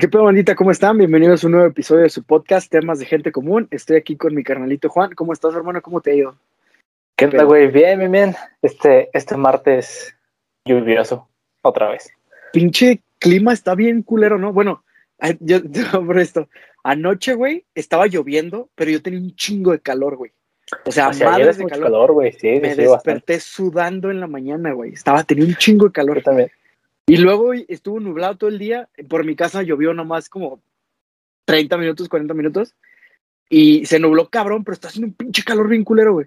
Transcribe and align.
¿Qué 0.00 0.08
pedo, 0.08 0.24
bandita? 0.24 0.56
¿Cómo 0.56 0.72
están? 0.72 0.98
Bienvenidos 0.98 1.44
a 1.44 1.46
un 1.46 1.52
nuevo 1.52 1.68
episodio 1.68 2.02
de 2.02 2.10
su 2.10 2.24
podcast, 2.24 2.68
Temas 2.68 2.98
de 2.98 3.06
Gente 3.06 3.30
Común. 3.30 3.68
Estoy 3.70 3.96
aquí 3.96 4.16
con 4.16 4.34
mi 4.34 4.42
carnalito 4.42 4.88
Juan. 4.88 5.12
¿Cómo 5.14 5.32
estás, 5.32 5.54
hermano? 5.54 5.80
¿Cómo 5.82 6.00
te 6.00 6.10
ha 6.10 6.14
ido? 6.14 6.36
¿Qué 7.16 7.28
tal, 7.28 7.46
güey? 7.46 7.68
Bien, 7.68 8.00
bien, 8.00 8.10
bien. 8.10 8.36
Este, 8.60 9.08
este 9.12 9.36
martes 9.36 10.16
lluvioso, 10.64 11.28
otra 11.62 11.90
vez. 11.90 12.10
Pinche 12.52 13.02
clima 13.20 13.52
está 13.52 13.76
bien 13.76 14.02
culero, 14.02 14.36
¿no? 14.36 14.52
Bueno, 14.52 14.82
yo 15.40 15.60
por 16.04 16.18
esto. 16.18 16.48
Anoche, 16.82 17.34
güey, 17.34 17.64
estaba 17.76 18.08
lloviendo, 18.08 18.70
pero 18.74 18.90
yo 18.90 19.00
tenía 19.00 19.20
un 19.20 19.36
chingo 19.36 19.70
de 19.70 19.78
calor, 19.78 20.16
güey. 20.16 20.32
O 20.86 20.90
sea, 20.90 21.10
O 21.10 21.12
sea, 21.12 21.30
madre 21.30 21.42
ayer 21.42 21.50
es 21.50 21.58
de 21.58 21.66
calor. 21.66 21.84
calor. 21.84 22.32
Sí, 22.36 22.48
Me 22.48 22.74
sí, 22.74 22.82
desperté 22.82 22.88
bastante. 22.88 23.40
sudando 23.40 24.10
en 24.10 24.18
la 24.18 24.26
mañana, 24.26 24.72
güey. 24.72 24.94
Estaba, 24.94 25.22
tenía 25.22 25.44
un 25.44 25.54
chingo 25.54 25.86
de 25.86 25.92
calor. 25.92 26.16
Yo 26.16 26.22
también. 26.24 26.50
Y 27.06 27.18
luego 27.18 27.52
estuvo 27.52 28.00
nublado 28.00 28.36
todo 28.36 28.50
el 28.50 28.58
día. 28.58 28.88
Por 29.08 29.24
mi 29.24 29.36
casa 29.36 29.62
llovió 29.62 29.92
nomás 29.92 30.28
como 30.28 30.62
30 31.44 31.76
minutos, 31.76 32.08
40 32.08 32.34
minutos. 32.34 32.74
Y 33.48 33.84
se 33.86 33.98
nubló 33.98 34.28
cabrón, 34.30 34.64
pero 34.64 34.74
está 34.74 34.88
haciendo 34.88 35.08
un 35.08 35.14
pinche 35.14 35.44
calor 35.44 35.68
bien 35.68 35.84
culero, 35.84 36.14
güey. 36.14 36.26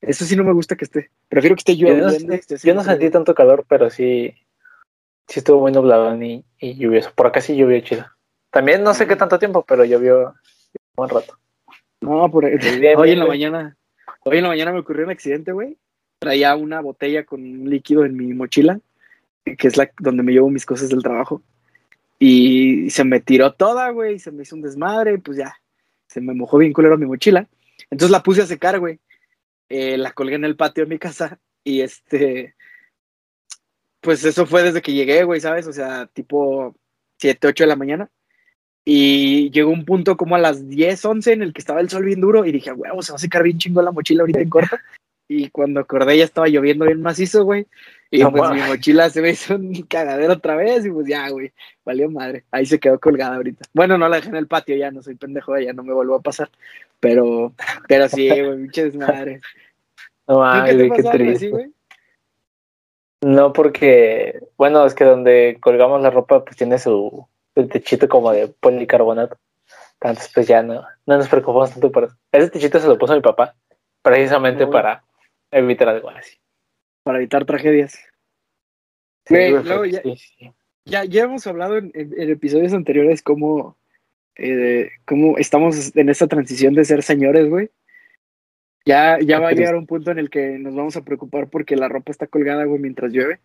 Eso 0.00 0.24
sí 0.24 0.36
no 0.36 0.44
me 0.44 0.52
gusta 0.52 0.76
que 0.76 0.84
esté. 0.84 1.10
Prefiero 1.28 1.56
que 1.56 1.60
esté 1.60 1.76
Yo 1.76 1.88
no, 1.88 2.10
lloviendo. 2.10 2.36
yo 2.62 2.74
no 2.74 2.84
sentí 2.84 3.10
tanto 3.10 3.34
calor, 3.34 3.64
pero 3.68 3.90
sí, 3.90 4.34
sí 5.26 5.38
estuvo 5.40 5.60
muy 5.60 5.72
nublado 5.72 6.14
y, 6.22 6.44
y 6.58 6.74
lluvioso. 6.74 7.12
Por 7.14 7.26
acá 7.26 7.40
sí 7.40 7.56
llovió 7.56 7.80
chido. 7.80 8.06
También 8.50 8.82
no 8.82 8.94
sé 8.94 9.06
qué 9.06 9.16
tanto 9.16 9.38
tiempo, 9.38 9.64
pero 9.66 9.84
llovió 9.84 10.28
un 10.28 10.34
buen 10.96 11.10
rato. 11.10 11.38
No, 12.00 12.30
por 12.30 12.44
Hoy 12.44 13.10
en 13.10 13.18
la 13.18 13.26
mañana, 13.26 13.76
hoy 14.24 14.38
en 14.38 14.42
la 14.44 14.48
mañana 14.48 14.72
me 14.72 14.80
ocurrió 14.80 15.04
un 15.04 15.10
accidente, 15.10 15.52
güey. 15.52 15.76
Traía 16.20 16.56
una 16.56 16.80
botella 16.80 17.24
con 17.24 17.40
un 17.42 17.70
líquido 17.70 18.04
en 18.04 18.16
mi 18.16 18.32
mochila, 18.34 18.80
que 19.56 19.68
es 19.68 19.76
la 19.76 19.90
donde 19.98 20.22
me 20.22 20.32
llevo 20.32 20.50
mis 20.50 20.66
cosas 20.66 20.88
del 20.88 21.02
trabajo. 21.02 21.42
Y 22.18 22.90
se 22.90 23.04
me 23.04 23.20
tiró 23.20 23.52
toda, 23.52 23.90
güey, 23.90 24.18
se 24.18 24.32
me 24.32 24.42
hizo 24.42 24.56
un 24.56 24.62
desmadre, 24.62 25.18
pues 25.18 25.38
ya, 25.38 25.54
se 26.08 26.20
me 26.20 26.34
mojó 26.34 26.58
bien 26.58 26.72
culero 26.72 26.98
mi 26.98 27.06
mochila. 27.06 27.48
Entonces 27.90 28.10
la 28.10 28.22
puse 28.22 28.42
a 28.42 28.46
secar, 28.46 28.80
güey. 28.80 28.98
Eh, 29.68 29.96
la 29.98 30.12
colgué 30.12 30.34
en 30.34 30.44
el 30.44 30.56
patio 30.56 30.84
de 30.84 30.90
mi 30.90 30.98
casa 30.98 31.38
y 31.62 31.82
este, 31.82 32.54
pues 34.00 34.24
eso 34.24 34.46
fue 34.46 34.62
desde 34.62 34.82
que 34.82 34.92
llegué, 34.92 35.24
güey, 35.24 35.40
¿sabes? 35.40 35.66
O 35.66 35.72
sea, 35.72 36.06
tipo 36.06 36.74
7, 37.18 37.48
8 37.48 37.64
de 37.64 37.68
la 37.68 37.76
mañana. 37.76 38.10
Y 38.84 39.50
llegó 39.50 39.70
un 39.70 39.84
punto 39.84 40.16
como 40.16 40.34
a 40.34 40.38
las 40.38 40.66
10, 40.66 41.04
11 41.04 41.32
en 41.34 41.42
el 41.42 41.52
que 41.52 41.60
estaba 41.60 41.80
el 41.80 41.90
sol 41.90 42.04
bien 42.04 42.20
duro 42.20 42.46
y 42.46 42.52
dije, 42.52 42.72
huevo, 42.72 43.02
se 43.02 43.12
va 43.12 43.16
a 43.16 43.20
secar 43.20 43.42
bien 43.42 43.58
chingo 43.58 43.82
la 43.82 43.92
mochila 43.92 44.22
ahorita 44.22 44.40
en 44.40 44.48
corto. 44.48 44.76
Y 45.28 45.50
cuando 45.50 45.80
acordé 45.80 46.16
ya 46.16 46.24
estaba 46.24 46.48
lloviendo 46.48 46.86
bien 46.86 47.02
macizo, 47.02 47.44
güey. 47.44 47.66
Y 48.10 48.20
No 48.20 48.30
pues 48.32 48.50
mi 48.50 48.60
mochila 48.62 49.10
se 49.10 49.20
me 49.20 49.30
hizo 49.30 49.56
un 49.56 49.82
cagadero 49.82 50.32
otra 50.32 50.56
vez 50.56 50.86
y 50.86 50.90
pues 50.90 51.06
ya, 51.06 51.28
güey, 51.28 51.52
valió 51.84 52.10
madre. 52.10 52.44
Ahí 52.50 52.64
se 52.64 52.80
quedó 52.80 52.98
colgada 52.98 53.36
ahorita. 53.36 53.66
Bueno, 53.74 53.98
no 53.98 54.08
la 54.08 54.16
dejé 54.16 54.30
en 54.30 54.36
el 54.36 54.46
patio, 54.46 54.76
ya 54.76 54.90
no 54.90 55.02
soy 55.02 55.14
pendejo, 55.16 55.58
ya 55.58 55.74
no 55.74 55.82
me 55.82 55.92
vuelvo 55.92 56.14
a 56.14 56.22
pasar. 56.22 56.50
Pero, 57.00 57.52
pero 57.86 58.08
sí, 58.08 58.28
güey, 58.28 58.56
pinche 58.56 58.84
desmadre. 58.84 59.40
No 60.26 60.34
¿Tú 60.34 60.40
mames, 60.40 60.76
qué 60.76 60.78
te 60.78 60.88
qué 60.88 61.08
así, 61.08 61.18
triste. 61.18 61.48
güey? 61.50 61.72
No, 63.20 63.52
porque, 63.52 64.40
bueno, 64.56 64.86
es 64.86 64.94
que 64.94 65.04
donde 65.04 65.58
colgamos 65.60 66.00
la 66.00 66.10
ropa, 66.10 66.44
pues 66.44 66.56
tiene 66.56 66.78
su 66.78 67.26
el 67.56 67.68
techito 67.68 68.08
como 68.08 68.32
de 68.32 68.48
policarbonato. 68.48 69.36
Entonces, 70.00 70.30
pues 70.32 70.46
ya 70.46 70.62
no, 70.62 70.86
no 71.06 71.16
nos 71.16 71.28
preocupamos 71.28 71.72
tanto 71.72 71.90
por 71.90 72.04
eso. 72.04 72.16
Ese 72.30 72.50
techito 72.50 72.78
se 72.78 72.86
lo 72.86 72.96
puso 72.96 73.14
mi 73.14 73.20
papá, 73.20 73.54
precisamente 74.00 74.66
para 74.66 75.02
evitar 75.50 75.88
algo 75.88 76.08
así. 76.10 76.38
Para 77.08 77.20
evitar 77.20 77.46
tragedias. 77.46 77.98
Sí, 79.24 79.34
luego 79.48 79.86
ya-. 79.86 80.02
Ya, 80.84 81.04
ya 81.06 81.22
hemos 81.24 81.46
hablado 81.46 81.78
en, 81.78 81.90
en- 81.94 82.12
en 82.20 82.28
episodios 82.30 82.74
anteriores 82.74 83.22
cómo, 83.22 83.78
eh, 84.36 84.90
cómo 85.06 85.38
estamos 85.38 85.96
en 85.96 86.10
esta 86.10 86.26
transición 86.26 86.74
de 86.74 86.84
ser 86.84 87.02
señores, 87.02 87.48
güey. 87.48 87.70
Ya, 88.84 89.18
ya 89.20 89.40
va 89.40 89.48
a 89.48 89.52
llegar 89.52 89.74
un 89.76 89.86
punto 89.86 90.10
en 90.10 90.18
el 90.18 90.28
que 90.28 90.58
nos 90.58 90.74
vamos 90.74 90.98
a 90.98 91.02
preocupar 91.02 91.48
porque 91.48 91.76
la 91.76 91.88
ropa 91.88 92.12
está 92.12 92.26
colgada, 92.26 92.64
güey, 92.64 92.78
mientras 92.78 93.10
llueve. 93.10 93.40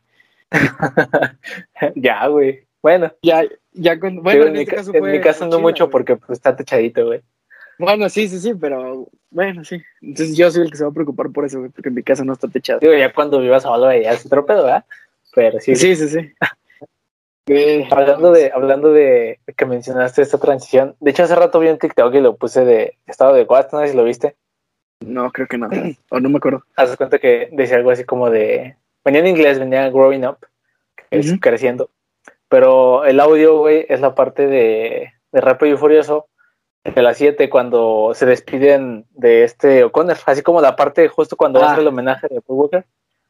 ya, 1.95 2.27
güey. 2.27 2.67
Bueno, 2.81 3.13
Ya, 3.21 3.43
ya 3.71 3.97
con, 3.97 4.21
bueno, 4.23 4.41
en, 4.41 4.47
en, 4.47 4.53
mi, 4.55 4.59
este 4.59 4.71
ca- 4.71 4.77
caso 4.81 4.93
en 4.93 5.03
mi 5.09 5.21
caso 5.21 5.45
no 5.45 5.51
mochila, 5.51 5.61
mucho 5.61 5.83
güey. 5.85 5.91
porque 5.93 6.15
pues, 6.17 6.31
está 6.31 6.53
techadito, 6.53 7.05
güey. 7.05 7.21
Bueno, 7.79 8.09
sí, 8.09 8.27
sí, 8.27 8.39
sí, 8.39 8.53
pero 8.53 9.07
bueno, 9.31 9.63
sí. 9.63 9.81
Entonces 10.01 10.37
yo 10.37 10.49
soy 10.51 10.63
el 10.63 10.71
que 10.71 10.77
se 10.77 10.83
va 10.83 10.91
a 10.91 10.93
preocupar 10.93 11.29
por 11.31 11.45
eso, 11.45 11.59
güey, 11.59 11.71
porque 11.71 11.89
en 11.89 11.95
mi 11.95 12.03
casa 12.03 12.23
no 12.23 12.33
está 12.33 12.47
techado. 12.47 12.79
Digo, 12.79 12.93
ya 12.93 13.11
cuando 13.13 13.39
vivas 13.39 13.63
solo 13.63 13.91
ya 13.91 14.11
es 14.11 14.25
otro 14.25 14.45
pedo, 14.45 14.63
¿verdad? 14.63 14.85
Pero 15.33 15.59
sí, 15.59 15.75
Sí, 15.75 15.95
sí, 15.95 16.07
sí. 16.09 16.33
Eh, 17.45 17.85
Hablando 17.91 18.31
de, 18.31 18.51
hablando 18.53 18.93
de 18.93 19.37
que 19.57 19.65
mencionaste 19.65 20.21
esta 20.21 20.37
transición, 20.37 20.95
de 21.01 21.11
hecho 21.11 21.23
hace 21.23 21.35
rato 21.35 21.59
vi 21.59 21.67
un 21.67 21.77
TikTok 21.77 22.13
y 22.15 22.21
lo 22.21 22.37
puse 22.37 22.63
de 22.63 22.97
estado 23.05 23.33
de 23.33 23.43
WhatsApp, 23.43 23.73
no 23.73 23.79
sé 23.81 23.89
si 23.89 23.97
lo 23.97 24.05
viste. 24.05 24.37
No, 25.01 25.29
creo 25.29 25.47
que 25.47 25.57
no. 25.57 25.67
O 26.09 26.21
no 26.21 26.29
me 26.29 26.37
acuerdo. 26.37 26.63
Haz 26.77 26.95
cuenta 26.95 27.19
que 27.19 27.49
decía 27.51 27.75
algo 27.75 27.91
así 27.91 28.05
como 28.05 28.29
de, 28.29 28.77
venía 29.03 29.19
en 29.19 29.27
inglés, 29.27 29.59
venía 29.59 29.89
growing 29.89 30.25
up, 30.25 30.37
que 30.95 31.19
es 31.19 31.31
Ujú. 31.31 31.41
creciendo, 31.41 31.89
pero 32.47 33.03
el 33.03 33.19
audio, 33.19 33.57
güey, 33.57 33.85
es 33.89 33.99
la 33.99 34.15
parte 34.15 34.47
de, 34.47 35.11
de 35.33 35.41
Rápido 35.41 35.75
y 35.75 35.77
Furioso 35.77 36.27
de 36.83 37.01
las 37.01 37.17
7 37.17 37.49
cuando 37.49 38.11
se 38.13 38.25
despiden 38.25 39.05
de 39.11 39.43
este 39.43 39.83
O'Connor, 39.85 40.17
así 40.25 40.41
como 40.41 40.61
la 40.61 40.75
parte 40.75 41.07
justo 41.07 41.35
cuando 41.37 41.61
Ah. 41.61 41.67
hacer 41.67 41.79
el 41.79 41.87
homenaje 41.87 42.27
de 42.29 42.41
Paul 42.41 42.59
Walker, 42.59 42.85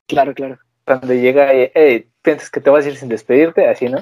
Claro, 0.08 0.34
claro. 0.34 0.58
cuando 0.86 1.14
llega 1.14 1.54
y, 1.54 1.72
hey, 1.74 2.08
piensas 2.22 2.50
que 2.50 2.60
te 2.60 2.70
vas 2.70 2.86
a 2.86 2.90
ir 2.90 2.96
sin 2.98 3.10
despedirte, 3.10 3.68
así, 3.68 3.90
¿no? 3.90 4.00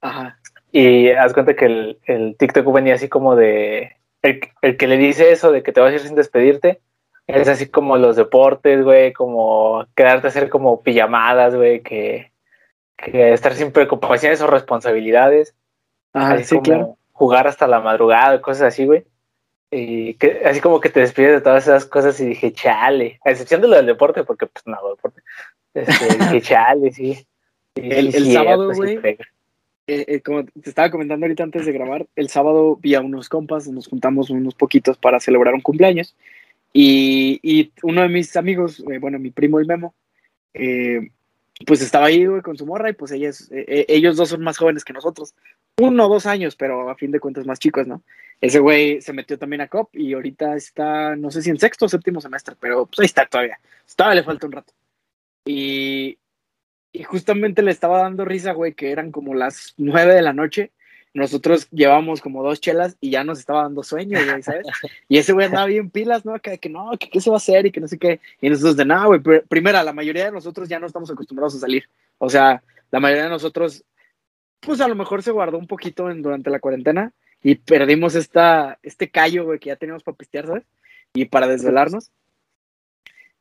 Ajá. 0.00 0.38
Y 0.70 1.10
haz 1.10 1.32
cuenta 1.32 1.54
que 1.54 1.66
el, 1.66 1.98
el 2.04 2.36
TikTok 2.36 2.70
venía 2.72 2.94
así 2.94 3.08
como 3.08 3.36
de. 3.36 3.96
El, 4.22 4.40
el 4.62 4.76
que 4.76 4.86
le 4.86 4.96
dice 4.96 5.30
eso 5.32 5.52
de 5.52 5.62
que 5.62 5.72
te 5.72 5.80
vas 5.80 5.92
a 5.92 5.94
ir 5.94 6.00
sin 6.00 6.14
despedirte. 6.14 6.80
Es 7.26 7.48
así 7.48 7.68
como 7.68 7.96
los 7.96 8.16
deportes, 8.16 8.82
güey, 8.84 9.12
como 9.14 9.86
quedarte 9.94 10.26
a 10.26 10.30
hacer 10.30 10.50
como 10.50 10.82
pijamadas, 10.82 11.54
güey, 11.54 11.80
que, 11.82 12.32
que 12.96 13.32
estar 13.32 13.54
sin 13.54 13.72
preocupaciones 13.72 14.42
o 14.42 14.46
responsabilidades. 14.46 15.54
Ajá, 16.12 16.34
así 16.34 16.44
sí, 16.44 16.54
como 16.56 16.62
claro. 16.64 16.96
Jugar 17.14 17.46
hasta 17.46 17.66
la 17.66 17.80
madrugada, 17.80 18.42
cosas 18.42 18.74
así, 18.74 18.84
güey. 18.84 19.04
Y 19.70 20.14
que, 20.14 20.42
así 20.44 20.60
como 20.60 20.80
que 20.80 20.90
te 20.90 21.00
despides 21.00 21.32
de 21.32 21.40
todas 21.40 21.64
esas 21.64 21.86
cosas 21.86 22.20
y 22.20 22.26
dije, 22.26 22.52
chale, 22.52 23.18
a 23.24 23.30
excepción 23.30 23.62
de 23.62 23.68
lo 23.68 23.76
del 23.76 23.86
deporte, 23.86 24.22
porque 24.22 24.46
pues 24.46 24.66
no, 24.66 24.76
deporte. 24.90 25.22
Este, 25.72 26.18
dije, 26.18 26.42
chale, 26.42 26.92
sí. 26.92 27.26
El- 27.74 28.12
sí, 28.12 28.18
el 28.18 28.24
cierto, 28.26 28.32
sábado, 28.32 28.72
güey, 28.74 28.98
eh, 29.86 30.04
eh, 30.08 30.20
como 30.20 30.44
te 30.44 30.68
estaba 30.70 30.90
comentando 30.90 31.26
ahorita 31.26 31.42
antes 31.42 31.66
de 31.66 31.72
grabar, 31.72 32.06
el 32.16 32.28
sábado 32.28 32.76
vi 32.76 32.94
a 32.94 33.00
unos 33.00 33.28
compas, 33.28 33.68
nos 33.68 33.88
juntamos 33.88 34.30
unos 34.30 34.54
poquitos 34.54 34.96
para 34.96 35.20
celebrar 35.20 35.54
un 35.54 35.60
cumpleaños. 35.60 36.14
Y, 36.72 37.38
y 37.42 37.72
uno 37.82 38.02
de 38.02 38.08
mis 38.08 38.36
amigos, 38.36 38.82
eh, 38.90 38.98
bueno, 38.98 39.18
mi 39.18 39.30
primo 39.30 39.58
el 39.60 39.66
Memo, 39.66 39.94
eh, 40.54 41.10
pues 41.66 41.80
estaba 41.80 42.06
ahí 42.06 42.26
güey, 42.26 42.42
con 42.42 42.56
su 42.56 42.66
morra 42.66 42.90
y 42.90 42.94
pues 42.94 43.12
ellas, 43.12 43.50
eh, 43.52 43.64
eh, 43.68 43.86
ellos 43.88 44.16
dos 44.16 44.28
son 44.28 44.42
más 44.42 44.58
jóvenes 44.58 44.84
que 44.84 44.92
nosotros. 44.92 45.34
Uno 45.80 46.06
o 46.06 46.08
dos 46.08 46.26
años, 46.26 46.56
pero 46.56 46.90
a 46.90 46.96
fin 46.96 47.10
de 47.10 47.20
cuentas 47.20 47.46
más 47.46 47.58
chicos, 47.58 47.86
¿no? 47.86 48.02
Ese 48.40 48.58
güey 48.58 49.00
se 49.00 49.12
metió 49.12 49.38
también 49.38 49.62
a 49.62 49.68
COP 49.68 49.94
y 49.94 50.14
ahorita 50.14 50.56
está, 50.56 51.16
no 51.16 51.30
sé 51.30 51.42
si 51.42 51.50
en 51.50 51.58
sexto 51.58 51.86
o 51.86 51.88
séptimo 51.88 52.20
semestre, 52.20 52.56
pero 52.58 52.86
pues 52.86 53.00
ahí 53.00 53.06
está 53.06 53.26
todavía. 53.26 53.58
Todavía 53.96 54.20
le 54.20 54.26
falta 54.26 54.46
un 54.46 54.52
rato. 54.52 54.72
Y, 55.46 56.18
y 56.92 57.02
justamente 57.04 57.62
le 57.62 57.70
estaba 57.70 58.02
dando 58.02 58.24
risa, 58.24 58.52
güey, 58.52 58.74
que 58.74 58.90
eran 58.90 59.12
como 59.12 59.34
las 59.34 59.74
nueve 59.76 60.14
de 60.14 60.22
la 60.22 60.32
noche. 60.32 60.72
Nosotros 61.14 61.68
llevamos 61.70 62.20
como 62.20 62.42
dos 62.42 62.60
chelas 62.60 62.96
y 63.00 63.10
ya 63.10 63.22
nos 63.22 63.38
estaba 63.38 63.62
dando 63.62 63.82
sueño, 63.84 64.18
güey, 64.28 64.42
¿sabes? 64.42 64.66
Y 65.08 65.18
ese 65.18 65.32
güey 65.32 65.46
andaba 65.46 65.66
bien 65.66 65.88
pilas, 65.88 66.24
¿no? 66.24 66.38
Que, 66.40 66.58
que 66.58 66.68
no, 66.68 66.90
que 66.98 67.08
qué 67.08 67.20
se 67.20 67.30
va 67.30 67.36
a 67.36 67.38
hacer 67.38 67.66
y 67.66 67.70
que 67.70 67.80
no 67.80 67.86
sé 67.86 67.98
qué. 67.98 68.20
Y 68.40 68.50
nosotros 68.50 68.76
de 68.76 68.84
nada, 68.84 69.06
güey. 69.06 69.20
pr- 69.20 69.46
Primera, 69.48 69.82
la 69.84 69.92
mayoría 69.92 70.24
de 70.26 70.32
nosotros 70.32 70.68
ya 70.68 70.80
no 70.80 70.86
estamos 70.88 71.10
acostumbrados 71.10 71.54
a 71.54 71.60
salir. 71.60 71.88
O 72.18 72.28
sea, 72.28 72.62
la 72.90 72.98
mayoría 73.00 73.24
de 73.24 73.30
nosotros, 73.30 73.84
pues 74.60 74.80
a 74.80 74.88
lo 74.88 74.96
mejor 74.96 75.22
se 75.22 75.30
guardó 75.30 75.56
un 75.56 75.68
poquito 75.68 76.10
en, 76.10 76.20
durante 76.20 76.50
la 76.50 76.58
cuarentena 76.58 77.12
y 77.42 77.54
perdimos 77.54 78.16
esta, 78.16 78.78
este 78.82 79.08
callo, 79.08 79.44
güey, 79.44 79.60
que 79.60 79.68
ya 79.68 79.76
teníamos 79.76 80.02
para 80.02 80.16
pistear, 80.16 80.46
¿sabes? 80.46 80.64
Y 81.14 81.26
para 81.26 81.46
desvelarnos. 81.46 82.10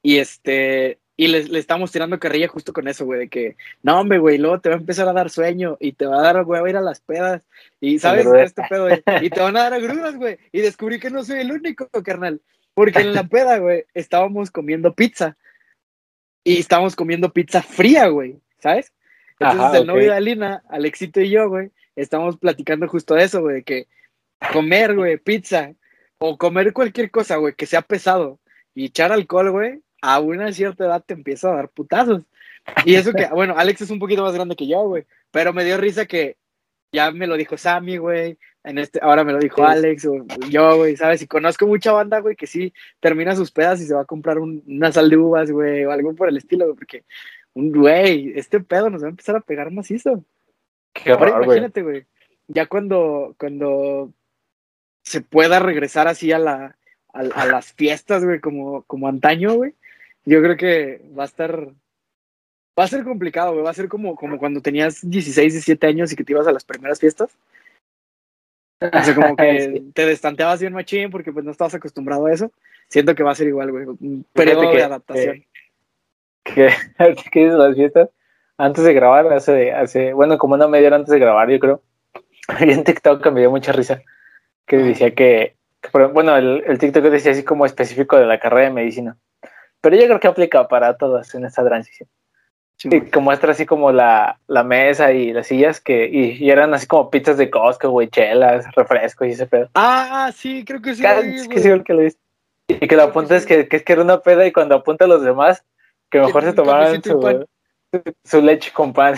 Y 0.03 0.17
este, 0.17 0.99
y 1.15 1.27
le, 1.27 1.43
le 1.43 1.59
estamos 1.59 1.91
tirando 1.91 2.19
carrilla 2.19 2.47
justo 2.47 2.73
con 2.73 2.87
eso, 2.87 3.05
güey, 3.05 3.19
de 3.19 3.29
que, 3.29 3.55
no, 3.83 3.99
hombre, 3.99 4.17
güey, 4.17 4.37
luego 4.39 4.59
te 4.59 4.69
va 4.69 4.75
a 4.75 4.79
empezar 4.79 5.07
a 5.07 5.13
dar 5.13 5.29
sueño 5.29 5.77
y 5.79 5.93
te 5.93 6.07
va 6.07 6.19
a 6.19 6.23
dar, 6.23 6.43
güey, 6.43 6.61
a 6.63 6.69
ir 6.69 6.77
a 6.77 6.81
las 6.81 7.01
pedas. 7.01 7.43
Y, 7.79 7.99
¿sabes? 7.99 8.25
Este 8.25 8.63
pedo, 8.67 8.85
güey, 8.87 9.03
y 9.21 9.29
te 9.29 9.39
van 9.39 9.55
a 9.55 9.63
dar 9.63 9.73
agruras, 9.73 10.15
güey. 10.15 10.39
Y 10.51 10.61
descubrí 10.61 10.99
que 10.99 11.11
no 11.11 11.23
soy 11.23 11.41
el 11.41 11.51
único, 11.51 11.87
carnal. 12.03 12.41
Porque 12.73 13.01
en 13.01 13.13
la 13.13 13.23
peda, 13.29 13.59
güey, 13.59 13.85
estábamos 13.93 14.49
comiendo 14.49 14.93
pizza. 14.93 15.37
Y 16.43 16.59
estábamos 16.59 16.95
comiendo 16.95 17.31
pizza 17.31 17.61
fría, 17.61 18.07
güey, 18.07 18.41
¿sabes? 18.59 18.91
Entonces 19.39 19.59
Ajá, 19.61 19.77
el 19.77 19.87
novio 19.87 20.11
de 20.11 20.17
Alina, 20.17 20.63
Alexito 20.67 21.21
y 21.21 21.29
yo, 21.29 21.47
güey, 21.47 21.71
estamos 21.95 22.37
platicando 22.37 22.87
justo 22.87 23.13
de 23.13 23.23
eso, 23.23 23.41
güey, 23.41 23.57
de 23.57 23.63
que 23.63 23.87
comer, 24.51 24.95
güey, 24.95 25.17
pizza 25.17 25.73
o 26.17 26.37
comer 26.37 26.73
cualquier 26.73 27.11
cosa, 27.11 27.37
güey, 27.37 27.53
que 27.53 27.65
sea 27.65 27.81
pesado 27.81 28.39
y 28.75 28.85
echar 28.85 29.11
alcohol, 29.11 29.51
güey, 29.51 29.81
a 30.03 30.19
una 30.19 30.51
cierta 30.51 30.83
edad 30.83 31.01
te 31.01 31.13
empieza 31.13 31.49
a 31.49 31.55
dar 31.55 31.69
putazos. 31.69 32.23
Y 32.85 32.95
eso 32.95 33.13
que, 33.13 33.25
bueno, 33.33 33.55
Alex 33.57 33.81
es 33.83 33.89
un 33.89 33.99
poquito 33.99 34.21
más 34.21 34.33
grande 34.33 34.57
que 34.57 34.67
yo, 34.67 34.85
güey, 34.85 35.05
pero 35.31 35.53
me 35.53 35.63
dio 35.63 35.77
risa 35.77 36.05
que 36.05 36.35
ya 36.91 37.09
me 37.11 37.25
lo 37.25 37.37
dijo 37.37 37.57
Sammy, 37.57 37.95
güey, 37.95 38.37
en 38.65 38.79
este, 38.79 38.99
ahora 39.01 39.23
me 39.23 39.31
lo 39.31 39.39
dijo 39.39 39.65
Alex 39.65 40.05
o 40.05 40.25
yo, 40.49 40.75
güey, 40.75 40.97
¿sabes? 40.97 41.21
Y 41.21 41.27
conozco 41.27 41.67
mucha 41.67 41.93
banda, 41.93 42.19
güey, 42.19 42.35
que 42.35 42.47
sí 42.47 42.73
termina 42.99 43.33
sus 43.33 43.49
pedas 43.49 43.79
y 43.79 43.85
se 43.85 43.93
va 43.93 44.01
a 44.01 44.05
comprar 44.05 44.39
un, 44.39 44.61
una 44.67 44.91
sal 44.91 45.09
de 45.09 45.15
uvas, 45.15 45.49
güey, 45.49 45.85
o 45.85 45.91
algo 45.91 46.13
por 46.15 46.27
el 46.27 46.35
estilo, 46.35 46.65
güey, 46.65 46.75
porque, 46.75 47.05
un 47.53 47.71
güey, 47.71 48.33
este 48.35 48.59
pedo 48.59 48.89
nos 48.89 49.03
va 49.03 49.07
a 49.07 49.11
empezar 49.11 49.37
a 49.37 49.41
pegar 49.41 49.71
macizo. 49.71 50.25
Qué 50.91 51.11
Ahora 51.11 51.41
imagínate, 51.45 51.81
güey, 51.81 52.05
ya 52.49 52.65
cuando, 52.65 53.35
cuando 53.39 54.11
se 55.01 55.21
pueda 55.21 55.59
regresar 55.59 56.09
así 56.09 56.33
a 56.33 56.39
la, 56.39 56.75
a, 57.13 57.19
a 57.19 57.45
las 57.45 57.71
fiestas, 57.71 58.25
güey, 58.25 58.41
como, 58.41 58.83
como 58.83 59.07
antaño, 59.07 59.53
güey, 59.53 59.75
yo 60.25 60.41
creo 60.41 60.57
que 60.57 61.01
va 61.17 61.23
a 61.23 61.25
estar, 61.27 61.67
va 62.79 62.83
a 62.83 62.87
ser 62.87 63.03
complicado, 63.03 63.51
güey, 63.53 63.63
va 63.63 63.69
a 63.71 63.73
ser 63.75 63.87
como, 63.87 64.15
como 64.15 64.37
cuando 64.37 64.61
tenías 64.61 64.99
16, 65.07 65.53
17 65.53 65.87
años 65.87 66.11
y 66.11 66.15
que 66.15 66.23
te 66.23 66.31
ibas 66.33 66.47
a 66.47 66.51
las 66.51 66.63
primeras 66.63 66.99
fiestas. 66.99 67.37
O 68.81 69.03
sea, 69.03 69.15
como 69.15 69.35
que 69.35 69.61
Sí. 69.73 69.91
te 69.93 70.05
destanteabas 70.05 70.59
bien 70.59 70.73
machín 70.73 71.09
porque 71.09 71.31
pues 71.31 71.45
no 71.45 71.51
estabas 71.51 71.73
acostumbrado 71.75 72.25
a 72.25 72.33
eso. 72.33 72.51
Siento 72.89 73.15
que 73.15 73.23
va 73.23 73.31
a 73.31 73.35
ser 73.35 73.47
igual, 73.47 73.71
güey, 73.71 73.85
un 73.85 74.25
periodo 74.33 74.61
Fíjate 74.61 74.71
de 74.75 74.77
que- 74.77 74.83
adaptación. 74.83 75.45
que 76.43 76.69
ahorita 76.97 77.23
que 77.31 77.39
dices 77.39 77.57
las 77.57 77.75
fiestas, 77.75 78.09
antes 78.57 78.83
de 78.83 78.93
grabar, 78.93 79.31
hace, 79.33 79.71
hace, 79.71 80.13
bueno, 80.13 80.37
como 80.37 80.55
una 80.55 80.67
media 80.67 80.87
hora 80.87 80.97
antes 80.97 81.11
de 81.11 81.19
grabar, 81.19 81.49
yo 81.49 81.59
creo, 81.59 81.81
había 82.47 82.77
un 82.77 82.83
TikTok 82.83 83.23
que 83.23 83.31
me 83.31 83.39
dio 83.39 83.49
mucha 83.51 83.71
risa, 83.71 84.01
que 84.67 84.75
Ah. 84.75 84.79
decía 84.79 85.15
que, 85.15 85.55
que, 85.81 85.89
bueno, 86.07 86.35
el, 86.37 86.63
el 86.67 86.77
TikTok 86.77 87.03
decía 87.05 87.31
así 87.31 87.43
como 87.43 87.65
específico 87.65 88.17
de 88.17 88.25
la 88.25 88.39
carrera 88.39 88.67
de 88.67 88.73
medicina, 88.73 89.17
pero 89.83 89.97
yo 89.97 90.05
creo 90.05 90.19
que 90.21 90.29
aplica 90.29 90.65
para 90.69 90.95
todas 90.95 91.35
en 91.35 91.43
esta 91.43 91.61
transición. 91.65 92.07
Sí, 92.77 92.87
Y 92.89 93.01
que 93.01 93.19
muestra 93.19 93.51
así 93.51 93.65
como 93.65 93.91
la, 93.91 94.39
la 94.47 94.63
mesa 94.63 95.11
y 95.11 95.33
las 95.33 95.47
sillas 95.47 95.81
que, 95.81 96.07
y, 96.07 96.43
y 96.43 96.49
eran 96.49 96.73
así 96.73 96.87
como 96.87 97.09
pizzas 97.09 97.37
de 97.37 97.49
Costco, 97.49 97.89
güey, 97.89 98.07
chelas, 98.07 98.65
refrescos 98.75 99.27
y 99.27 99.31
ese 99.31 99.45
pedo. 99.45 99.69
Ah, 99.75 100.31
sí, 100.33 100.63
creo 100.63 100.81
que 100.81 100.95
sí. 100.95 101.01
Cada- 101.01 101.19
es 101.19 101.49
que 101.49 101.59
sí, 101.59 101.67
el 101.67 101.83
que 101.83 101.93
lo 101.93 101.99
viste. 101.99 102.21
Y 102.69 102.87
que 102.87 102.95
lo 102.95 103.03
apunta 103.03 103.35
es 103.35 103.45
que, 103.45 103.67
que 103.67 103.75
es 103.75 103.83
que 103.83 103.91
era 103.91 104.01
una 104.01 104.21
peda 104.21 104.47
y 104.47 104.53
cuando 104.53 104.75
apunta 104.75 105.03
a 105.03 105.09
los 105.09 105.21
demás, 105.21 105.65
que 106.09 106.21
mejor 106.21 106.43
se 106.43 106.53
tomaran 106.53 107.03
su, 107.03 107.45
su 108.23 108.41
leche 108.41 108.71
con 108.71 108.93
pan. 108.93 109.15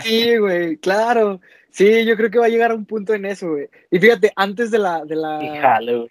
Sí, 0.00 0.36
güey, 0.38 0.76
claro. 0.78 1.40
Sí, 1.70 2.04
yo 2.04 2.16
creo 2.16 2.32
que 2.32 2.40
va 2.40 2.46
a 2.46 2.50
llegar 2.50 2.72
a 2.72 2.74
un 2.74 2.84
punto 2.84 3.14
en 3.14 3.26
eso, 3.26 3.50
güey. 3.50 3.68
Y 3.92 4.00
fíjate, 4.00 4.32
antes 4.34 4.72
de 4.72 4.78
la, 4.78 5.04
de 5.04 5.14
la, 5.14 5.38
Y 5.40 5.56
jale, 5.56 5.96
güey. 5.98 6.10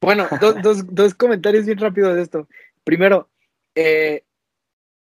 Bueno, 0.00 0.26
dos, 0.40 0.60
dos, 0.62 0.94
dos 0.94 1.14
comentarios 1.14 1.66
bien 1.66 1.78
rápidos 1.78 2.14
de 2.14 2.22
esto. 2.22 2.48
Primero, 2.86 3.28
eh, 3.74 4.22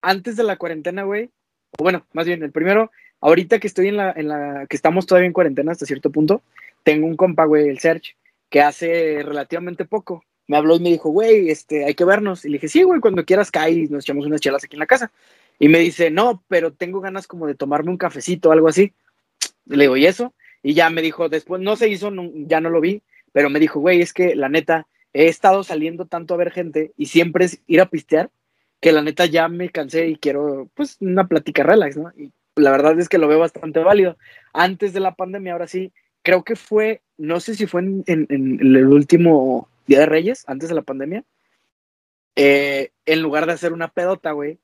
antes 0.03 0.37
de 0.37 0.43
la 0.43 0.57
cuarentena, 0.57 1.05
güey, 1.05 1.31
o 1.79 1.85
bueno, 1.85 2.05
más 2.13 2.27
bien, 2.27 2.43
el 2.43 2.51
primero, 2.51 2.91
ahorita 3.21 3.61
que 3.61 3.69
estoy 3.69 3.87
en 3.87 3.99
la, 3.99 4.11
en 4.11 4.27
la, 4.27 4.67
que 4.69 4.75
estamos 4.75 5.07
todavía 5.07 5.29
en 5.29 5.33
cuarentena 5.33 5.71
hasta 5.71 5.87
cierto 5.87 6.11
punto, 6.11 6.43
tengo 6.83 7.07
un 7.07 7.17
compa, 7.17 7.45
güey, 7.45 7.69
el 7.69 7.79
Serge, 7.79 8.17
que 8.51 8.63
hace 8.63 9.23
relativamente 9.23 9.85
poco, 9.85 10.25
me 10.49 10.57
habló 10.57 10.75
y 10.75 10.81
me 10.81 10.91
dijo, 10.91 11.11
güey, 11.11 11.51
este, 11.51 11.85
hay 11.85 11.95
que 11.95 12.05
vernos. 12.05 12.45
Y 12.45 12.49
le 12.49 12.55
dije, 12.55 12.67
sí, 12.67 12.83
güey, 12.83 12.99
cuando 13.01 13.25
quieras 13.25 13.53
cae 13.53 13.71
y 13.71 13.87
nos 13.87 14.05
echamos 14.05 14.27
unas 14.27 14.41
chelas 14.41 14.65
aquí 14.65 14.75
en 14.75 14.81
la 14.81 14.87
casa. 14.87 15.13
Y 15.61 15.69
me 15.69 15.79
dice, 15.79 16.11
no, 16.11 16.43
pero 16.49 16.73
tengo 16.73 17.01
ganas 17.01 17.29
como 17.29 17.47
de 17.47 17.55
tomarme 17.55 17.91
un 17.91 17.97
cafecito 17.97 18.49
o 18.49 18.53
algo 18.53 18.67
así. 18.67 18.93
Le 19.67 19.85
digo, 19.85 19.97
¿y 19.97 20.07
eso? 20.07 20.35
Y 20.65 20.75
ya 20.75 20.91
me 20.91 21.01
dijo, 21.01 21.29
después 21.29 21.63
no 21.63 21.77
se 21.77 21.89
hizo, 21.89 22.11
ya 22.35 22.61
no 22.61 22.71
lo 22.71 22.81
vi, 22.81 23.03
pero 23.31 23.51
me 23.51 23.61
dijo, 23.61 23.79
güey, 23.79 24.01
es 24.01 24.13
que 24.13 24.35
la 24.35 24.49
neta, 24.49 24.89
he 25.13 25.29
estado 25.29 25.65
saliendo 25.65 26.07
tanto 26.07 26.35
a 26.35 26.37
ver 26.37 26.51
gente 26.51 26.93
y 26.97 27.07
siempre 27.07 27.45
es 27.47 27.61
ir 27.67 27.81
a 27.81 27.91
pistear, 27.91 28.31
que 28.81 28.93
la 28.93 29.03
neta 29.03 29.27
ya 29.27 29.49
me 29.49 29.71
cansé 29.71 30.09
y 30.09 30.17
quiero, 30.17 30.69
pues, 30.75 30.97
una 31.01 31.27
plática 31.27 31.63
relax, 31.63 31.97
¿no? 31.97 32.13
Y 32.17 32.33
la 32.57 32.71
verdad 32.71 32.99
es 33.01 33.09
que 33.09 33.19
lo 33.19 33.29
veo 33.29 33.39
bastante 33.39 33.81
válido. 33.81 34.17
Antes 34.53 34.93
de 34.93 35.01
la 35.01 35.15
pandemia, 35.15 35.53
ahora 35.53 35.67
sí, 35.67 35.93
creo 36.23 36.45
que 36.45 36.57
fue, 36.57 37.01
no 37.17 37.41
sé 37.41 37.55
si 37.55 37.67
fue 37.67 37.81
en, 37.81 38.05
en- 38.07 38.27
el 38.61 38.87
último 38.87 39.69
Día 39.87 40.01
de 40.01 40.07
Reyes, 40.07 40.45
antes 40.47 40.69
de 40.69 40.75
la 40.75 40.83
pandemia, 40.83 41.25
eh, 42.37 42.91
en 43.07 43.23
lugar 43.23 43.47
de 43.47 43.53
hacer 43.53 43.73
una 43.73 43.89
pedota, 43.89 44.33
güey, 44.33 44.59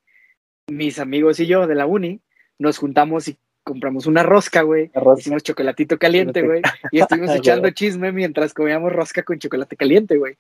mis 0.68 0.98
amigos 0.98 1.40
y 1.40 1.46
yo 1.46 1.66
de 1.66 1.74
la 1.74 1.86
uni 1.86 2.20
nos 2.58 2.78
juntamos 2.78 3.28
y 3.28 3.36
compramos 3.64 4.06
una 4.06 4.22
rosca, 4.22 4.62
güey. 4.62 4.90
Hicimos 5.18 5.42
chocolatito 5.42 5.98
caliente, 5.98 6.42
güey. 6.42 6.62
Y 6.92 7.00
estuvimos 7.00 7.30
echando 7.34 7.70
chisme 7.70 8.12
mientras 8.12 8.54
comíamos 8.54 8.92
rosca 8.92 9.22
con 9.22 9.38
chocolate 9.38 9.76
caliente, 9.76 10.16
güey. 10.18 10.36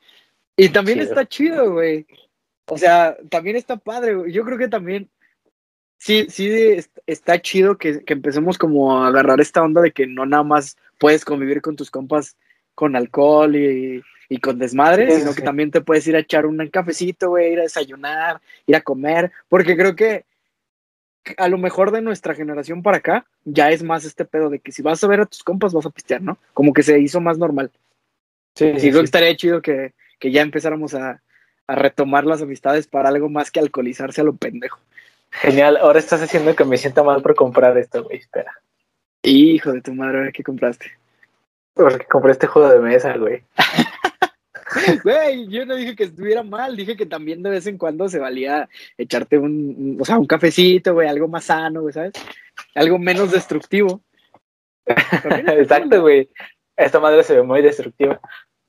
Y 0.56 0.68
también 0.68 0.98
Chido. 1.00 1.10
está 1.10 1.26
chido, 1.26 1.72
güey. 1.72 2.06
O 2.66 2.78
sea, 2.78 3.16
también 3.30 3.56
está 3.56 3.76
padre, 3.76 4.14
güey. 4.14 4.32
Yo 4.32 4.44
creo 4.44 4.56
que 4.58 4.68
también 4.68 5.08
sí, 5.98 6.26
sí 6.28 6.46
est- 6.48 6.96
está 7.06 7.40
chido 7.40 7.76
que, 7.78 8.04
que 8.04 8.12
empecemos 8.12 8.58
como 8.58 8.96
a 9.02 9.08
agarrar 9.08 9.40
esta 9.40 9.62
onda 9.62 9.80
de 9.80 9.92
que 9.92 10.06
no 10.06 10.26
nada 10.26 10.42
más 10.44 10.76
puedes 10.98 11.24
convivir 11.24 11.60
con 11.62 11.76
tus 11.76 11.90
compas 11.90 12.36
con 12.74 12.96
alcohol 12.96 13.54
y, 13.56 14.02
y 14.28 14.38
con 14.38 14.58
desmadre, 14.58 15.10
Sí, 15.10 15.18
sino 15.20 15.30
sí, 15.32 15.36
que 15.36 15.42
también 15.42 15.70
te 15.70 15.80
puedes 15.80 16.06
ir 16.06 16.16
a 16.16 16.20
echar 16.20 16.46
un 16.46 16.56
cafecito, 16.68 17.30
güey, 17.30 17.52
ir 17.52 17.60
a 17.60 17.64
desayunar, 17.64 18.40
ir 18.66 18.76
a 18.76 18.80
comer, 18.80 19.30
porque 19.48 19.76
creo 19.76 19.94
que 19.94 20.24
a 21.36 21.48
lo 21.48 21.58
mejor 21.58 21.90
de 21.90 22.02
nuestra 22.02 22.34
generación 22.34 22.82
para 22.82 22.98
acá 22.98 23.26
ya 23.44 23.70
es 23.70 23.82
más 23.82 24.04
este 24.04 24.24
pedo 24.24 24.50
de 24.50 24.58
que 24.58 24.72
si 24.72 24.82
vas 24.82 25.02
a 25.02 25.06
ver 25.08 25.20
a 25.20 25.26
tus 25.26 25.42
compas 25.42 25.72
vas 25.72 25.86
a 25.86 25.90
pistear, 25.90 26.22
¿no? 26.22 26.38
Como 26.52 26.72
que 26.72 26.82
se 26.82 26.98
hizo 26.98 27.20
más 27.20 27.38
normal. 27.38 27.70
Sí, 28.54 28.72
Sí, 28.74 28.80
sí, 28.80 28.88
creo 28.90 29.00
que 29.00 29.06
estaría 29.06 29.36
chido 29.36 29.62
que, 29.62 29.94
que 30.18 30.30
ya 30.30 30.42
empezáramos 30.42 30.94
a, 30.94 31.22
a 31.66 31.74
retomar 31.74 32.24
las 32.24 32.42
amistades 32.42 32.86
para 32.86 33.08
algo 33.08 33.28
más 33.28 33.50
que 33.50 33.60
alcoholizarse 33.60 34.20
a 34.20 34.24
lo 34.24 34.34
pendejo. 34.34 34.78
Genial. 35.30 35.76
Ahora 35.78 35.98
estás 35.98 36.22
haciendo 36.22 36.54
que 36.54 36.64
me 36.64 36.78
sienta 36.78 37.02
mal 37.02 37.22
por 37.22 37.34
comprar 37.34 37.76
esto, 37.76 38.04
güey. 38.04 38.18
Espera. 38.18 38.52
Hijo 39.22 39.72
de 39.72 39.80
tu 39.80 39.94
madre, 39.94 40.32
qué 40.32 40.42
compraste. 40.42 40.92
Porque 41.74 42.06
compré 42.06 42.32
este 42.32 42.46
juego 42.46 42.68
de 42.68 42.78
mesa, 42.78 43.16
güey. 43.16 43.42
Güey, 45.04 45.48
yo 45.48 45.66
no 45.66 45.76
dije 45.76 45.94
que 45.96 46.04
estuviera 46.04 46.42
mal, 46.42 46.76
dije 46.76 46.96
que 46.96 47.06
también 47.06 47.42
de 47.42 47.50
vez 47.50 47.66
en 47.66 47.78
cuando 47.78 48.08
se 48.08 48.18
valía 48.18 48.68
echarte 48.98 49.38
un, 49.38 49.96
o 50.00 50.04
sea, 50.04 50.18
un 50.18 50.26
cafecito, 50.26 50.94
güey, 50.94 51.08
algo 51.08 51.28
más 51.28 51.44
sano, 51.44 51.82
güey, 51.82 51.92
¿sabes? 51.92 52.12
Algo 52.74 52.98
menos 52.98 53.30
destructivo. 53.30 54.02
Exacto, 54.86 56.00
güey. 56.02 56.28
Esta 56.76 57.00
madre 57.00 57.22
se 57.22 57.36
ve 57.36 57.42
muy 57.42 57.62
destructiva. 57.62 58.20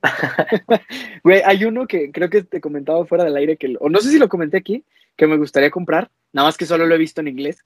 Güey, 1.24 1.42
hay 1.44 1.66
uno 1.66 1.88
que 1.88 2.12
creo 2.12 2.30
que 2.30 2.44
te 2.44 2.62
comentaba 2.62 3.06
fuera 3.06 3.24
del 3.24 3.36
aire, 3.38 3.58
que, 3.58 3.76
o 3.80 3.90
no 3.90 4.00
sé 4.00 4.12
si 4.12 4.20
lo 4.20 4.30
comenté 4.30 4.58
aquí, 4.58 4.86
que 5.16 5.26
me 5.26 5.38
gustaría 5.38 5.72
comprar, 5.72 6.12
nada 6.32 6.48
más 6.48 6.58
que 6.58 6.68
solo 6.68 6.86
lo 6.86 6.94
he 6.94 7.00
visto 7.00 7.22
en 7.22 7.28
inglés. 7.28 7.64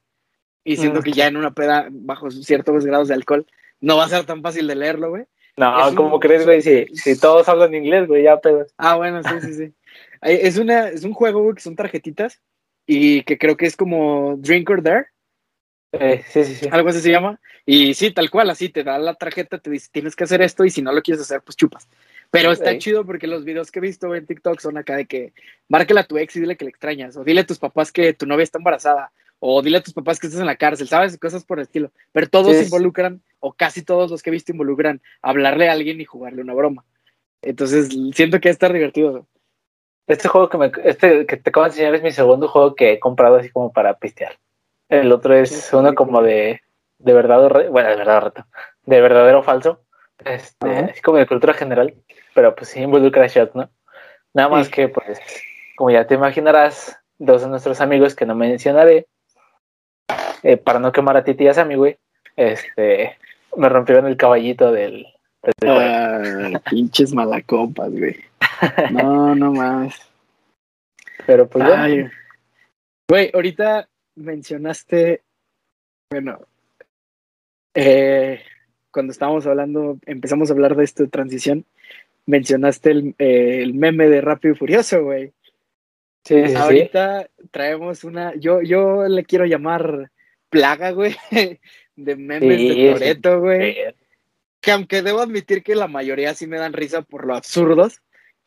Y 0.63 0.77
siento 0.77 0.99
Mm. 0.99 1.03
que 1.03 1.11
ya 1.11 1.27
en 1.27 1.35
una 1.37 1.53
peda 1.53 1.87
bajo 1.91 2.31
ciertos 2.31 2.85
grados 2.85 3.09
de 3.09 3.15
alcohol 3.15 3.45
no 3.81 3.97
va 3.97 4.05
a 4.05 4.09
ser 4.09 4.25
tan 4.25 4.41
fácil 4.41 4.67
de 4.67 4.75
leerlo, 4.75 5.09
güey. 5.09 5.25
No, 5.59 5.89
un- 5.89 5.95
¿cómo 5.95 6.19
crees, 6.19 6.45
güey? 6.45 6.61
Si, 6.61 6.85
si 6.93 7.19
todos 7.19 7.47
hablan 7.49 7.75
inglés, 7.75 8.07
güey, 8.07 8.23
ya 8.23 8.39
pedos. 8.39 8.73
Ah, 8.77 8.95
bueno, 8.95 9.21
sí, 9.23 9.41
sí, 9.41 9.53
sí. 9.53 9.73
Es, 10.21 10.57
una, 10.57 10.87
es 10.87 11.03
un 11.03 11.13
juego, 11.13 11.43
güey, 11.43 11.55
que 11.55 11.61
son 11.61 11.75
tarjetitas 11.75 12.41
y 12.85 13.23
que 13.23 13.37
creo 13.37 13.57
que 13.57 13.65
es 13.65 13.75
como 13.75 14.37
Drink 14.37 14.69
or 14.69 14.81
Dare, 14.81 15.07
Eh, 15.91 16.23
sí, 16.27 16.43
sí, 16.45 16.55
sí. 16.55 16.69
algo 16.71 16.89
así 16.89 17.01
se 17.01 17.11
llama. 17.11 17.39
Y 17.65 17.93
sí, 17.93 18.11
tal 18.11 18.29
cual, 18.29 18.49
así 18.49 18.69
te 18.69 18.83
da 18.83 18.97
la 18.99 19.15
tarjeta, 19.15 19.57
te 19.57 19.69
dice 19.69 19.89
tienes 19.91 20.15
que 20.15 20.23
hacer 20.23 20.41
esto 20.41 20.63
y 20.63 20.69
si 20.69 20.81
no 20.81 20.91
lo 20.93 21.01
quieres 21.01 21.21
hacer, 21.21 21.41
pues 21.41 21.55
chupas. 21.57 21.89
Pero 22.31 22.51
está 22.51 22.77
chido 22.77 23.05
porque 23.05 23.27
los 23.27 23.43
videos 23.43 23.71
que 23.71 23.79
he 23.79 23.81
visto 23.81 24.13
en 24.15 24.25
TikTok 24.25 24.59
son 24.59 24.77
acá 24.77 24.95
de 24.95 25.07
que 25.07 25.33
márcala 25.67 26.01
a 26.01 26.03
tu 26.05 26.17
ex 26.17 26.35
y 26.35 26.41
dile 26.41 26.55
que 26.57 26.65
le 26.65 26.69
extrañas, 26.69 27.17
o 27.17 27.23
dile 27.23 27.41
a 27.41 27.45
tus 27.45 27.59
papás 27.59 27.91
que 27.91 28.13
tu 28.13 28.25
novia 28.27 28.43
está 28.43 28.59
embarazada, 28.59 29.11
o 29.39 29.61
dile 29.61 29.77
a 29.77 29.83
tus 29.83 29.93
papás 29.93 30.19
que 30.19 30.27
estás 30.27 30.41
en 30.41 30.47
la 30.47 30.55
cárcel, 30.57 30.87
¿sabes? 30.87 31.17
Cosas 31.17 31.43
por 31.45 31.59
el 31.59 31.63
estilo. 31.63 31.91
Pero 32.11 32.27
todos 32.27 32.57
Sí, 32.57 32.65
involucran, 32.65 33.21
o 33.39 33.53
casi 33.53 33.83
todos 33.83 34.11
los 34.11 34.21
que 34.21 34.29
he 34.29 34.33
visto 34.33 34.51
involucran, 34.51 35.01
hablarle 35.21 35.69
a 35.69 35.73
alguien 35.73 36.01
y 36.01 36.05
jugarle 36.05 36.41
una 36.41 36.53
broma. 36.53 36.83
Entonces 37.41 37.89
siento 38.13 38.39
que 38.39 38.49
está 38.49 38.67
divertido. 38.69 39.25
Este 40.07 40.27
juego 40.27 40.49
que, 40.49 40.57
me, 40.57 40.71
este 40.83 41.25
que 41.25 41.37
te 41.37 41.49
acabo 41.51 41.65
de 41.65 41.69
enseñar 41.69 41.95
es 41.95 42.01
mi 42.03 42.11
segundo 42.11 42.47
juego 42.47 42.75
que 42.75 42.93
he 42.93 42.99
comprado 42.99 43.35
así 43.37 43.49
como 43.49 43.71
para 43.71 43.93
pistear. 43.97 44.37
El 44.89 45.11
otro 45.11 45.35
es 45.35 45.51
Sí, 45.51 45.75
uno 45.75 45.89
sí, 45.89 45.95
como 45.95 46.21
de, 46.23 46.61
de 46.97 47.13
verdad 47.13 47.43
o 47.45 47.49
re- 47.49 47.69
bueno, 47.69 47.89
de 47.89 47.95
verdad 47.95 48.17
o 48.17 48.21
reto, 48.21 48.45
de 48.85 49.01
verdadero 49.01 49.39
o 49.39 49.43
falso, 49.43 49.83
este, 50.25 50.67
Ajá. 50.67 50.85
así 50.91 51.01
como 51.01 51.19
de 51.19 51.27
cultura 51.27 51.53
general, 51.53 51.93
pero 52.33 52.55
pues 52.55 52.69
sí 52.71 52.79
involucra 52.81 53.27
shots, 53.27 53.53
¿no? 53.55 53.69
Nada 54.33 54.49
más 54.49 54.67
que 54.69 54.89
pues, 54.89 55.19
como 55.77 55.91
ya 55.91 56.07
te 56.07 56.15
imaginarás, 56.15 56.97
dos 57.19 57.43
de 57.43 57.47
nuestros 57.49 57.79
amigos 57.79 58.15
que 58.15 58.25
no 58.25 58.33
mencionaré, 58.35 59.07
eh, 60.43 60.57
para 60.57 60.79
no 60.79 60.91
quemar 60.91 61.17
a 61.17 61.23
Titi 61.23 61.45
y 61.45 61.47
a 61.47 61.53
Sammy, 61.53 61.75
güey, 61.75 61.97
este, 62.35 63.17
me 63.55 63.69
rompieron 63.69 64.05
el 64.07 64.17
caballito 64.17 64.71
del. 64.71 65.07
Ah, 65.65 66.59
pinches 66.69 67.13
malacopas, 67.13 67.91
güey. 67.91 68.17
No, 68.91 69.35
no 69.35 69.53
más. 69.53 69.95
pero 71.25 71.47
pues 71.47 71.65
Ay, 71.65 72.09
Güey, 73.09 73.31
ahorita 73.33 73.89
mencionaste, 74.15 75.23
bueno, 76.11 76.39
eh, 77.73 78.41
cuando 78.91 79.11
estábamos 79.11 79.47
hablando, 79.47 79.97
empezamos 80.05 80.49
a 80.49 80.53
hablar 80.53 80.75
de 80.75 80.83
esto 80.83 81.03
de 81.03 81.09
transición, 81.09 81.65
mencionaste 82.27 82.91
el, 82.91 83.15
eh, 83.17 83.61
el 83.63 83.73
meme 83.73 84.09
de 84.09 84.21
Rápido 84.21 84.53
y 84.53 84.57
Furioso, 84.57 85.03
güey. 85.03 85.33
sí, 86.23 86.35
sí, 86.43 86.49
sí. 86.49 86.55
Ahorita 86.55 87.29
traemos 87.49 88.03
una, 88.03 88.35
yo, 88.35 88.61
yo 88.61 89.07
le 89.07 89.23
quiero 89.23 89.45
llamar 89.45 90.11
plaga, 90.49 90.91
güey, 90.91 91.15
de 91.95 92.15
memes 92.15 92.57
Sí, 92.59 92.69
de. 92.85 92.93
Toreto, 92.93 93.39
güey. 93.41 93.75
Que 94.61 94.71
aunque 94.71 95.01
debo 95.01 95.21
admitir 95.21 95.63
que 95.63 95.75
la 95.75 95.87
mayoría 95.87 96.33
sí 96.33 96.45
me 96.47 96.57
dan 96.57 96.73
risa 96.73 97.01
por 97.01 97.25
lo 97.25 97.35
absurdos, 97.35 98.01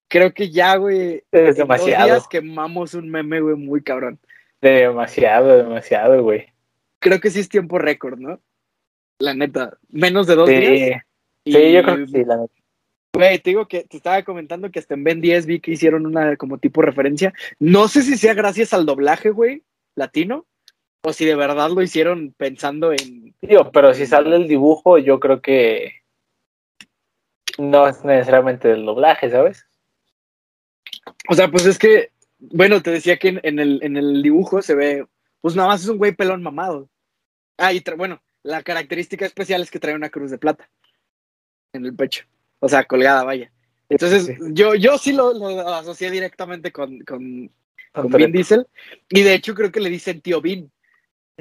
creo 0.08 0.34
que 0.34 0.50
ya, 0.50 0.76
güey, 0.76 1.22
Es 1.30 1.40
en 1.40 1.46
dos 1.46 1.56
demasiado. 1.56 2.04
días 2.06 2.28
quemamos 2.28 2.94
un 2.94 3.10
meme, 3.10 3.40
güey, 3.40 3.56
muy 3.56 3.82
cabrón. 3.82 4.18
Demasiado, 4.60 5.56
demasiado, 5.56 6.22
güey. 6.22 6.46
Creo 7.00 7.20
que 7.20 7.30
sí 7.30 7.40
es 7.40 7.48
tiempo 7.48 7.78
récord, 7.78 8.18
¿no? 8.18 8.40
La 9.18 9.34
neta, 9.34 9.78
menos 9.88 10.26
de 10.26 10.34
dos 10.34 10.48
Sí, 10.48 10.54
días. 10.56 11.02
sí, 11.44 11.72
yo 11.72 11.82
creo 11.82 11.96
que 11.96 12.06
sí, 12.06 12.24
la 12.24 12.36
neta. 12.36 12.54
Güey, 13.14 13.38
te 13.40 13.50
digo 13.50 13.66
que 13.68 13.84
te 13.84 13.96
estaba 13.96 14.22
comentando 14.22 14.70
que 14.70 14.78
hasta 14.78 14.94
en 14.94 15.04
Ben 15.04 15.20
10 15.20 15.46
vi 15.46 15.60
que 15.60 15.72
hicieron 15.72 16.06
una 16.06 16.36
como 16.36 16.58
tipo 16.58 16.80
referencia. 16.80 17.32
No 17.58 17.88
sé 17.88 18.02
si 18.02 18.16
sea 18.16 18.34
gracias 18.34 18.72
al 18.72 18.86
doblaje, 18.86 19.30
güey, 19.30 19.62
latino, 19.96 20.46
o 21.04 21.12
si 21.12 21.24
de 21.24 21.34
verdad 21.34 21.70
lo 21.70 21.82
hicieron 21.82 22.32
pensando 22.36 22.92
en. 22.92 23.34
Digo, 23.42 23.70
pero 23.72 23.92
si 23.94 24.06
sale 24.06 24.36
el 24.36 24.48
dibujo, 24.48 24.98
yo 24.98 25.18
creo 25.20 25.40
que 25.42 26.02
no 27.58 27.86
es 27.88 28.04
necesariamente 28.04 28.68
del 28.68 28.84
doblaje, 28.86 29.30
¿sabes? 29.30 29.66
O 31.28 31.34
sea, 31.34 31.48
pues 31.48 31.66
es 31.66 31.78
que, 31.78 32.10
bueno, 32.38 32.82
te 32.82 32.90
decía 32.90 33.18
que 33.18 33.28
en, 33.28 33.40
en 33.42 33.58
el, 33.58 33.80
en 33.82 33.96
el 33.96 34.22
dibujo 34.22 34.62
se 34.62 34.74
ve, 34.74 35.06
pues 35.40 35.54
nada 35.56 35.68
más 35.68 35.82
es 35.82 35.88
un 35.88 35.98
güey 35.98 36.12
pelón 36.12 36.42
mamado. 36.42 36.88
Ah, 37.58 37.72
y 37.72 37.82
bueno, 37.96 38.22
la 38.42 38.62
característica 38.62 39.26
especial 39.26 39.62
es 39.62 39.70
que 39.70 39.78
trae 39.78 39.94
una 39.94 40.10
cruz 40.10 40.30
de 40.30 40.38
plata 40.38 40.68
en 41.72 41.84
el 41.84 41.94
pecho. 41.94 42.24
O 42.60 42.68
sea, 42.68 42.84
colgada, 42.84 43.24
vaya. 43.24 43.52
Entonces, 43.88 44.26
Sí. 44.26 44.34
yo, 44.52 44.74
yo 44.74 44.96
sí 44.96 45.12
lo, 45.12 45.34
lo 45.34 45.68
asocié 45.74 46.10
directamente 46.10 46.72
con, 46.72 47.00
con, 47.00 47.50
con. 47.92 48.10
Vin 48.10 48.32
Diesel. 48.32 48.66
Y 49.10 49.22
de 49.22 49.34
hecho 49.34 49.54
creo 49.54 49.70
que 49.70 49.80
le 49.80 49.90
dicen 49.90 50.20
tío 50.22 50.40
Vin. 50.40 50.71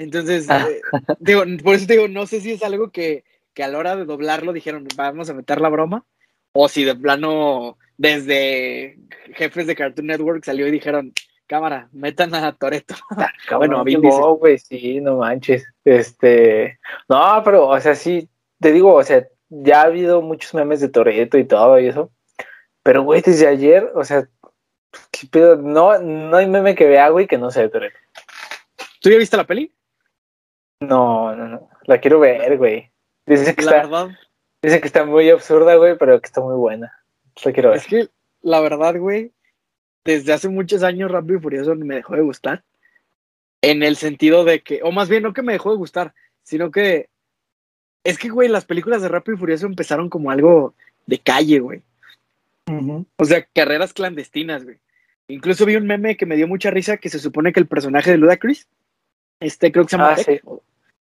Entonces, 0.01 0.49
Ah. 0.49 0.67
eh, 0.69 0.81
digo, 1.19 1.43
por 1.63 1.75
eso 1.75 1.85
te 1.87 1.93
digo, 1.93 2.07
no 2.07 2.25
sé 2.25 2.41
si 2.41 2.51
es 2.53 2.63
algo 2.63 2.89
que, 2.91 3.23
que 3.53 3.63
a 3.63 3.67
la 3.67 3.77
hora 3.77 3.95
de 3.95 4.05
doblarlo 4.05 4.51
dijeron, 4.53 4.87
vamos 4.95 5.29
a 5.29 5.33
meter 5.33 5.61
la 5.61 5.69
broma, 5.69 6.05
o 6.53 6.67
si 6.67 6.83
de 6.83 6.95
plano 6.95 7.77
desde 7.97 8.97
jefes 9.35 9.67
de 9.67 9.75
Cartoon 9.75 10.07
Network 10.07 10.43
salió 10.43 10.67
y 10.67 10.71
dijeron, 10.71 11.13
cámara, 11.45 11.87
metan 11.91 12.33
a 12.33 12.51
Toreto. 12.53 12.95
Cabrón, 13.09 13.29
Bueno, 13.57 13.79
a 13.79 13.83
Vin 13.83 14.01
no, 14.01 14.33
güey, 14.35 14.57
sí, 14.57 14.99
no 15.01 15.17
manches. 15.17 15.65
Este, 15.85 16.79
no, 17.07 17.41
pero, 17.45 17.67
o 17.67 17.79
sea, 17.79 17.93
sí, 17.93 18.27
te 18.59 18.71
digo, 18.71 18.93
o 18.95 19.03
sea, 19.03 19.27
ya 19.49 19.81
ha 19.81 19.85
habido 19.85 20.21
muchos 20.21 20.53
memes 20.53 20.79
de 20.79 20.89
Toreto 20.89 21.37
y 21.37 21.45
todo 21.45 21.79
y 21.79 21.87
eso. 21.87 22.11
Pero, 22.83 23.03
güey, 23.03 23.21
desde 23.21 23.47
ayer, 23.47 23.91
o 23.93 24.03
sea, 24.03 24.27
¿qué 25.11 25.27
pedo? 25.29 25.57
No, 25.57 25.99
no 25.99 26.37
hay 26.37 26.47
meme 26.47 26.73
que 26.73 26.85
vea, 26.85 27.09
güey, 27.09 27.27
que 27.27 27.37
no 27.37 27.51
sea 27.51 27.63
de 27.63 27.69
Toreto. 27.69 27.97
¿Tú 29.01 29.09
ya 29.09 29.17
viste 29.17 29.37
la 29.37 29.45
peli? 29.45 29.71
No, 30.81 31.35
no, 31.35 31.47
no. 31.47 31.69
La 31.85 31.99
quiero 31.99 32.19
ver, 32.19 32.57
güey. 32.57 32.91
Dicen 33.25 33.55
que, 33.55 33.63
La 33.63 33.71
está, 33.71 33.87
verdad, 33.87 34.17
dicen 34.61 34.81
que 34.81 34.87
está 34.87 35.05
muy 35.05 35.29
absurda, 35.29 35.75
güey, 35.75 35.97
pero 35.97 36.19
que 36.19 36.25
está 36.25 36.41
muy 36.41 36.55
buena. 36.55 36.91
La 37.43 37.53
quiero 37.53 37.69
ver. 37.69 37.77
es 37.77 37.87
que 37.87 38.09
la 38.41 38.59
verdad, 38.59 38.97
güey, 38.97 39.31
desde 40.03 40.33
hace 40.33 40.49
muchos 40.49 40.83
años 40.83 41.11
Rápido 41.11 41.37
y 41.37 41.41
Furioso 41.41 41.75
me 41.75 41.95
dejó 41.95 42.15
de 42.15 42.21
gustar. 42.21 42.63
En 43.61 43.83
el 43.83 43.95
sentido 43.95 44.43
de 44.43 44.61
que, 44.61 44.81
o 44.83 44.91
más 44.91 45.07
bien 45.07 45.23
no 45.23 45.33
que 45.33 45.43
me 45.43 45.53
dejó 45.53 45.71
de 45.71 45.77
gustar, 45.77 46.13
sino 46.41 46.71
que 46.71 47.09
es 48.03 48.17
que, 48.17 48.29
güey, 48.29 48.49
las 48.49 48.65
películas 48.65 49.03
de 49.03 49.07
Rápido 49.07 49.35
y 49.35 49.39
Furioso 49.39 49.67
empezaron 49.67 50.09
como 50.09 50.31
algo 50.31 50.73
de 51.05 51.19
calle, 51.19 51.59
güey. 51.59 51.83
O 53.17 53.25
sea, 53.25 53.45
carreras 53.53 53.93
clandestinas, 53.93 54.63
güey. 54.63 54.79
Incluso 55.27 55.65
vi 55.65 55.75
un 55.75 55.85
meme 55.85 56.17
que 56.17 56.25
me 56.25 56.35
dio 56.35 56.47
mucha 56.47 56.71
risa 56.71 56.97
que 56.97 57.09
se 57.09 57.19
supone 57.19 57.53
que 57.53 57.59
el 57.59 57.67
personaje 57.67 58.11
de 58.11 58.17
Ludacris, 58.17 58.67
este 59.41 59.71
creo 59.71 59.83
que 59.85 59.89
se 59.91 59.97
llama 59.97 60.13
Ah, 60.13 60.17
sí. 60.17 60.39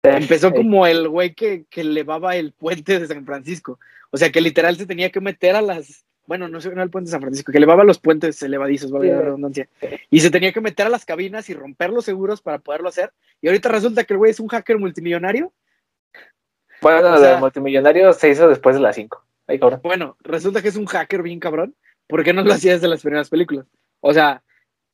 empezó 0.02 0.52
como 0.52 0.86
el 0.86 1.08
güey 1.08 1.34
que, 1.34 1.64
que 1.70 1.82
elevaba 1.82 2.34
el 2.36 2.52
puente 2.52 2.98
de 2.98 3.06
San 3.06 3.24
Francisco. 3.24 3.78
O 4.10 4.16
sea, 4.16 4.30
que 4.30 4.40
literal 4.40 4.76
se 4.76 4.86
tenía 4.86 5.10
que 5.10 5.20
meter 5.20 5.54
a 5.56 5.62
las. 5.62 6.04
Bueno, 6.26 6.48
no 6.48 6.60
sé, 6.60 6.70
no 6.74 6.82
el 6.82 6.88
puente 6.90 7.08
de 7.08 7.12
San 7.12 7.20
Francisco, 7.20 7.52
que 7.52 7.58
elevaba 7.58 7.84
los 7.84 7.98
puentes 7.98 8.42
elevadizos, 8.42 8.90
valga 8.90 9.12
la 9.12 9.18
Sí. 9.18 9.24
redundancia. 9.24 9.68
Y 10.10 10.20
se 10.20 10.30
tenía 10.30 10.52
que 10.52 10.60
meter 10.62 10.86
a 10.86 10.88
las 10.90 11.04
cabinas 11.04 11.48
y 11.50 11.54
romper 11.54 11.90
los 11.90 12.04
seguros 12.06 12.40
para 12.40 12.58
poderlo 12.58 12.88
hacer. 12.88 13.12
Y 13.42 13.48
ahorita 13.48 13.68
resulta 13.68 14.04
que 14.04 14.14
el 14.14 14.18
güey 14.18 14.30
es 14.30 14.40
un 14.40 14.48
hacker 14.48 14.78
multimillonario. 14.78 15.52
Bueno, 16.80 17.08
o 17.08 17.10
lo 17.12 17.18
sea- 17.18 17.30
del 17.32 17.40
multimillonario 17.40 18.12
se 18.14 18.30
hizo 18.30 18.48
después 18.48 18.76
de 18.76 18.82
las 18.82 18.96
5. 18.96 19.22
Ay, 19.46 19.58
cabrón. 19.58 19.80
Bueno, 19.82 20.16
resulta 20.20 20.62
que 20.62 20.68
es 20.68 20.76
un 20.76 20.86
hacker 20.86 21.22
bien 21.22 21.40
cabrón. 21.40 21.74
¿Por 22.06 22.22
qué 22.24 22.32
no 22.32 22.42
lo 22.42 22.52
hacía 22.52 22.72
desde 22.72 22.88
las 22.88 23.02
primeras 23.02 23.28
películas? 23.30 23.66
O 24.00 24.12
sea, 24.12 24.42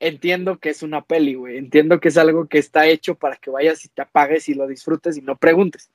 entiendo 0.01 0.59
que 0.59 0.71
es 0.71 0.83
una 0.83 1.03
peli, 1.03 1.35
güey. 1.35 1.59
Entiendo 1.59 2.01
que 2.01 2.09
es 2.09 2.17
algo 2.17 2.49
que 2.49 2.59
está 2.59 2.87
hecho 2.87 3.15
para 3.15 3.37
que 3.37 3.51
vayas 3.51 3.85
y 3.85 3.89
te 3.89 4.03
apagues 4.03 4.49
y 4.49 4.55
lo 4.55 4.67
disfrutes 4.67 5.17
y 5.17 5.23
no 5.23 5.37
preguntes. 5.37 5.91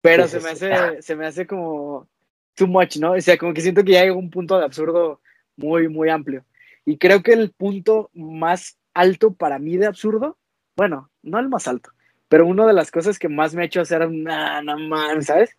Pero 0.00 0.26
Sí, 0.26 0.38
se 0.38 0.40
me 0.40 0.50
hace, 0.50 1.02
se 1.02 1.16
me 1.16 1.26
hace 1.26 1.46
como 1.46 2.08
too 2.54 2.66
much, 2.66 2.96
¿no? 2.96 3.12
O 3.12 3.20
sea, 3.20 3.36
como 3.36 3.52
que 3.52 3.60
siento 3.60 3.84
que 3.84 3.92
ya 3.92 4.02
llega 4.02 4.14
un 4.14 4.30
punto 4.30 4.58
de 4.58 4.64
absurdo 4.64 5.20
muy, 5.56 5.88
muy 5.88 6.08
amplio. 6.08 6.44
Y 6.84 6.98
creo 6.98 7.22
que 7.22 7.32
el 7.32 7.50
punto 7.50 8.10
más 8.14 8.78
alto 8.94 9.34
para 9.34 9.58
mí 9.58 9.76
de 9.76 9.86
absurdo, 9.86 10.36
bueno, 10.76 11.10
no 11.22 11.38
el 11.38 11.48
más 11.48 11.68
alto, 11.68 11.90
pero 12.28 12.46
una 12.46 12.66
de 12.66 12.72
las 12.72 12.90
cosas 12.90 13.18
que 13.18 13.28
más 13.28 13.54
me 13.54 13.62
ha 13.62 13.66
hecho 13.66 13.80
hacer, 13.80 14.10
nah, 14.10 14.60
no 14.62 14.78
man, 14.78 15.22
¿sabes? 15.22 15.56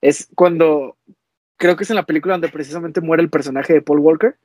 Es 0.00 0.28
cuando, 0.34 0.96
creo 1.56 1.76
que 1.76 1.84
es 1.84 1.90
en 1.90 1.96
la 1.96 2.06
película 2.06 2.34
donde 2.34 2.48
precisamente 2.48 3.00
muere 3.00 3.22
el 3.22 3.30
personaje 3.30 3.74
de 3.74 3.82
Paul 3.82 4.00
Walker, 4.00 4.36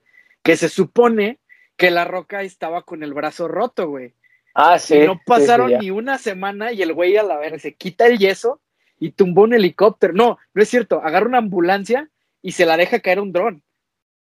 que 0.44 0.58
se 0.58 0.68
supone 0.68 1.40
que 1.78 1.92
la 1.92 2.06
roca 2.06 2.42
estaba 2.44 2.84
con 2.84 3.04
el 3.04 3.14
brazo 3.14 3.48
roto, 3.48 3.88
güey. 3.88 4.14
Ah, 4.56 4.78
sí. 4.78 4.96
y 4.98 5.08
no 5.08 5.20
pasaron 5.26 5.68
sí, 5.70 5.74
sí, 5.74 5.78
ya. 5.78 5.82
ni 5.82 5.92
una 5.92 6.18
semana 6.20 6.72
y 6.72 6.82
el 6.84 6.94
güey 6.94 7.18
a 7.18 7.24
la 7.24 7.38
ver 7.38 7.60
se 7.60 7.74
quita 7.74 8.06
el 8.06 8.20
yeso 8.20 8.60
y 9.00 9.12
tumbó 9.12 9.44
un 9.44 9.54
helicóptero. 9.54 10.14
No, 10.14 10.38
no 10.54 10.62
es 10.62 10.70
cierto, 10.70 11.02
agarra 11.04 11.26
una 11.28 11.40
ambulancia 11.40 12.10
y 12.42 12.52
se 12.52 12.66
la 12.66 12.78
deja 12.78 13.00
caer 13.00 13.20
un 13.20 13.32
dron. 13.32 13.64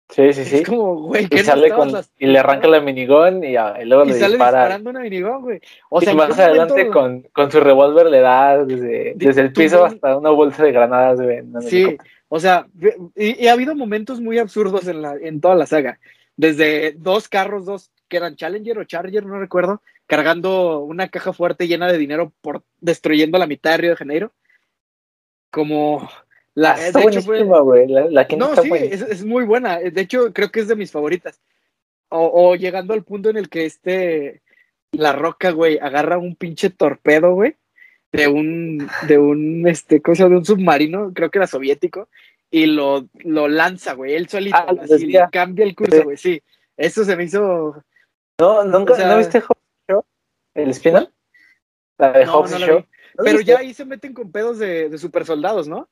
Sí, 0.10 0.32
sí, 0.32 0.46
sí. 0.46 0.56
Es 0.58 0.64
como, 0.68 0.96
güey, 1.02 1.26
Y, 1.26 1.28
¿qué 1.28 1.38
no 1.40 1.44
sale 1.44 1.70
con, 1.70 1.92
las- 1.92 2.12
y 2.18 2.28
le 2.28 2.40
arranca 2.40 2.68
la 2.70 2.80
minigón 2.80 3.44
y, 3.44 3.50
y 3.58 3.86
luego 3.86 4.06
y 4.06 4.08
le 4.08 4.14
sale 4.14 4.36
dispara. 4.36 4.60
disparando 4.62 4.90
una 4.90 5.02
minigón, 5.02 5.42
güey. 5.42 5.60
O 5.90 6.00
sea, 6.00 6.10
y 6.10 6.12
¿en 6.14 6.18
más 6.18 6.40
adelante 6.40 6.74
momento- 6.86 6.94
con, 6.94 7.22
con 7.34 7.52
su 7.52 7.60
revólver 7.60 8.06
le 8.08 8.22
da 8.22 8.64
desde, 8.64 9.14
desde 9.18 9.42
el 9.42 9.52
piso 9.52 9.84
hasta 9.86 10.18
una 10.18 10.30
bolsa 10.30 10.64
de 10.64 10.72
granadas, 10.72 11.20
güey. 11.22 11.44
Sí, 11.68 11.98
o 12.30 12.40
sea, 12.40 12.66
y, 13.18 13.44
y 13.44 13.48
ha 13.50 13.54
habido 13.54 13.76
momentos 13.76 14.22
muy 14.22 14.40
absurdos 14.40 14.88
en, 14.88 15.02
la, 15.02 15.16
en 15.22 15.42
toda 15.42 15.56
la 15.56 15.66
saga. 15.66 16.00
Desde 16.38 16.94
dos 16.94 17.28
carros, 17.28 17.66
dos 17.66 17.92
que 18.08 18.18
eran 18.18 18.36
Challenger 18.36 18.78
o 18.78 18.84
Charger, 18.86 19.26
no 19.26 19.40
recuerdo, 19.40 19.82
cargando 20.06 20.80
una 20.80 21.10
caja 21.10 21.34
fuerte 21.34 21.68
llena 21.68 21.92
de 21.92 21.98
dinero 21.98 22.32
por 22.42 22.64
destruyendo 22.80 23.38
la 23.38 23.48
mitad 23.48 23.72
de 23.72 23.78
Río 23.78 23.90
de 23.92 23.98
Janeiro. 23.98 24.32
Como 25.52 26.10
la 26.54 26.74
está 26.74 27.02
hecho, 27.02 27.22
fue-. 27.22 27.88
La, 27.88 28.10
la 28.10 28.28
quinta 28.28 28.46
No, 28.46 28.52
está 28.52 28.62
sí, 28.64 28.70
es, 28.74 29.02
es 29.02 29.26
muy 29.26 29.46
buena. 29.46 29.80
De 29.80 30.02
hecho, 30.02 30.32
creo 30.34 30.52
que 30.52 30.62
es 30.62 30.68
de 30.68 30.76
mis 30.76 30.92
favoritas. 30.92 31.42
O, 32.10 32.32
o 32.50 32.56
llegando 32.56 32.94
al 32.94 33.04
punto 33.04 33.30
en 33.30 33.38
el 33.38 33.50
que 33.50 33.66
este, 33.66 34.42
la 34.92 35.14
roca, 35.14 35.52
güey, 35.52 35.78
agarra 35.80 36.18
un 36.18 36.36
pinche 36.36 36.70
torpedo, 36.70 37.34
güey, 37.34 37.56
de 38.12 38.28
un, 38.28 38.88
de 39.08 39.18
un, 39.18 39.68
este, 39.68 40.02
cosa 40.02 40.30
de 40.30 40.38
un 40.38 40.46
submarino, 40.46 41.12
creo 41.14 41.30
que 41.30 41.40
era 41.40 41.48
soviético, 41.48 42.08
y 42.50 42.66
lo, 42.68 43.08
lo 43.24 43.48
lanza, 43.48 43.94
güey, 43.94 44.14
él 44.16 44.30
solito, 44.30 44.58
Ah, 44.58 44.74
así, 44.82 45.14
cambia 45.32 45.66
el 45.66 45.76
curso, 45.76 46.04
güey, 46.04 46.18
sí. 46.18 46.42
Eso 46.78 47.04
se 47.04 47.16
me 47.16 47.24
hizo. 47.26 47.84
No, 48.40 48.64
nunca, 48.64 48.94
o 48.94 48.96
sea- 48.96 49.08
¿no 49.10 49.18
viste 49.18 49.42
Show? 49.90 50.04
¿El 50.54 50.70
spin 50.70 50.94
La 51.98 52.12
de 52.12 52.26
No, 52.26 52.42
no 52.42 52.48
Show. 52.48 52.78
vi. 52.80 52.86
¿No 53.18 53.24
Pero 53.24 53.42
ya 53.42 53.58
ahí 53.60 53.74
se 53.74 53.84
meten 53.86 54.14
con 54.14 54.32
pedos 54.32 54.60
de, 54.60 54.90
de 54.90 54.98
super 55.00 55.26
soldados, 55.26 55.68
¿no? 55.68 55.90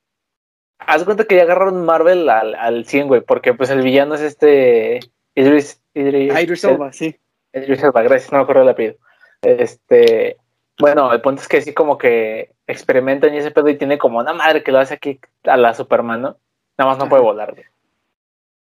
Haz 0.78 1.04
cuenta 1.06 1.26
que 1.26 1.36
ya 1.36 1.42
agarraron 1.44 1.84
Marvel 1.86 2.30
al, 2.30 2.54
al 2.54 2.86
100, 2.86 3.08
güey, 3.08 3.22
porque 3.22 3.54
pues 3.54 3.70
el 3.72 3.82
villano 3.82 4.14
es 4.16 4.22
este 4.22 5.00
Idris, 5.34 5.82
Idris, 5.94 6.34
Idris 6.40 6.64
Elba, 6.66 6.94
sí. 6.94 7.18
Idris 7.54 7.82
Elba, 7.82 8.04
gracias, 8.04 8.32
no 8.32 8.38
me 8.38 8.44
acuerdo 8.44 8.62
el 8.62 8.70
apellido. 8.70 8.96
Este, 9.42 10.38
bueno, 10.78 11.12
el 11.14 11.22
punto 11.22 11.42
es 11.42 11.48
que 11.48 11.62
sí 11.62 11.74
como 11.74 11.98
que 11.98 12.52
experimentan 12.68 13.34
y 13.34 13.38
ese 13.38 13.52
pedo 13.52 13.70
y 13.70 13.78
tiene 13.78 13.98
como 13.98 14.20
una 14.20 14.34
madre 14.34 14.64
que 14.64 14.72
lo 14.72 14.80
hace 14.80 14.94
aquí 14.96 15.20
a 15.44 15.58
la 15.58 15.74
Superman, 15.74 16.22
¿no? 16.22 16.38
Nada 16.77 16.91
más 16.91 16.98
no 16.98 17.03
Ajá. 17.05 17.10
puede 17.10 17.24
volar, 17.24 17.53
güey. 17.53 17.65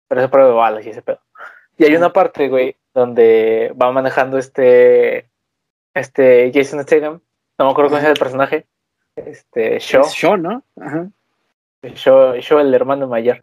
Pero 0.07 0.21
es 0.21 0.29
prueba 0.29 0.49
de 0.49 0.55
balas 0.55 0.85
y 0.85 0.89
ese 0.89 1.01
pedo. 1.01 1.19
Y 1.77 1.85
hay 1.85 1.91
Ajá. 1.91 1.99
una 1.99 2.13
parte, 2.13 2.49
güey, 2.49 2.75
donde 2.93 3.73
va 3.81 3.91
manejando 3.91 4.37
este, 4.37 5.29
este 5.93 6.51
Jason 6.53 6.83
Statham, 6.83 7.21
no 7.57 7.65
me 7.65 7.71
acuerdo 7.71 7.89
cómo 7.89 8.01
llama 8.01 8.11
el 8.11 8.19
personaje, 8.19 8.65
este, 9.15 9.79
Shaw. 9.79 10.01
Es 10.01 10.11
Sean, 10.13 10.41
¿no? 10.41 10.63
Ajá. 10.79 11.07
Yo, 11.81 12.35
yo 12.35 12.59
el 12.59 12.73
hermano 12.73 13.07
mayor. 13.07 13.41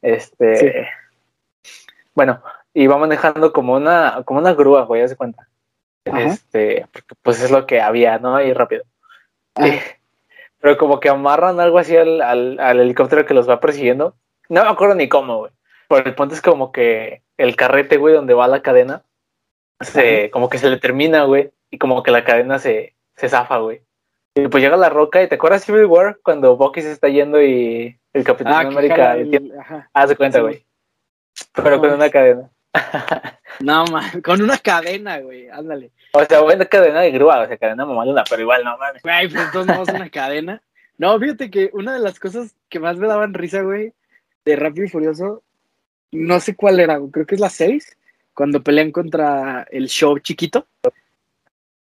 Este. 0.00 0.88
Bueno, 2.14 2.42
y 2.74 2.86
va 2.86 2.96
manejando 2.96 3.52
como 3.52 3.74
una, 3.74 4.22
como 4.24 4.40
una 4.40 4.54
grúa, 4.54 4.84
güey, 4.84 5.02
haz 5.02 5.10
de 5.10 5.16
cuenta. 5.16 5.48
Ajá. 6.06 6.22
Este, 6.22 6.86
porque 6.92 7.14
pues 7.22 7.42
es 7.42 7.50
lo 7.50 7.66
que 7.66 7.80
había, 7.80 8.18
¿no? 8.18 8.40
Y 8.40 8.52
rápido. 8.52 8.84
Ah. 9.54 9.66
Pero 10.62 10.78
como 10.78 11.00
que 11.00 11.08
amarran 11.10 11.60
algo 11.60 11.78
así 11.78 11.94
al, 11.96 12.22
al, 12.22 12.58
al 12.60 12.80
helicóptero 12.80 13.26
que 13.26 13.34
los 13.34 13.48
va 13.48 13.60
persiguiendo. 13.60 14.14
No 14.48 14.62
me 14.64 14.70
acuerdo 14.70 14.94
ni 14.94 15.08
cómo, 15.08 15.38
güey. 15.38 15.52
Pero 15.88 16.06
el 16.06 16.14
punto 16.14 16.34
es 16.34 16.40
como 16.40 16.72
que 16.72 17.22
el 17.36 17.56
carrete, 17.56 17.98
güey, 17.98 18.14
donde 18.14 18.32
va 18.32 18.48
la 18.48 18.62
cadena, 18.62 19.02
se, 19.80 20.30
como 20.30 20.48
que 20.48 20.58
se 20.58 20.70
le 20.70 20.78
termina, 20.78 21.24
güey. 21.24 21.50
Y 21.70 21.78
como 21.78 22.02
que 22.02 22.10
la 22.12 22.24
cadena 22.24 22.58
se, 22.58 22.94
se 23.16 23.28
zafa, 23.28 23.58
güey. 23.58 23.82
Y 24.36 24.46
pues 24.48 24.62
llega 24.62 24.76
la 24.76 24.88
roca 24.88 25.22
y 25.22 25.28
te 25.28 25.34
acuerdas 25.34 25.64
Civil 25.64 25.84
War 25.86 26.18
cuando 26.22 26.56
Bucky 26.56 26.80
se 26.80 26.92
está 26.92 27.08
yendo 27.08 27.42
y 27.42 27.98
el 28.12 28.24
Capitán 28.24 28.52
Ah, 28.54 28.60
América 28.60 29.14
el- 29.16 29.52
ajá. 29.60 29.90
haz 29.92 30.08
de 30.10 30.16
cuenta, 30.16 30.40
güey. 30.40 30.64
Pero 31.54 31.80
con 31.80 31.90
una 31.90 32.08
cadena. 32.08 32.50
No, 33.60 33.84
man, 33.86 34.22
con 34.22 34.42
una 34.42 34.58
cadena, 34.58 35.18
güey, 35.18 35.48
ándale. 35.48 35.90
O 36.12 36.24
sea, 36.24 36.40
buena 36.40 36.64
cadena 36.64 37.00
de 37.00 37.10
grúa, 37.10 37.42
o 37.42 37.46
sea, 37.46 37.56
cadena 37.56 37.84
mamalona, 37.84 38.24
pero 38.28 38.42
igual 38.42 38.64
no 38.64 38.76
mames. 38.78 39.02
Güey, 39.02 39.28
pues 39.28 39.52
todos 39.52 39.66
modos 39.66 39.88
una 39.90 40.10
cadena. 40.10 40.62
No, 40.98 41.18
fíjate 41.18 41.50
que 41.50 41.70
una 41.72 41.94
de 41.94 42.00
las 42.00 42.18
cosas 42.18 42.54
que 42.68 42.80
más 42.80 42.96
me 42.96 43.06
daban 43.06 43.34
risa, 43.34 43.62
güey, 43.62 43.92
de 44.44 44.56
Rápido 44.56 44.86
y 44.86 44.88
Furioso, 44.88 45.42
no 46.10 46.40
sé 46.40 46.56
cuál 46.56 46.80
era, 46.80 46.96
güey, 46.96 47.10
creo 47.10 47.26
que 47.26 47.34
es 47.34 47.40
la 47.40 47.50
6, 47.50 47.96
cuando 48.34 48.62
pelean 48.62 48.90
contra 48.90 49.66
el 49.70 49.88
show 49.88 50.18
chiquito. 50.18 50.66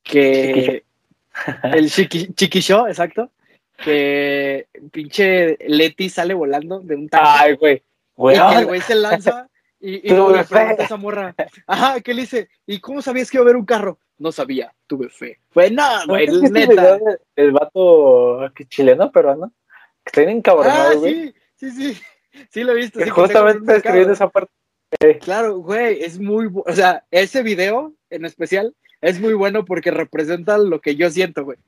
Que. 0.02 0.84
El 1.62 1.90
chiqui, 1.90 2.34
chiqui 2.34 2.60
show, 2.60 2.86
exacto. 2.86 3.30
Que 3.76 4.66
pinche 4.92 5.56
Leti 5.68 6.10
sale 6.10 6.34
volando 6.34 6.80
de 6.80 6.96
un 6.96 7.08
taxi. 7.08 7.44
Ay, 7.44 7.54
güey. 7.54 7.76
y 7.76 7.82
Güey, 8.16 8.36
que 8.36 8.56
el 8.56 8.66
güey 8.66 8.80
se 8.80 8.94
lanza 8.94 9.49
y, 9.80 10.06
y 10.06 10.10
luego 10.10 10.32
le 10.36 10.44
pregunta 10.44 10.82
a 10.82 10.84
esa 10.86 10.96
morra. 10.96 11.34
Ajá, 11.66 12.00
¿qué 12.00 12.12
le 12.14 12.22
dice? 12.22 12.48
¿Y 12.66 12.80
cómo 12.80 13.00
sabías 13.02 13.30
que 13.30 13.38
iba 13.38 13.42
a 13.42 13.46
haber 13.46 13.56
un 13.56 13.64
carro? 13.64 13.98
No 14.18 14.30
sabía, 14.32 14.74
tuve 14.86 15.08
fe. 15.08 15.40
Fue 15.50 15.70
nada, 15.70 16.04
¿no 16.06 16.12
güey, 16.12 16.24
este 16.26 16.50
neta. 16.50 16.96
del- 16.98 17.18
El 17.36 17.52
vato 17.52 18.46
chileno, 18.68 19.10
peruano, 19.10 19.52
que 20.04 20.10
está 20.10 20.20
bien 20.20 20.30
Ah, 20.30 20.38
encabronado, 20.38 20.98
güey. 21.00 21.34
sí, 21.56 21.70
sí, 21.70 21.70
sí. 21.94 22.02
Sí 22.50 22.62
lo 22.62 22.72
he 22.72 22.76
visto. 22.76 23.00
sí, 23.00 23.08
justamente 23.10 23.76
escribiendo 23.76 24.12
esa 24.12 24.28
parte. 24.28 24.52
Claro, 25.20 25.58
güey, 25.58 26.02
es 26.02 26.18
muy, 26.18 26.50
o 26.52 26.72
sea, 26.72 27.04
ese 27.10 27.42
video 27.42 27.94
en 28.10 28.24
especial 28.24 28.74
es 29.00 29.18
muy 29.20 29.32
bueno 29.34 29.64
porque 29.64 29.90
representa 29.90 30.58
lo 30.58 30.80
que 30.80 30.94
yo 30.96 31.08
siento, 31.10 31.44
güey. 31.44 31.58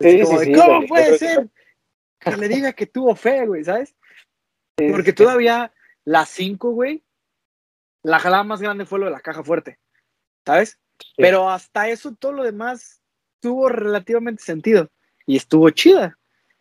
Sí, 0.00 0.24
sí, 0.24 0.52
¿Cómo 0.52 0.76
güey. 0.78 0.86
puede 0.88 1.18
ser 1.18 1.48
que 2.18 2.36
le 2.36 2.48
diga 2.48 2.72
que 2.72 2.86
tuvo 2.86 3.14
fe, 3.16 3.46
güey, 3.46 3.64
¿sabes? 3.64 3.94
Porque 4.90 5.12
todavía 5.12 5.72
la 6.04 6.26
5, 6.26 6.70
güey, 6.70 7.02
la 8.02 8.18
jalada 8.18 8.44
más 8.44 8.60
grande 8.60 8.86
fue 8.86 8.98
lo 8.98 9.06
de 9.06 9.12
la 9.12 9.20
caja 9.20 9.42
fuerte, 9.42 9.78
¿sabes? 10.44 10.78
Pero 11.16 11.50
hasta 11.50 11.88
eso, 11.88 12.14
todo 12.14 12.32
lo 12.32 12.44
demás 12.44 13.00
tuvo 13.40 13.68
relativamente 13.68 14.42
sentido 14.42 14.90
y 15.26 15.36
estuvo 15.36 15.68
chida. 15.70 16.18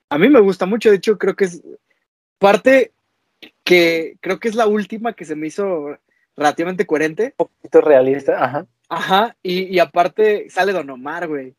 A 0.10 0.17
mí 0.17 0.29
me 0.29 0.39
gusta 0.39 0.65
mucho, 0.65 0.89
de 0.89 0.98
hecho, 0.98 1.17
creo 1.17 1.36
que 1.36 1.45
es 1.45 1.62
parte 2.39 2.91
que 3.63 4.17
creo 4.19 4.39
que 4.39 4.50
es 4.50 4.55
la 4.55 4.67
última 4.67 5.13
que 5.13 5.25
se 5.25 5.36
me 5.36 5.48
hizo 5.48 5.98
relativamente 6.36 6.86
coherente. 6.86 7.36
Un 7.38 7.48
poquito 7.48 7.81
realista, 7.81 8.43
ajá. 8.43 8.65
Ajá, 8.89 9.36
y, 9.41 9.74
y 9.74 9.79
aparte 9.79 10.50
sale 10.50 10.74
Don 10.74 10.89
Omar, 10.89 11.27
güey. 11.27 11.55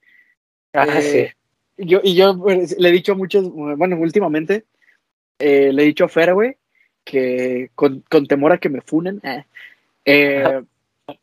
Ajá, 0.72 1.00
Eh, 1.00 1.34
Y 1.78 1.86
yo, 1.86 2.00
y 2.02 2.14
yo 2.14 2.38
pues, 2.38 2.76
le 2.78 2.88
he 2.88 2.92
dicho 2.92 3.12
a 3.12 3.16
muchos, 3.16 3.50
bueno, 3.50 3.96
últimamente, 3.96 4.66
eh, 5.38 5.72
le 5.72 5.82
he 5.82 5.86
dicho 5.86 6.04
a 6.04 6.08
Fer, 6.08 6.34
güey, 6.34 6.56
que 7.04 7.70
con, 7.74 8.04
con 8.10 8.26
temor 8.26 8.52
a 8.52 8.58
que 8.58 8.68
me 8.68 8.82
funen, 8.82 9.20
eh, 9.24 9.44
eh. 10.04 10.62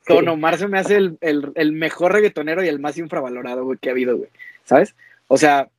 Don 0.07 0.27
Omar 0.27 0.57
se 0.57 0.67
me 0.67 0.77
hace 0.77 0.97
el, 0.97 1.17
el- 1.21 1.51
el 1.55 1.71
mejor 1.71 2.11
reggaetonero 2.13 2.63
y 2.63 2.67
el 2.67 2.79
más 2.79 2.97
infravalorado, 2.97 3.63
güey, 3.63 3.79
que 3.79 3.89
ha 3.89 3.91
habido, 3.93 4.17
güey. 4.17 4.29
¿Sabes? 4.63 4.95
O 5.27 5.37
sea, 5.37 5.69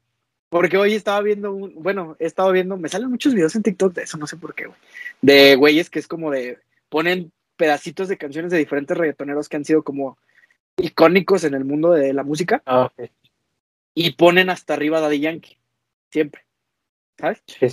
porque 0.48 0.78
hoy 0.78 0.94
estaba 0.94 1.20
viendo 1.20 1.52
un, 1.52 1.74
bueno, 1.76 2.16
he 2.18 2.26
estado 2.26 2.50
viendo, 2.50 2.76
me 2.76 2.88
salen 2.88 3.10
muchos 3.10 3.34
videos 3.34 3.54
en 3.54 3.62
TikTok 3.62 3.92
de 3.94 4.02
eso, 4.02 4.16
no 4.18 4.26
sé 4.26 4.36
por 4.36 4.54
qué, 4.54 4.66
güey. 4.66 4.78
De 5.20 5.54
güeyes 5.56 5.90
que 5.90 5.98
es 5.98 6.08
como 6.08 6.30
de, 6.30 6.58
ponen 6.88 7.30
pedacitos 7.56 8.08
de 8.08 8.16
canciones 8.16 8.50
de 8.50 8.58
diferentes 8.58 8.96
reggaetoneros 8.96 9.48
que 9.48 9.56
han 9.58 9.64
sido 9.64 9.82
como 9.84 10.18
icónicos 10.76 11.44
en 11.44 11.54
el 11.54 11.64
mundo 11.64 11.92
de 11.92 12.12
la 12.14 12.22
música 12.24 12.62
Ah, 12.66 12.90
y 13.94 14.12
ponen 14.12 14.50
hasta 14.50 14.74
arriba 14.74 15.00
Daddy 15.00 15.20
Yankee, 15.20 15.58
siempre, 16.10 16.42
¿sabes? 17.18 17.42
Sí. 17.46 17.68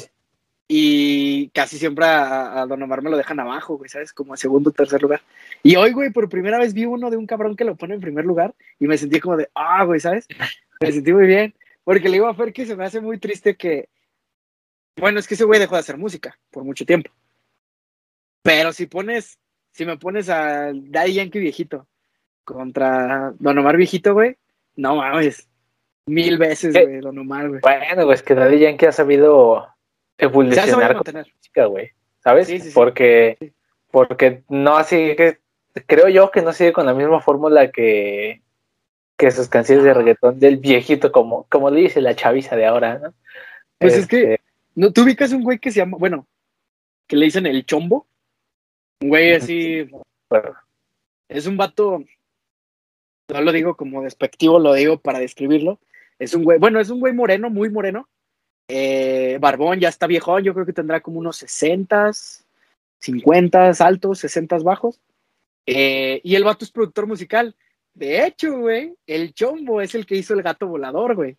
Y 0.69 1.49
casi 1.49 1.77
siempre 1.77 2.05
a, 2.05 2.61
a 2.61 2.65
Don 2.65 2.83
Omar 2.83 3.01
me 3.01 3.09
lo 3.09 3.15
dejan 3.15 3.39
abajo, 3.39 3.77
güey, 3.77 3.89
¿sabes? 3.89 4.11
Como 4.11 4.33
a 4.33 4.37
segundo 4.37 4.69
o 4.69 4.73
tercer 4.73 5.01
lugar. 5.01 5.21
Y 5.63 5.77
hoy, 5.77 5.93
güey, 5.93 6.11
por 6.11 6.27
primera 6.27 6.57
vez 6.59 6.73
vi 6.73 6.85
uno 6.85 7.09
de 7.09 7.15
un 7.15 7.25
cabrón 7.25 7.55
que 7.55 7.63
lo 7.63 7.75
pone 7.75 7.95
en 7.95 8.01
primer 8.01 8.25
lugar 8.25 8.53
y 8.79 8.87
me 8.87 8.97
sentí 8.97 9.19
como 9.21 9.37
de, 9.37 9.49
ah, 9.55 9.85
güey, 9.85 9.99
¿sabes? 9.99 10.27
Me 10.79 10.91
sentí 10.91 11.11
muy 11.11 11.25
bien. 11.25 11.55
Porque 11.83 12.09
le 12.09 12.15
digo 12.15 12.27
a 12.27 12.35
Fer 12.35 12.53
que 12.53 12.65
se 12.65 12.75
me 12.75 12.85
hace 12.85 12.99
muy 12.99 13.17
triste 13.17 13.55
que, 13.55 13.89
bueno, 14.97 15.19
es 15.19 15.27
que 15.27 15.35
ese 15.35 15.45
güey 15.45 15.59
dejó 15.59 15.75
de 15.75 15.79
hacer 15.79 15.97
música 15.97 16.37
por 16.51 16.63
mucho 16.63 16.85
tiempo. 16.85 17.09
Pero 18.43 18.73
si 18.73 18.85
pones, 18.87 19.39
si 19.71 19.85
me 19.85 19.97
pones 19.97 20.29
a 20.29 20.71
Daddy 20.73 21.13
Yankee 21.13 21.39
viejito 21.39 21.87
contra 22.43 23.33
Don 23.39 23.57
Omar 23.57 23.77
viejito, 23.77 24.13
güey, 24.13 24.37
no 24.75 24.97
mames. 24.97 25.47
Mil 26.05 26.37
veces, 26.37 26.75
¿Qué? 26.75 26.85
güey, 26.85 26.99
Don 26.99 27.17
Omar, 27.17 27.47
güey. 27.47 27.61
Bueno, 27.61 28.05
pues 28.05 28.21
que 28.21 28.35
Daddy 28.35 28.59
Yankee 28.59 28.85
ha 28.85 28.91
sabido 28.91 29.67
evolucionar 30.17 30.97
con 30.97 31.13
música, 31.15 31.65
güey. 31.65 31.91
¿Sabes? 32.23 32.47
Sí, 32.47 32.59
sí, 32.59 32.67
sí. 32.69 32.73
Porque, 32.73 33.53
porque 33.91 34.43
no 34.49 34.77
así 34.77 35.15
que 35.15 35.37
creo 35.85 36.09
yo 36.09 36.31
que 36.31 36.41
no 36.41 36.53
sigue 36.53 36.73
con 36.73 36.85
la 36.85 36.93
misma 36.93 37.21
fórmula 37.21 37.71
que, 37.71 38.41
que 39.15 39.31
sus 39.31 39.47
canciones 39.47 39.83
de 39.85 39.93
reggaetón 39.93 40.39
del 40.39 40.57
viejito, 40.57 41.11
como, 41.11 41.45
como 41.49 41.69
le 41.69 41.81
dice 41.81 42.01
la 42.01 42.15
chaviza 42.15 42.55
de 42.55 42.65
ahora, 42.65 42.99
¿no? 42.99 43.13
Pues 43.77 43.95
es 43.95 44.07
que- 44.07 44.33
Este, 44.33 44.41
¿No, 44.75 44.91
¿Tú 44.93 45.01
ubicas 45.03 45.31
un 45.31 45.41
güey 45.43 45.57
que 45.57 45.71
se 45.71 45.79
llama, 45.79 45.97
bueno, 45.99 46.27
que 47.07 47.15
le 47.15 47.25
dicen 47.25 47.47
el 47.47 47.65
chombo? 47.65 48.05
Un 49.01 49.09
güey 49.09 49.33
así, 49.33 49.89
bueno, 50.29 50.53
es 51.29 51.47
un 51.47 51.57
vato, 51.57 52.03
no 53.29 53.41
lo 53.41 53.51
digo 53.51 53.75
como 53.75 54.03
despectivo, 54.03 54.59
lo 54.59 54.73
digo 54.73 54.99
para 54.99 55.17
describirlo. 55.19 55.79
Es 56.19 56.33
un 56.35 56.43
güey, 56.43 56.59
bueno, 56.59 56.79
es 56.79 56.89
un 56.89 56.99
güey 56.99 57.13
moreno, 57.13 57.49
muy 57.49 57.69
moreno. 57.69 58.07
Eh, 58.67 59.37
barbón, 59.39 59.79
ya 59.79 59.89
está 59.89 60.07
viejón, 60.07 60.43
yo 60.43 60.53
creo 60.53 60.65
que 60.65 60.73
tendrá 60.73 60.99
como 61.01 61.19
unos 61.19 61.37
60, 61.37 62.11
50 62.99 63.69
altos, 63.79 64.19
60 64.19 64.57
bajos. 64.59 64.99
Eh, 65.65 66.21
y 66.23 66.35
el 66.35 66.43
vato 66.43 66.65
es 66.65 66.71
productor 66.71 67.07
musical. 67.07 67.55
De 67.93 68.25
hecho, 68.25 68.57
güey, 68.59 68.93
el 69.07 69.33
chombo 69.33 69.81
es 69.81 69.95
el 69.95 70.05
que 70.05 70.15
hizo 70.15 70.33
el 70.33 70.43
gato 70.43 70.67
volador, 70.67 71.15
güey. 71.15 71.37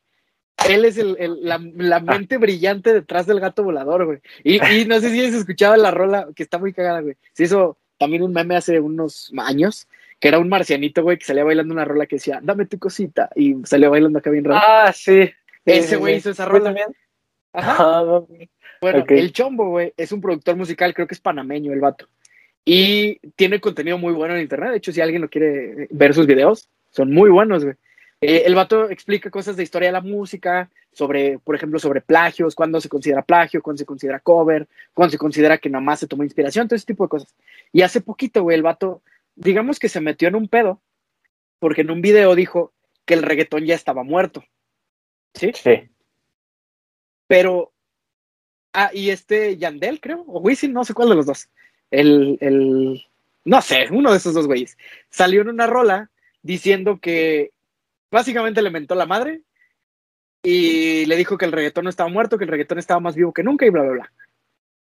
Él 0.69 0.85
es 0.85 0.99
el, 0.99 1.17
el- 1.21 1.45
la, 1.45 1.59
la 1.77 2.01
mente 2.01 2.37
brillante 2.37 2.93
detrás 2.93 3.27
del 3.27 3.39
gato 3.41 3.63
volador, 3.63 4.07
güey. 4.07 4.19
Y, 4.43 4.57
y 4.75 4.85
no 4.87 4.99
sé 5.01 5.11
si 5.11 5.25
has 5.25 5.35
escuchado 5.35 5.77
la 5.77 5.93
rola, 5.93 6.29
que 6.35 6.43
está 6.43 6.59
muy 6.59 6.73
cagada, 6.73 7.01
güey. 7.01 7.15
Se 7.33 7.45
hizo 7.45 7.79
también 7.97 8.23
un 8.23 8.33
meme 8.33 8.57
hace 8.57 8.81
unos 8.81 9.33
años, 9.39 9.87
que 10.19 10.29
era 10.29 10.41
un 10.41 10.49
marcianito, 10.49 11.03
güey, 11.03 11.17
que 11.19 11.25
salía 11.27 11.45
bailando 11.45 11.73
una 11.75 11.85
rola 11.85 12.07
que 12.07 12.17
decía, 12.17 12.41
dame 12.43 12.67
tu 12.67 12.79
cosita, 12.79 13.31
y 13.37 13.55
salía 13.65 13.89
bailando 13.89 14.19
acá 14.19 14.31
bien 14.31 14.45
raro. 14.45 14.61
Ah, 14.67 14.93
sí. 14.93 15.31
Ese 15.65 15.97
güey 15.97 16.17
hizo 16.17 16.31
esa 16.31 16.45
rola. 16.45 16.65
también? 16.65 16.89
Ajá. 17.59 17.77
Ah, 17.79 18.03
no. 18.05 18.29
Bueno, 18.81 19.05
el 19.09 19.33
Chombo, 19.33 19.71
güey, 19.71 19.93
es 19.97 20.13
un 20.13 20.21
productor 20.21 20.57
musical, 20.57 20.95
creo 20.95 21.07
que 21.07 21.15
es 21.15 21.21
panameño 21.21 21.73
el 21.73 21.81
vato. 21.81 22.09
Y 22.65 23.19
tiene 23.35 23.61
contenido 23.61 23.99
muy 23.99 24.13
bueno 24.13 24.35
en 24.35 24.43
internet. 24.43 24.71
De 24.71 24.77
hecho, 24.77 24.93
si 24.93 25.01
alguien 25.01 25.23
lo 25.23 25.29
quiere 25.29 25.89
ver 25.91 26.15
sus 26.15 26.27
videos, 26.27 26.69
son 26.91 27.13
muy 27.13 27.31
buenos, 27.31 27.65
güey. 27.65 27.77
Eh, 28.21 28.43
el 28.47 28.55
vato 28.55 28.91
explica 28.91 29.31
cosas 29.31 29.57
de 29.57 29.63
historia 29.63 29.89
de 29.89 29.93
la 29.93 30.01
música, 30.01 30.71
sobre, 30.93 31.39
por 31.39 31.55
ejemplo, 31.55 31.79
sobre 31.79 32.01
plagios, 32.01 32.55
cuándo 32.55 32.81
se 32.81 32.89
considera 32.89 33.23
plagio, 33.23 33.63
cuándo 33.63 33.79
se 33.79 33.87
considera 33.87 34.19
cover, 34.21 34.67
cuándo 34.93 35.13
se 35.13 35.19
considera 35.19 35.59
que 35.59 35.71
nada 35.71 35.83
más 35.83 36.01
se 36.01 36.09
tomó 36.09 36.25
inspiración, 36.25 36.67
todo 36.67 36.77
ese 36.77 36.87
tipo 36.87 37.05
de 37.05 37.09
cosas. 37.09 37.35
Y 37.73 37.83
hace 37.83 38.01
poquito, 38.01 38.43
güey, 38.43 38.57
el 38.57 38.63
vato, 38.63 39.03
digamos 39.37 39.79
que 39.79 39.89
se 39.89 40.01
metió 40.01 40.29
en 40.29 40.35
un 40.35 40.49
pedo, 40.49 40.81
porque 41.59 41.83
en 41.83 41.91
un 41.91 42.01
video 42.01 42.35
dijo 42.35 42.73
que 43.05 43.15
el 43.15 43.23
reggaetón 43.23 43.65
ya 43.65 43.75
estaba 43.75 44.03
muerto. 44.03 44.45
¿Sí? 45.35 45.53
Sí. 45.55 45.89
Pero. 47.29 47.71
Ah, 48.73 48.91
y 48.93 49.11
este 49.11 49.57
Yandel, 49.57 50.01
creo, 50.01 50.25
o 50.27 50.41
Wisin, 50.41 50.73
no 50.73 50.85
sé 50.85 50.93
cuál 50.95 51.11
de 51.11 51.15
los 51.15 51.27
dos. 51.27 51.49
El, 51.91 52.37
el. 52.41 53.05
No 53.45 53.63
sé, 53.63 53.87
uno 53.91 54.11
de 54.11 54.17
esos 54.17 54.35
dos 54.35 54.47
güeyes. 54.47 54.77
Salió 55.09 55.43
en 55.43 55.49
una 55.49 55.67
rola 55.67 56.11
diciendo 56.43 56.99
que 57.01 57.53
básicamente 58.11 58.63
le 58.63 58.71
mentó 58.71 58.95
la 58.95 59.07
madre 59.07 59.43
y 60.43 61.07
le 61.07 61.17
dijo 61.17 61.39
que 61.39 61.45
el 61.45 61.53
reggaetón 61.53 61.85
no 61.85 61.91
estaba 61.91 62.11
muerto, 62.11 62.39
que 62.39 62.45
el 62.45 62.51
reggaetón 62.51 62.79
estaba 62.79 63.01
más 63.01 63.15
vivo 63.15 63.33
que 63.33 63.43
nunca 63.43 63.67
y 63.67 63.71
bla, 63.71 63.83
bla, 63.83 63.93
bla. 63.93 64.13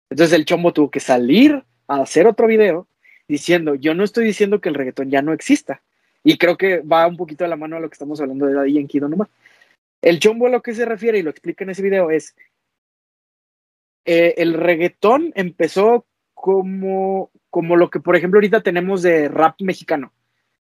Entonces 0.09 0.35
el 0.35 0.45
chombo 0.45 0.73
tuvo 0.73 0.91
que 0.91 0.99
salir 0.99 1.63
a 1.87 2.01
hacer 2.01 2.27
otro 2.27 2.47
video 2.47 2.87
diciendo: 3.27 3.75
Yo 3.75 3.93
no 3.93 4.03
estoy 4.03 4.25
diciendo 4.25 4.61
que 4.61 4.69
el 4.69 4.75
reggaetón 4.75 5.09
ya 5.09 5.21
no 5.21 5.33
exista. 5.33 5.81
Y 6.23 6.37
creo 6.37 6.55
que 6.55 6.79
va 6.81 7.07
un 7.07 7.17
poquito 7.17 7.43
de 7.43 7.49
la 7.49 7.55
mano 7.55 7.77
a 7.77 7.79
lo 7.79 7.89
que 7.89 7.95
estamos 7.95 8.21
hablando 8.21 8.45
de 8.45 8.53
Daddy 8.53 8.73
Yankee 8.73 8.99
Don 8.99 9.13
Omar. 9.13 9.27
El 10.01 10.19
chombo 10.19 10.47
a 10.47 10.49
lo 10.49 10.61
que 10.61 10.73
se 10.73 10.85
refiere 10.85 11.19
y 11.19 11.21
lo 11.21 11.29
explica 11.29 11.63
en 11.63 11.69
ese 11.69 11.81
video 11.81 12.09
es 12.09 12.35
eh, 14.05 14.35
el 14.37 14.53
reggaetón 14.53 15.31
empezó 15.35 16.05
como, 16.33 17.31
como 17.49 17.75
lo 17.75 17.89
que, 17.89 17.99
por 17.99 18.15
ejemplo, 18.15 18.37
ahorita 18.37 18.61
tenemos 18.61 19.03
de 19.03 19.27
rap 19.27 19.61
mexicano. 19.61 20.11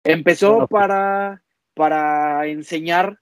Empezó 0.03 0.63
Ok. 0.63 0.71
para, 0.71 1.43
para 1.75 2.47
enseñar 2.47 3.19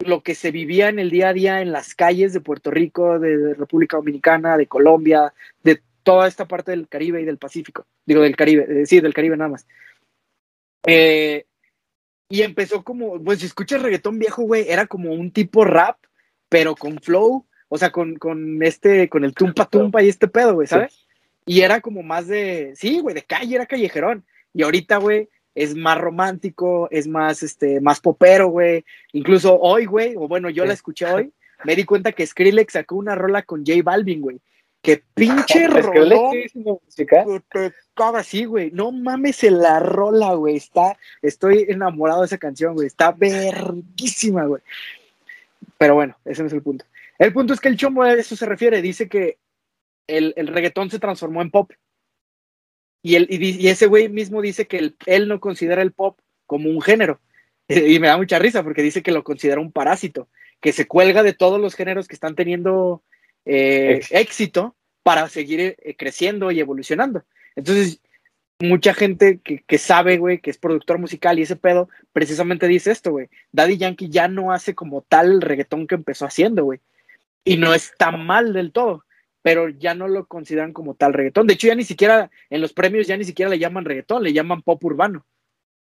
lo 0.00 0.22
que 0.22 0.34
se 0.34 0.50
vivía 0.50 0.88
en 0.88 0.98
el 0.98 1.10
día 1.10 1.28
a 1.28 1.32
día 1.32 1.60
en 1.60 1.70
las 1.70 1.94
calles 1.94 2.32
de 2.32 2.40
Puerto 2.40 2.70
Rico, 2.70 3.20
de, 3.20 3.38
de 3.38 3.54
República 3.54 3.96
Dominicana, 3.96 4.56
de 4.56 4.66
Colombia, 4.66 5.32
de 5.62 5.80
toda 6.02 6.26
esta 6.26 6.46
parte 6.46 6.72
del 6.72 6.88
Caribe 6.88 7.22
y 7.22 7.24
del 7.24 7.38
Pacífico. 7.38 7.86
Digo, 8.04 8.22
del 8.22 8.36
Caribe, 8.36 8.82
eh, 8.82 8.86
sí, 8.86 9.00
del 9.00 9.14
Caribe 9.14 9.36
nada 9.36 9.50
más. 9.50 9.66
Eh, 10.86 11.46
y 12.28 12.42
empezó 12.42 12.82
como, 12.82 13.22
pues 13.22 13.40
si 13.40 13.46
escuchas 13.46 13.82
reggaetón 13.82 14.18
viejo, 14.18 14.42
güey, 14.42 14.66
era 14.68 14.86
como 14.86 15.12
un 15.12 15.30
tipo 15.30 15.64
rap, 15.64 15.98
pero 16.48 16.74
con 16.74 16.98
flow, 17.00 17.46
o 17.68 17.78
sea, 17.78 17.90
con, 17.90 18.16
con 18.16 18.62
este, 18.62 19.08
con 19.08 19.24
el 19.24 19.34
tumpa 19.34 19.66
tumpa 19.66 20.02
y 20.02 20.08
este 20.08 20.28
pedo, 20.28 20.54
güey, 20.54 20.66
¿sabes? 20.66 21.06
Y 21.46 21.60
era 21.60 21.80
como 21.80 22.02
más 22.02 22.26
de, 22.26 22.72
sí, 22.76 23.00
güey, 23.00 23.14
de 23.14 23.22
calle, 23.22 23.56
era 23.56 23.66
callejerón. 23.66 24.24
Y 24.54 24.62
ahorita, 24.62 24.96
güey, 24.96 25.28
es 25.54 25.76
más 25.76 25.98
romántico, 25.98 26.88
es 26.90 27.06
más, 27.06 27.42
este, 27.42 27.80
más 27.80 28.00
popero, 28.00 28.48
güey. 28.48 28.84
Incluso 29.12 29.58
hoy, 29.60 29.84
güey, 29.84 30.14
o 30.16 30.26
bueno, 30.26 30.48
yo 30.50 30.64
la 30.64 30.72
escuché 30.72 31.06
hoy, 31.06 31.32
me 31.64 31.76
di 31.76 31.84
cuenta 31.84 32.12
que 32.12 32.26
Skrillex 32.26 32.72
sacó 32.72 32.96
una 32.96 33.14
rola 33.14 33.42
con 33.42 33.64
J 33.64 33.82
Balvin, 33.82 34.20
güey. 34.20 34.40
Que 34.84 35.02
pinche 35.14 35.66
rolón. 35.68 36.36
Te 36.94 38.44
güey. 38.44 38.70
No 38.70 38.92
mames 38.92 39.42
en 39.42 39.58
la 39.58 39.80
rola, 39.80 40.34
güey. 40.34 40.56
Está, 40.56 40.98
estoy 41.22 41.64
enamorado 41.68 42.20
de 42.20 42.26
esa 42.26 42.36
canción, 42.36 42.74
güey. 42.74 42.86
Está 42.86 43.10
verguísima, 43.10 44.44
güey. 44.44 44.60
Pero 45.78 45.94
bueno, 45.94 46.18
ese 46.26 46.42
no 46.42 46.48
es 46.48 46.52
el 46.52 46.60
punto. 46.62 46.84
El 47.18 47.32
punto 47.32 47.54
es 47.54 47.60
que 47.60 47.68
el 47.68 47.78
chombo 47.78 48.02
a 48.02 48.12
eso 48.12 48.36
se 48.36 48.44
refiere. 48.44 48.82
Dice 48.82 49.08
que 49.08 49.38
el, 50.06 50.34
el 50.36 50.48
reggaetón 50.48 50.90
se 50.90 50.98
transformó 50.98 51.40
en 51.40 51.50
pop. 51.50 51.72
Y, 53.00 53.14
el, 53.14 53.26
y, 53.30 53.68
ese 53.68 53.86
güey 53.86 54.10
mismo 54.10 54.42
dice 54.42 54.66
que 54.66 54.92
él 55.06 55.28
no 55.28 55.40
considera 55.40 55.80
el 55.80 55.92
pop 55.92 56.18
como 56.46 56.68
un 56.68 56.82
género. 56.82 57.20
Y 57.68 57.98
me 57.98 58.08
da 58.08 58.18
mucha 58.18 58.38
risa 58.38 58.62
porque 58.62 58.82
dice 58.82 59.02
que 59.02 59.12
lo 59.12 59.24
considera 59.24 59.62
un 59.62 59.72
parásito, 59.72 60.28
que 60.60 60.72
se 60.72 60.86
cuelga 60.86 61.22
de 61.22 61.32
todos 61.32 61.58
los 61.58 61.74
géneros 61.74 62.06
que 62.06 62.14
están 62.14 62.34
teniendo 62.34 63.02
eh, 63.44 64.00
éxito 64.10 64.76
para 65.02 65.28
seguir 65.28 65.60
eh, 65.60 65.96
creciendo 65.96 66.50
y 66.50 66.60
evolucionando. 66.60 67.24
Entonces, 67.56 68.00
mucha 68.58 68.94
gente 68.94 69.40
que, 69.40 69.62
que 69.62 69.78
sabe, 69.78 70.18
güey, 70.18 70.38
que 70.38 70.50
es 70.50 70.58
productor 70.58 70.98
musical 70.98 71.38
y 71.38 71.42
ese 71.42 71.56
pedo, 71.56 71.88
precisamente 72.12 72.68
dice 72.68 72.90
esto, 72.90 73.10
güey. 73.10 73.28
Daddy 73.52 73.76
Yankee 73.76 74.08
ya 74.08 74.28
no 74.28 74.52
hace 74.52 74.74
como 74.74 75.02
tal 75.02 75.32
el 75.32 75.40
reggaetón 75.40 75.86
que 75.86 75.94
empezó 75.94 76.26
haciendo, 76.26 76.64
güey. 76.64 76.80
Y 77.44 77.56
no 77.56 77.74
está 77.74 78.10
mal 78.10 78.52
del 78.52 78.72
todo 78.72 79.04
pero 79.44 79.68
ya 79.68 79.94
no 79.94 80.08
lo 80.08 80.26
consideran 80.26 80.72
como 80.72 80.94
tal 80.94 81.12
reggaetón. 81.12 81.46
De 81.46 81.52
hecho, 81.52 81.66
ya 81.66 81.74
ni 81.74 81.84
siquiera 81.84 82.30
en 82.48 82.62
los 82.62 82.72
premios 82.72 83.06
ya 83.06 83.18
ni 83.18 83.24
siquiera 83.24 83.50
le 83.50 83.58
llaman 83.58 83.84
reggaetón, 83.84 84.22
le 84.22 84.32
llaman 84.32 84.62
pop 84.62 84.82
urbano. 84.82 85.26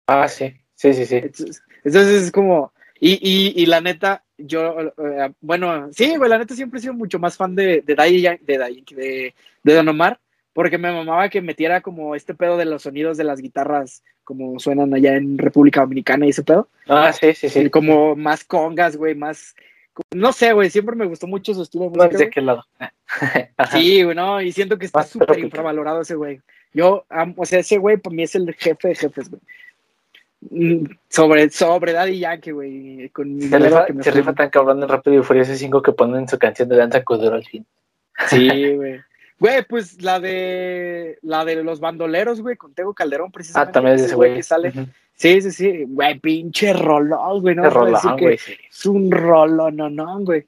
Ah, 0.06 0.28
sí, 0.28 0.54
sí, 0.72 0.94
sí, 0.94 1.04
sí. 1.04 1.16
Entonces, 1.16 2.22
es 2.22 2.32
como, 2.32 2.72
y, 2.98 3.12
y, 3.12 3.62
y 3.62 3.66
la 3.66 3.80
neta, 3.80 4.24
yo, 4.38 4.80
eh, 4.80 5.32
bueno, 5.40 5.88
sí, 5.92 6.16
güey, 6.16 6.30
la 6.30 6.38
neta 6.38 6.54
siempre 6.54 6.78
he 6.78 6.82
sido 6.82 6.94
mucho 6.94 7.18
más 7.18 7.36
fan 7.36 7.54
de, 7.54 7.82
de 7.82 7.94
de, 7.94 8.38
de, 8.46 9.34
de 9.62 9.74
Don 9.74 9.88
Omar, 9.88 10.20
porque 10.52 10.78
me 10.78 10.92
mamaba 10.92 11.28
que 11.28 11.40
metiera 11.40 11.80
como 11.80 12.14
este 12.14 12.34
pedo 12.34 12.56
de 12.56 12.64
los 12.64 12.82
sonidos 12.82 13.16
de 13.16 13.24
las 13.24 13.40
guitarras, 13.40 14.02
como 14.22 14.58
suenan 14.58 14.94
allá 14.94 15.16
en 15.16 15.38
República 15.38 15.80
Dominicana 15.80 16.26
y 16.26 16.30
ese 16.30 16.44
pedo. 16.44 16.68
Ah, 16.88 17.12
sí, 17.12 17.34
sí, 17.34 17.48
sí. 17.48 17.68
Como 17.70 18.16
más 18.16 18.44
congas, 18.44 18.96
güey, 18.96 19.14
más 19.14 19.54
no 20.12 20.32
sé, 20.32 20.52
güey, 20.52 20.70
siempre 20.70 20.96
me 20.96 21.06
gustó 21.06 21.26
mucho 21.26 21.54
su 21.54 21.62
estilo 21.62 21.84
de 21.84 21.90
música. 21.90 22.24
No 22.24 22.30
qué 22.30 22.40
lado. 22.40 22.64
sí, 23.72 24.02
güey, 24.02 24.16
no, 24.16 24.40
y 24.40 24.52
siento 24.52 24.78
que 24.78 24.86
está 24.86 25.04
súper 25.04 25.38
infravalorado 25.38 26.00
ese 26.00 26.14
güey. 26.14 26.40
Yo, 26.72 27.04
o 27.36 27.46
sea, 27.46 27.60
ese 27.60 27.78
güey 27.78 27.96
para 27.98 28.14
mí 28.14 28.24
es 28.24 28.34
el 28.34 28.52
jefe 28.54 28.88
de 28.88 28.94
jefes, 28.96 29.30
güey. 29.30 29.40
Sobre, 31.08 31.50
sobre 31.50 31.92
Daddy 31.92 32.18
Yankee, 32.18 32.50
güey. 32.50 33.08
Con 33.10 33.40
se 33.40 33.58
rifa, 33.58 33.86
se 34.00 34.10
rifa 34.10 34.32
tan 34.34 34.50
cabrón 34.50 34.82
en 34.82 34.88
Rápido 34.88 35.20
y 35.20 35.22
Furioso 35.22 35.54
5 35.54 35.82
que 35.82 35.92
ponen 35.92 36.28
su 36.28 36.38
canción 36.38 36.68
de 36.68 36.76
danza 36.76 37.02
codero 37.02 37.36
al 37.36 37.44
fin. 37.44 37.64
Sí, 38.28 38.74
güey. 38.74 39.00
Güey, 39.38 39.64
pues 39.68 40.00
la 40.00 40.20
de 40.20 41.18
la 41.22 41.44
de 41.44 41.62
los 41.62 41.80
bandoleros, 41.80 42.40
güey, 42.40 42.56
con 42.56 42.72
Tego 42.72 42.94
Calderón, 42.94 43.32
precisamente. 43.32 43.70
Ah, 43.70 43.72
también 43.72 43.96
es 43.96 44.02
ese 44.02 44.14
güey 44.14 44.36
que 44.36 44.42
sale. 44.42 44.72
Sí, 45.16 45.40
sí, 45.42 45.50
sí, 45.50 45.84
güey, 45.86 46.18
pinche 46.18 46.72
rolón, 46.72 47.40
güey, 47.40 47.54
no 47.54 47.68
rolón, 47.68 48.16
que 48.16 48.34
es 48.34 48.86
un 48.86 49.10
rolón, 49.10 49.76
no, 49.76 49.90
no, 49.90 50.20
güey. 50.20 50.46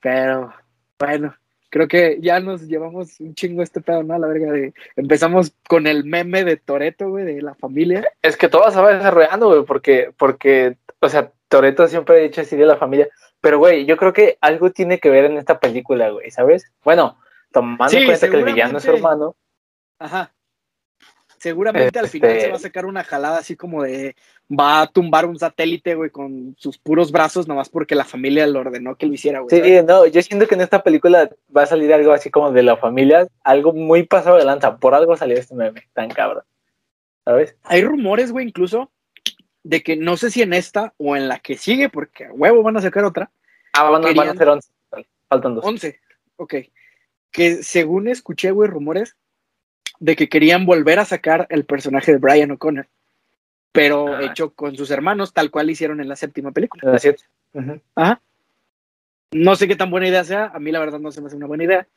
Pero, 0.00 0.52
bueno, 0.98 1.34
creo 1.70 1.88
que 1.88 2.18
ya 2.20 2.40
nos 2.40 2.62
llevamos 2.62 3.20
un 3.20 3.34
chingo 3.34 3.62
este 3.62 3.80
pedo, 3.80 4.02
¿no? 4.02 4.18
La 4.18 4.26
verga 4.26 4.52
de. 4.52 4.74
Empezamos 4.96 5.54
con 5.68 5.86
el 5.86 6.04
meme 6.04 6.44
de 6.44 6.56
Toreto, 6.56 7.08
güey, 7.08 7.24
de 7.24 7.42
la 7.42 7.54
familia. 7.54 8.04
Es 8.22 8.36
que 8.36 8.48
todo 8.48 8.70
se 8.70 8.80
va 8.80 8.94
desarrollando, 8.94 9.48
güey, 9.48 9.64
porque, 9.64 10.12
porque, 10.16 10.76
o 11.00 11.08
sea, 11.08 11.32
Toreto 11.48 11.86
siempre 11.88 12.16
ha 12.16 12.22
dicho 12.22 12.40
así 12.40 12.56
de 12.56 12.66
la 12.66 12.76
familia. 12.76 13.08
Pero, 13.40 13.58
güey, 13.58 13.84
yo 13.86 13.96
creo 13.96 14.12
que 14.12 14.38
algo 14.40 14.70
tiene 14.70 14.98
que 14.98 15.10
ver 15.10 15.26
en 15.26 15.36
esta 15.36 15.60
película, 15.60 16.10
güey, 16.10 16.30
¿sabes? 16.30 16.72
Bueno, 16.84 17.18
tomando 17.52 17.96
en 17.96 18.06
cuenta 18.06 18.28
que 18.28 18.36
el 18.36 18.44
villano 18.44 18.78
es 18.78 18.84
su 18.84 18.92
hermano. 18.92 19.36
Ajá. 19.98 20.32
Seguramente 21.46 22.00
al 22.00 22.08
final 22.08 22.30
se 22.32 22.48
va 22.48 22.54
a 22.54 22.56
este 22.56 22.62
sacar 22.66 22.86
una 22.86 23.04
jalada 23.04 23.38
así 23.38 23.54
como 23.54 23.84
de 23.84 24.16
va 24.50 24.80
a 24.80 24.86
tumbar 24.88 25.26
un 25.26 25.38
satélite, 25.38 25.94
güey, 25.94 26.10
con 26.10 26.56
sus 26.58 26.76
puros 26.76 27.12
brazos, 27.12 27.46
nomás 27.46 27.68
porque 27.68 27.94
la 27.94 28.04
familia 28.04 28.48
le 28.48 28.58
ordenó 28.58 28.96
que 28.96 29.06
lo 29.06 29.12
hiciera, 29.12 29.38
güey. 29.38 29.62
Sí, 29.62 29.86
no, 29.86 30.04
yo 30.06 30.22
siento 30.22 30.48
que 30.48 30.56
en 30.56 30.62
esta 30.62 30.82
película 30.82 31.30
va 31.56 31.62
a 31.62 31.66
salir 31.66 31.92
algo 31.92 32.10
así 32.10 32.30
como 32.30 32.50
de 32.50 32.64
la 32.64 32.76
familia, 32.78 33.28
algo 33.44 33.72
muy 33.72 34.02
pasado 34.02 34.38
de 34.38 34.44
lanza. 34.44 34.76
Por 34.78 34.92
algo 34.92 35.16
salió 35.16 35.38
este 35.38 35.54
meme 35.54 35.86
tan 35.92 36.10
cabrón. 36.10 36.42
¿Sabes? 37.24 37.54
Hay 37.62 37.84
rumores, 37.84 38.32
güey, 38.32 38.48
incluso 38.48 38.90
de 39.62 39.84
que 39.84 39.94
no 39.94 40.16
sé 40.16 40.32
si 40.32 40.42
en 40.42 40.52
esta 40.52 40.94
o 40.96 41.14
en 41.14 41.28
la 41.28 41.38
que 41.38 41.56
sigue, 41.56 41.90
porque 41.90 42.24
a 42.24 42.32
huevo 42.32 42.64
van 42.64 42.76
a 42.76 42.82
sacar 42.82 43.04
otra. 43.04 43.30
Ah, 43.72 43.88
van, 43.88 44.02
van 44.02 44.28
a 44.30 44.34
ser 44.34 44.48
11. 44.48 44.68
Faltan 45.28 45.54
dos. 45.54 45.64
11, 45.64 46.00
ok. 46.38 46.54
Que 47.30 47.62
según 47.62 48.08
escuché, 48.08 48.50
güey, 48.50 48.68
rumores 48.68 49.14
de 49.98 50.16
que 50.16 50.28
querían 50.28 50.66
volver 50.66 50.98
a 50.98 51.04
sacar 51.04 51.46
el 51.50 51.64
personaje 51.64 52.12
de 52.12 52.18
Brian 52.18 52.50
O'Connor, 52.50 52.88
pero 53.72 54.14
ah. 54.14 54.22
hecho 54.22 54.50
con 54.50 54.76
sus 54.76 54.90
hermanos, 54.90 55.32
tal 55.32 55.50
cual 55.50 55.70
hicieron 55.70 56.00
en 56.00 56.08
la 56.08 56.16
séptima 56.16 56.52
película. 56.52 56.92
La 56.92 56.98
siete. 56.98 57.24
Ajá. 57.94 58.20
No 59.32 59.56
sé 59.56 59.68
qué 59.68 59.76
tan 59.76 59.90
buena 59.90 60.08
idea 60.08 60.24
sea, 60.24 60.46
a 60.46 60.58
mí 60.58 60.70
la 60.70 60.78
verdad 60.78 60.98
no 60.98 61.10
se 61.12 61.20
me 61.20 61.26
hace 61.26 61.36
una 61.36 61.46
buena 61.46 61.64
idea. 61.64 61.88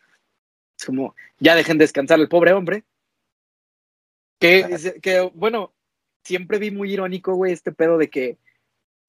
Es 0.78 0.86
como, 0.86 1.16
ya 1.40 1.56
dejen 1.56 1.78
descansar 1.78 2.20
al 2.20 2.30
pobre 2.30 2.54
hombre. 2.54 2.84
Que, 4.40 4.98
que 5.02 5.20
bueno, 5.34 5.74
siempre 6.24 6.60
vi 6.60 6.72
muy 6.72 6.94
irónico, 6.94 7.36
güey, 7.36 7.52
este 7.52 7.72
pedo 7.72 7.98
de 7.98 8.10
que 8.10 8.38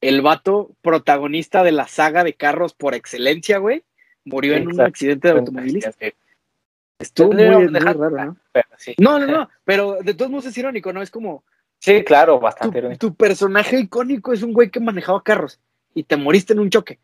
el 0.01 0.23
vato 0.23 0.71
protagonista 0.83 1.63
de 1.63 1.73
la 1.73 1.87
saga 1.87 2.25
de 2.25 2.35
carros 2.35 2.75
por 2.75 2.95
excelencia, 2.95 3.59
güey, 3.59 3.85
murió 4.25 4.55
en 4.55 4.69
un 4.69 4.81
accidente 4.81 5.29
de 5.29 5.35
automovilista. 5.35 5.93
Estuvo 7.01 7.33
muy, 7.33 7.67
raro, 7.69 8.11
¿no? 8.11 8.37
No, 8.99 9.19
no, 9.19 9.27
no, 9.27 9.49
pero 9.65 9.99
de 10.03 10.13
todos 10.13 10.31
modos 10.31 10.47
es 10.47 10.59
irónico, 10.59 10.93
¿no? 10.93 11.01
Es 11.01 11.11
como. 11.11 11.43
Sí, 11.79 12.05
claro, 12.05 12.39
bastante 12.39 12.75
tu, 12.75 12.79
irónico. 12.79 12.99
Tu 12.99 13.15
personaje 13.15 13.81
icónico 13.81 14.35
es 14.35 14.43
un 14.43 14.53
güey 14.53 14.71
que 14.71 14.81
manejaba 14.81 15.23
carros 15.23 15.59
y 15.95 16.03
te 16.03 16.17
moriste 16.17 16.53
en 16.53 16.59
un 16.59 16.69
choque. 16.69 16.99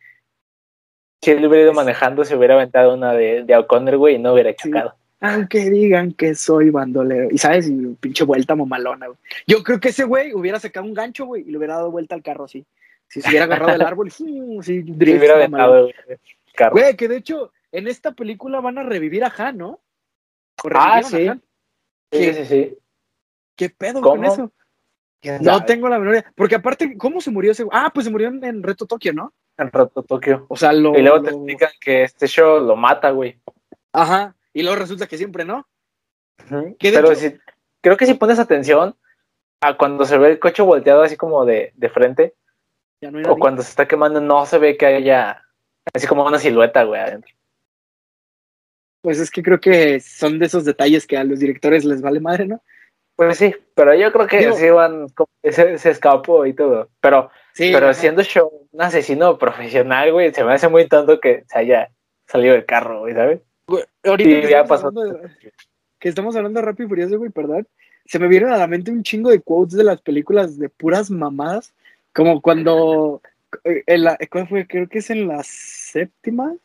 Si 1.22 1.30
él 1.30 1.46
hubiera 1.46 1.64
ido 1.64 1.72
manejando, 1.72 2.26
se 2.26 2.37
hubiera 2.37 2.54
aventado 2.54 2.92
una 2.92 3.14
de, 3.14 3.44
de 3.44 3.56
O'Connor, 3.56 3.96
güey, 3.96 4.16
y 4.16 4.18
no 4.18 4.35
hubiera 4.35 4.54
chocado. 4.54 4.94
Aunque 5.20 5.70
digan 5.70 6.12
que 6.12 6.35
soy 6.35 6.68
bandolero. 6.68 7.28
Y 7.30 7.38
sabes, 7.38 7.66
y 7.66 7.96
pinche 7.98 8.24
vuelta 8.24 8.54
mamalona, 8.54 9.06
güey. 9.06 9.18
Yo 9.46 9.62
creo 9.62 9.80
que 9.80 9.88
ese 9.88 10.04
güey 10.04 10.35
hubiera 10.35 10.61
sacado 10.61 10.85
un 10.85 10.92
gancho, 10.92 11.24
güey, 11.24 11.42
y 11.42 11.50
le 11.50 11.56
hubiera 11.56 11.76
dado 11.76 11.90
vuelta 11.90 12.14
al 12.14 12.22
carro 12.22 12.44
así. 12.44 12.66
Si 13.09 13.22
se 13.22 13.30
hubiera 13.30 13.46
agarrado 13.46 13.72
el 13.72 13.82
árbol, 13.87 14.11
sí, 14.11 14.59
sí, 14.61 14.82
drift, 14.82 15.18
hubiera 15.18 15.37
aventado, 15.37 15.85
güey. 15.85 15.94
Güey, 16.70 16.96
que 16.96 17.09
de 17.09 17.16
hecho, 17.16 17.50
en 17.72 17.88
esta 17.88 18.12
película 18.12 18.61
van 18.61 18.76
a 18.76 18.82
revivir 18.82 19.24
a 19.24 19.32
Han, 19.37 19.56
¿no? 19.56 19.80
Ah, 20.73 21.03
sí. 21.03 21.31
Sí, 22.12 22.35
sí, 22.35 22.45
sí. 22.45 22.79
¿Qué 23.57 23.71
pedo 23.71 24.01
con 24.01 24.25
eso? 24.25 24.53
No 25.40 25.64
tengo 25.64 25.88
la 25.88 25.99
memoria. 25.99 26.33
Porque 26.35 26.55
aparte, 26.55 26.97
¿cómo 26.97 27.21
se 27.21 27.31
murió 27.31 27.53
ese? 27.53 27.64
Ah, 27.73 27.90
pues 27.92 28.05
se 28.05 28.11
murió 28.11 28.29
en, 28.29 28.62
Reto 28.62 28.87
Tokio, 28.87 29.12
¿no? 29.12 29.33
En 29.59 29.73
Reto 29.73 30.03
Tokio. 30.03 30.47
O 30.49 30.57
sea, 30.57 30.73
lo. 30.73 30.97
Y 30.97 31.03
luego 31.03 31.23
te 31.23 31.31
explican 31.31 31.71
que 31.81 32.05
este 32.05 32.27
show 32.27 32.61
lo 32.61 32.77
mata, 32.77 33.11
güey. 33.11 33.40
Ajá. 33.92 34.37
Y 34.53 34.62
luego 34.62 34.79
resulta 34.79 35.07
que 35.07 35.19
siempre 35.19 35.45
no. 35.45 35.66
Pero 36.79 37.14
si, 37.14 37.37
creo 37.81 37.97
que 37.97 38.07
si 38.07 38.14
pones 38.14 38.38
atención 38.38 38.95
a 39.61 39.77
cuando 39.77 40.05
se 40.05 40.19
ve 40.19 40.33
el 40.33 40.38
coche 40.38 40.62
volteado 40.62 41.03
así 41.03 41.16
como 41.16 41.45
de, 41.45 41.73
de 41.75 41.88
frente, 41.88 42.35
o 43.27 43.37
cuando 43.38 43.62
se 43.62 43.71
está 43.71 43.88
quemando, 43.88 44.21
no 44.21 44.47
se 44.47 44.59
ve 44.59 44.77
que 44.77 44.87
haya 44.87 45.42
así 45.92 46.07
como 46.07 46.27
una 46.27 46.38
silueta, 46.38 46.85
güey, 46.85 47.01
adentro 47.01 47.36
pues 49.07 49.21
es 49.21 49.31
que 49.31 49.40
creo 49.40 49.61
que 49.61 50.01
son 50.01 50.40
de 50.40 50.47
esos 50.47 50.64
detalles 50.64 51.07
que 51.07 51.16
a 51.16 51.23
los 51.23 51.38
directores 51.38 51.85
les 51.85 52.03
vale 52.03 52.19
madre, 52.19 52.45
¿no? 52.45 52.61
Pues 53.14 53.38
sí, 53.38 53.55
pero 53.77 53.95
yo 53.95 54.11
creo 54.11 54.27
que 54.27 54.53
sí 54.53 54.69
van, 54.69 55.07
se, 55.45 55.79
se, 55.79 55.90
escapó 55.90 56.45
y 56.45 56.55
todo. 56.55 56.90
Pero, 57.01 57.31
pero 57.57 57.95
siendo 57.95 58.25
show 58.25 58.66
un 58.73 58.83
asesino 58.83 59.38
profesional, 59.38 60.11
güey, 60.11 60.35
se 60.35 60.42
me 60.42 60.55
hace 60.55 60.66
muy 60.66 60.88
tonto 60.88 61.21
que 61.21 61.45
se 61.47 61.57
haya 61.57 61.88
salido 62.27 62.55
del 62.55 62.66
carro, 62.66 62.99
güey, 63.03 63.14
¿sabes? 63.14 63.42
ahorita 64.03 64.40
que, 64.40 64.51
ya 64.51 64.64
pasó. 64.64 64.92
que 66.01 66.09
estamos 66.09 66.35
hablando 66.35 66.59
de 66.59 66.66
Rápido 66.66 66.87
y 66.87 66.88
Furioso, 66.88 67.16
güey, 67.19 67.31
perdón. 67.31 67.69
Se 68.07 68.19
me 68.19 68.27
vienen 68.27 68.51
a 68.51 68.59
la 68.59 68.66
mente 68.66 68.90
un 68.90 69.05
chingo 69.05 69.31
de 69.31 69.40
quotes 69.40 69.77
de 69.77 69.85
las 69.85 70.03
películas 70.03 70.59
de 70.59 70.69
puras 70.69 71.12
mamadas, 71.12 71.73
como 72.12 72.42
cuando, 72.42 73.23
eh, 73.62 73.85
en 73.87 74.03
la, 74.03 74.19
¿cuál 74.29 74.49
fue? 74.49 74.66
Creo 74.66 74.88
que 74.88 74.99
es 74.99 75.11
en 75.11 75.29
la 75.29 75.45
séptima. 75.45 76.57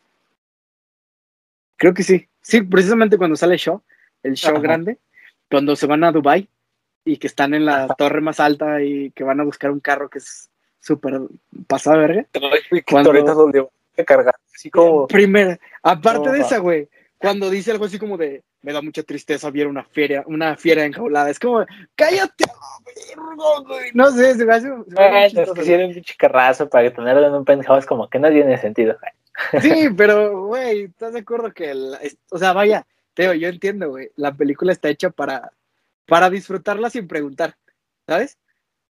Creo 1.76 1.94
que 1.94 2.02
sí, 2.02 2.28
Sí, 2.42 2.62
precisamente 2.62 3.16
cuando 3.16 3.36
sale 3.36 3.54
el 3.54 3.60
show, 3.60 3.82
el 4.22 4.34
show 4.34 4.60
grande, 4.60 4.98
cuando 5.50 5.76
se 5.76 5.86
van 5.86 6.04
a 6.04 6.12
Dubai 6.12 6.48
y 7.04 7.16
que 7.16 7.26
están 7.26 7.54
en 7.54 7.64
la 7.64 7.88
torre 7.88 8.20
más 8.20 8.40
alta 8.40 8.82
y 8.82 9.10
que 9.12 9.24
van 9.24 9.40
a 9.40 9.44
buscar 9.44 9.70
un 9.70 9.80
carro 9.80 10.10
que 10.10 10.18
es 10.18 10.50
súper 10.80 11.20
pasado 11.66 11.98
verga. 11.98 12.26
Cuando, 12.88 13.12
cargar. 14.06 14.34
Así 14.54 14.70
como. 14.70 15.06
Primera, 15.06 15.58
aparte 15.82 16.30
de 16.30 16.40
esa, 16.40 16.58
güey, 16.58 16.88
cuando 17.18 17.50
dice 17.50 17.70
algo 17.70 17.84
así 17.84 17.98
como 17.98 18.16
de 18.16 18.42
me 18.62 18.72
da 18.72 18.80
mucha 18.80 19.02
tristeza 19.02 19.50
ver 19.50 19.66
una 19.66 19.84
fiera, 19.84 20.22
una 20.26 20.56
fiera 20.56 20.84
enjaulada, 20.84 21.30
es 21.30 21.38
como, 21.38 21.66
cállate, 21.96 22.44
güey. 23.66 23.90
No 23.92 24.10
sé, 24.12 24.34
se 24.34 24.44
me 24.44 24.54
hace. 24.54 24.68
se 24.68 24.74
me 24.74 24.82
hace 24.82 24.94
Bueno, 24.94 25.16
es 25.18 25.32
chistoso, 25.32 25.54
que 25.54 25.64
si 25.64 25.72
era 25.72 25.86
un 25.86 25.94
pinche 25.94 26.14
carrazo 26.16 26.68
para 26.68 26.92
tenerlo 26.92 27.26
en 27.26 27.34
un 27.34 27.44
penthouse, 27.44 27.86
como 27.86 28.08
que 28.08 28.18
no 28.18 28.30
tiene 28.30 28.56
sentido. 28.58 28.96
Sí, 29.60 29.88
pero, 29.96 30.46
güey, 30.46 30.82
¿estás 30.84 31.12
de 31.14 31.20
acuerdo 31.20 31.52
que, 31.52 31.70
el- 31.70 31.96
o 32.30 32.38
sea, 32.38 32.52
vaya, 32.52 32.86
Teo, 33.14 33.34
yo 33.34 33.48
entiendo, 33.48 33.90
güey, 33.90 34.10
la 34.16 34.32
película 34.32 34.72
está 34.72 34.88
hecha 34.88 35.10
para, 35.10 35.52
para 36.06 36.30
disfrutarla 36.30 36.90
sin 36.90 37.08
preguntar, 37.08 37.56
¿sabes? 38.06 38.38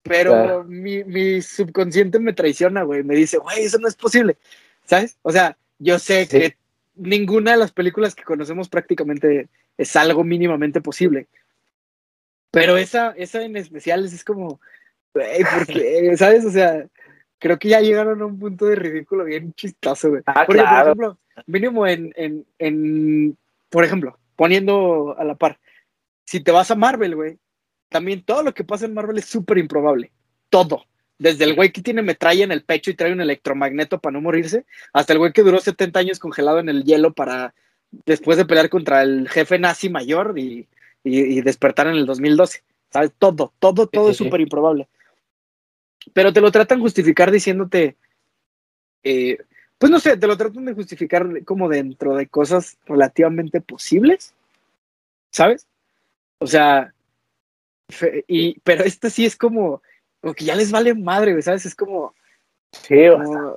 Pero 0.03 0.31
Claro. 0.31 0.63
mi, 0.63 1.03
mi 1.03 1.41
subconsciente 1.41 2.19
me 2.19 2.33
traiciona, 2.33 2.83
güey, 2.83 3.03
me 3.03 3.15
dice, 3.15 3.37
güey, 3.37 3.63
eso 3.63 3.77
no 3.79 3.87
es 3.87 3.95
posible, 3.95 4.37
¿sabes? 4.85 5.17
O 5.23 5.31
sea, 5.31 5.57
yo 5.77 5.99
sé 5.99 6.25
Sí. 6.25 6.39
que 6.39 6.57
ninguna 6.95 7.51
de 7.51 7.57
las 7.57 7.71
películas 7.71 8.15
que 8.15 8.23
conocemos 8.23 8.69
prácticamente 8.69 9.47
es 9.77 9.95
algo 9.95 10.23
mínimamente 10.23 10.81
posible, 10.81 11.27
pero 12.51 12.77
esa, 12.77 13.11
esa 13.17 13.43
en 13.43 13.55
especial 13.57 14.05
es, 14.05 14.23
como, 14.23 14.59
güey, 15.13 15.43
¿por 15.43 15.67
qué? 15.67 16.15
¿Sabes? 16.17 16.45
O 16.45 16.51
sea, 16.51 16.85
creo 17.39 17.57
que 17.57 17.69
ya 17.69 17.79
llegaron 17.81 18.21
a 18.21 18.25
un 18.25 18.37
punto 18.37 18.65
de 18.65 18.75
ridículo 18.75 19.23
bien 19.23 19.53
chistoso, 19.53 20.09
güey. 20.09 20.21
Ah, 20.25 20.43
Porque, 20.45 20.61
por 20.61 20.81
ejemplo, 20.81 21.17
mínimo 21.47 21.87
en, 21.87 22.13
en, 22.15 22.45
en, 22.59 23.37
por 23.69 23.83
ejemplo, 23.83 24.17
poniendo 24.35 25.15
a 25.17 25.23
la 25.23 25.35
par, 25.35 25.57
si 26.25 26.41
te 26.41 26.51
vas 26.51 26.69
a 26.71 26.75
Marvel, 26.75 27.15
güey, 27.15 27.37
también 27.89 28.23
todo 28.23 28.43
lo 28.43 28.53
que 28.53 28.63
pasa 28.63 28.85
en 28.85 28.93
Marvel 28.93 29.17
es 29.17 29.25
súper 29.25 29.57
improbable. 29.57 30.11
Todo. 30.49 30.85
Desde 31.17 31.43
el 31.43 31.55
güey 31.55 31.71
que 31.71 31.81
tiene 31.81 32.01
metralla 32.01 32.43
en 32.43 32.51
el 32.51 32.63
pecho 32.63 32.91
y 32.91 32.93
trae 32.93 33.11
un 33.11 33.19
electromagneto 33.21 33.99
para 33.99 34.13
no 34.13 34.21
morirse, 34.21 34.65
hasta 34.93 35.13
el 35.13 35.19
güey 35.19 35.33
que 35.33 35.41
duró 35.43 35.59
70 35.59 35.99
años 35.99 36.19
congelado 36.19 36.59
en 36.59 36.69
el 36.69 36.83
hielo 36.83 37.13
para 37.13 37.53
después 38.05 38.37
de 38.37 38.45
pelear 38.45 38.69
contra 38.69 39.01
el 39.01 39.27
jefe 39.27 39.57
nazi 39.59 39.89
mayor 39.89 40.37
y, 40.37 40.67
y- 41.03 41.19
y 41.39 41.41
despertar 41.41 41.87
en 41.87 41.95
el 41.95 42.05
2012. 42.05 42.63
¿Sabes? 42.91 43.11
Todo, 43.19 43.51
todo, 43.59 43.87
todo 43.87 44.05
Sí, 44.05 44.11
es 44.11 44.17
sí. 44.17 44.23
súper 44.23 44.41
improbable. 44.41 44.87
Pero 46.13 46.31
te 46.33 46.41
lo 46.41 46.51
tratan 46.51 46.79
justificar 46.79 47.31
diciéndote, 47.31 47.95
eh, 49.03 49.37
pues 49.77 49.91
no 49.91 49.99
sé, 49.99 50.17
te 50.17 50.27
lo 50.27 50.37
tratan 50.37 50.65
de 50.65 50.73
justificar 50.73 51.43
como 51.45 51.69
dentro 51.69 52.15
de 52.15 52.27
cosas 52.27 52.77
relativamente 52.85 53.61
posibles, 53.61 54.33
¿sabes? 55.31 55.67
O 56.39 56.47
sea, 56.47 56.93
y, 58.27 58.59
pero 58.61 58.83
esta 58.83 59.09
sí 59.09 59.25
es 59.25 59.35
como, 59.35 59.81
como 60.21 60.33
que 60.33 60.45
ya 60.45 60.55
les 60.55 60.71
vale 60.71 60.93
madre, 60.93 61.31
güey, 61.31 61.43
¿sabes? 61.43 61.65
Es 61.65 61.75
como, 61.75 62.13
Sí, 62.71 62.95
como- 63.11 63.55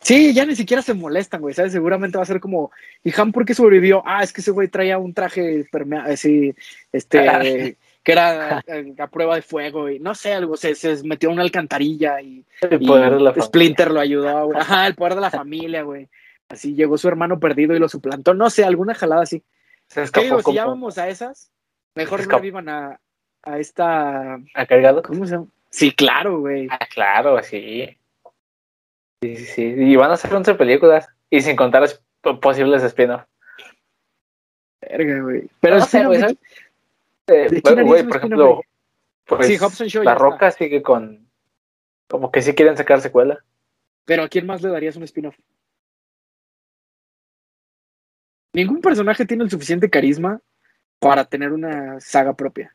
sí, 0.00 0.32
ya 0.32 0.46
ni 0.46 0.54
siquiera 0.54 0.82
se 0.82 0.94
molestan, 0.94 1.40
güey, 1.40 1.52
¿sabes? 1.52 1.72
Seguramente 1.72 2.16
va 2.16 2.22
a 2.22 2.26
ser 2.26 2.38
como, 2.38 2.70
¿y 3.02 3.12
Han 3.18 3.32
por 3.32 3.44
qué 3.44 3.54
sobrevivió? 3.54 4.02
Ah, 4.06 4.22
es 4.22 4.32
que 4.32 4.40
ese 4.40 4.52
güey 4.52 4.68
traía 4.68 4.98
un 4.98 5.12
traje 5.14 5.64
permea- 5.72 6.04
así, 6.04 6.54
este, 6.92 7.18
que 8.02 8.12
era 8.12 8.62
eh, 8.66 8.94
a 8.98 9.06
prueba 9.06 9.36
de 9.36 9.42
fuego 9.42 9.88
y 9.88 9.98
no 9.98 10.14
sé, 10.14 10.34
algo, 10.34 10.56
se, 10.56 10.74
se 10.74 11.02
metió 11.04 11.28
en 11.28 11.34
una 11.34 11.42
alcantarilla 11.42 12.20
y, 12.20 12.44
El 12.60 12.82
y 12.82 12.86
poder 12.86 13.14
de 13.14 13.20
la 13.20 13.30
familia. 13.30 13.46
Splinter 13.46 13.90
lo 13.90 14.00
ayudó, 14.00 14.46
güey. 14.46 14.58
Ajá, 14.58 14.86
el 14.86 14.94
poder 14.94 15.14
de 15.14 15.20
la 15.20 15.30
familia, 15.30 15.82
güey. 15.82 16.08
Así 16.48 16.74
llegó 16.74 16.98
su 16.98 17.08
hermano 17.08 17.40
perdido 17.40 17.74
y 17.74 17.78
lo 17.78 17.88
suplantó. 17.88 18.34
No 18.34 18.50
sé, 18.50 18.64
alguna 18.64 18.94
jalada 18.94 19.22
así. 19.22 19.42
Se 19.88 20.00
¿Qué 20.00 20.04
escapó 20.04 20.24
digo? 20.24 20.42
Si 20.42 20.52
ya 20.54 20.66
vamos 20.66 20.98
a 20.98 21.08
esas, 21.08 21.50
mejor 21.94 22.26
no 22.26 22.40
vivan 22.40 22.68
a, 22.68 23.00
a 23.42 23.58
esta. 23.58 24.38
¿Ha 24.54 24.66
cargado? 24.66 25.02
¿Cómo 25.02 25.24
se 25.26 25.32
llama? 25.32 25.46
Sí, 25.70 25.92
claro, 25.92 26.40
güey. 26.40 26.68
Ah, 26.70 26.86
claro, 26.92 27.42
sí. 27.42 27.96
Sí, 29.22 29.36
sí, 29.36 29.44
sí. 29.46 29.62
Y 29.62 29.96
van 29.96 30.10
a 30.10 30.14
hacer 30.14 30.34
11 30.34 30.54
películas. 30.54 31.08
Y 31.30 31.40
sin 31.40 31.56
contar 31.56 31.80
los 31.80 32.02
posibles 32.40 32.82
spin-off. 32.82 33.22
Verga, 34.82 35.20
güey. 35.22 35.48
Pero 35.60 35.78
No. 35.78 35.86
Eh, 37.26 37.48
¿De 37.48 37.62
quién 37.62 37.62
bueno, 37.62 37.80
harías 37.80 37.86
güey, 37.86 38.02
un 38.02 38.08
por 38.08 38.16
ejemplo, 38.16 38.62
pues, 39.26 39.46
Sí, 39.46 39.56
Hobbs 39.58 39.80
and 39.80 39.90
Shaw, 39.90 40.02
La 40.04 40.14
Roca 40.14 40.48
está. 40.48 40.58
sigue 40.64 40.82
con. 40.82 41.28
Como 42.08 42.30
que 42.30 42.42
sí 42.42 42.54
quieren 42.54 42.76
sacar 42.76 43.00
secuela. 43.00 43.42
Pero 44.04 44.24
¿a 44.24 44.28
quién 44.28 44.46
más 44.46 44.62
le 44.62 44.68
darías 44.70 44.96
un 44.96 45.04
spin-off? 45.04 45.36
Ningún 48.54 48.80
personaje 48.80 49.24
tiene 49.24 49.44
el 49.44 49.50
suficiente 49.50 49.88
carisma 49.88 50.40
para 50.98 51.24
tener 51.24 51.52
una 51.52 51.98
saga 52.00 52.34
propia. 52.34 52.74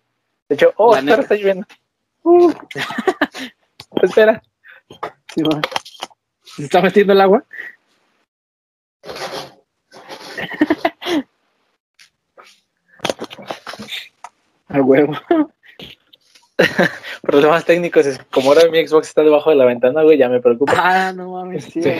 De 0.49 0.55
hecho, 0.55 0.73
oh, 0.77 0.93
La 0.93 0.99
espera, 0.99 1.17
neta. 1.17 1.21
está 1.21 1.35
lloviendo. 1.35 1.67
Uh. 2.23 2.51
espera. 4.01 4.41
Sí. 5.35 5.43
¿Se 6.41 6.63
está 6.63 6.81
metiendo 6.81 7.13
el 7.13 7.21
agua? 7.21 7.45
A 14.77 14.81
huevo. 14.81 15.13
Problemas 17.21 17.65
técnicos. 17.65 18.05
Es, 18.05 18.19
como 18.31 18.49
ahora 18.51 18.69
mi 18.69 18.85
Xbox 18.85 19.07
está 19.07 19.23
debajo 19.23 19.49
de 19.49 19.55
la 19.55 19.65
ventana, 19.65 20.03
güey, 20.03 20.17
ya 20.17 20.29
me 20.29 20.41
preocupa. 20.41 20.73
Ah, 20.75 21.13
no 21.13 21.31
mames, 21.31 21.65
sí, 21.65 21.81
Sí. 21.81 21.93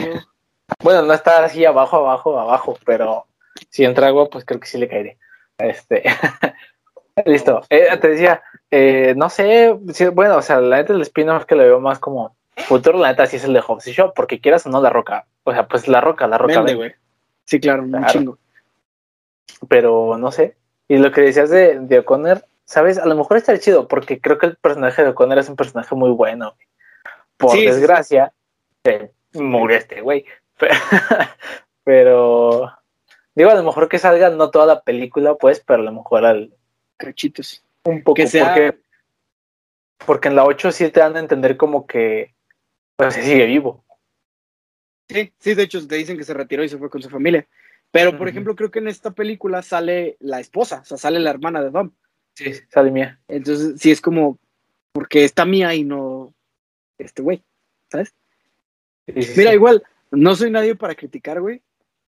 Bueno, 0.84 1.02
no 1.04 1.13
está 1.13 1.44
así 1.46 1.63
abajo, 1.66 1.98
abajo, 1.98 2.38
abajo, 2.40 2.78
pero 2.86 3.26
si 3.70 3.86
entra 3.86 4.08
agua, 4.08 4.30
pues 4.30 4.44
creo 4.44 4.60
que 4.60 4.68
sí 4.68 4.78
le 4.78 4.88
caeré. 4.90 5.18
Este. 5.58 6.04
Listo. 7.26 7.62
Eh, 7.70 7.98
te 8.00 8.10
decía, 8.10 8.44
eh, 8.70 9.13
no 9.16 9.30
sé, 9.30 9.72
bueno, 10.13 10.38
o 10.38 10.42
sea, 10.42 10.60
la 10.60 10.78
neta 10.78 10.94
el 10.94 11.02
spin-off 11.02 11.46
que 11.46 11.56
le 11.56 11.63
veo 11.63 11.80
más 11.80 12.00
como 12.00 12.36
futuro, 12.58 12.98
la 13.00 13.10
neta 13.10 13.26
sí 13.28 13.38
es 13.38 13.44
el 13.46 13.54
de 13.54 13.62
Hobbs 13.62 13.88
y 13.88 13.94
Shaw, 13.94 14.13
porque 14.13 14.40
quieras 14.42 14.66
o 14.66 14.70
no 14.70 14.82
la 14.82 14.90
roca. 14.90 15.26
O 15.46 15.52
sea, 15.54 15.68
pues 15.68 15.88
la 15.88 16.02
roca, 16.02 16.28
la 16.28 16.38
roca 16.38 16.56
Vende, 16.58 16.74
vende, 16.74 16.76
güey. 16.76 16.96
Sí, 17.46 17.60
claro, 17.60 17.84
un 17.84 17.92
Claro. 17.92 18.08
chingo. 18.08 18.38
pero 19.70 20.18
no 20.18 20.32
sé. 20.32 20.58
Y 20.88 20.98
lo 20.98 21.12
que 21.12 21.22
decías 21.22 21.50
de, 21.50 21.80
de 21.80 22.00
O'Connor, 22.00 22.46
¿sabes? 22.68 22.98
A 23.00 23.06
lo 23.06 23.16
mejor 23.16 23.38
está 23.38 23.58
chido, 23.58 23.88
porque 23.88 24.20
creo 24.20 24.38
que 24.38 24.46
el 24.46 24.58
personaje 24.58 25.02
de 25.02 25.10
O'Connor 25.10 25.40
es 25.40 25.50
un 25.50 25.56
personaje 25.56 25.96
muy 25.96 26.12
bueno. 26.12 26.54
güey. 26.54 26.68
Por 27.38 27.52
Sí, 27.52 27.66
desgracia, 27.66 28.34
se 28.84 29.12
murió 29.34 29.78
este 29.78 30.02
güey. 30.02 30.26
Pero, 30.60 30.74
pero, 31.84 32.74
digo, 33.34 33.50
a 33.50 33.56
lo 33.56 33.64
mejor 33.64 33.88
que 33.88 34.00
salga 34.00 34.30
no 34.30 34.52
toda 34.52 34.66
la 34.66 34.82
película, 34.82 35.36
pues, 35.36 35.62
pero 35.66 35.82
a 35.82 35.86
lo 35.86 35.92
mejor 35.92 36.26
al, 36.26 36.54
Cachitos. 36.98 37.64
un 37.86 38.04
poco. 38.04 38.16
Que 38.16 38.28
sea- 38.28 38.46
porque, 38.54 38.78
porque 40.06 40.28
en 40.28 40.36
la 40.36 40.46
8 40.46 40.72
sí 40.72 40.90
te 40.90 41.00
dan 41.00 41.16
a 41.16 41.20
entender 41.20 41.58
como 41.58 41.88
que 41.88 42.34
pues, 42.98 43.14
se 43.14 43.24
sigue 43.24 43.46
vivo. 43.46 43.86
Sí, 45.08 45.32
sí, 45.40 45.54
de 45.54 45.64
hecho 45.64 45.88
te 45.88 45.96
dicen 45.96 46.18
que 46.18 46.26
se 46.26 46.34
retiró 46.34 46.64
y 46.64 46.70
se 46.70 46.78
fue 46.78 46.90
con 46.90 47.02
su 47.02 47.10
familia. 47.10 47.48
Pero, 47.92 48.18
por 48.18 48.28
ejemplo, 48.28 48.56
creo 48.56 48.70
que 48.70 48.80
en 48.80 48.90
esta 48.90 49.12
película 49.12 49.62
sale 49.62 50.18
la 50.20 50.42
esposa, 50.42 50.82
o 50.82 50.84
sea, 50.86 50.98
sale 50.98 51.20
la 51.20 51.30
hermana 51.30 51.64
de 51.64 51.70
Dom. 51.70 51.92
Sí, 52.38 52.54
sale 52.69 52.91
mía. 52.91 53.19
Entonces, 53.28 53.82
sí 53.82 53.89
es 53.89 54.00
como, 54.00 54.38
porque 54.91 55.23
está 55.23 55.43
mía 55.43 55.73
y 55.73 55.84
no 55.84 56.36
este 57.00 57.23
güey, 57.23 57.43
¿sabes? 57.91 58.13
Sí, 59.08 59.13
Mira, 59.38 59.50
sí. 59.50 59.56
igual, 59.56 59.82
no 60.12 60.36
soy 60.36 60.52
nadie 60.52 60.76
para 60.76 60.93
criticar, 60.93 61.41
güey, 61.41 61.63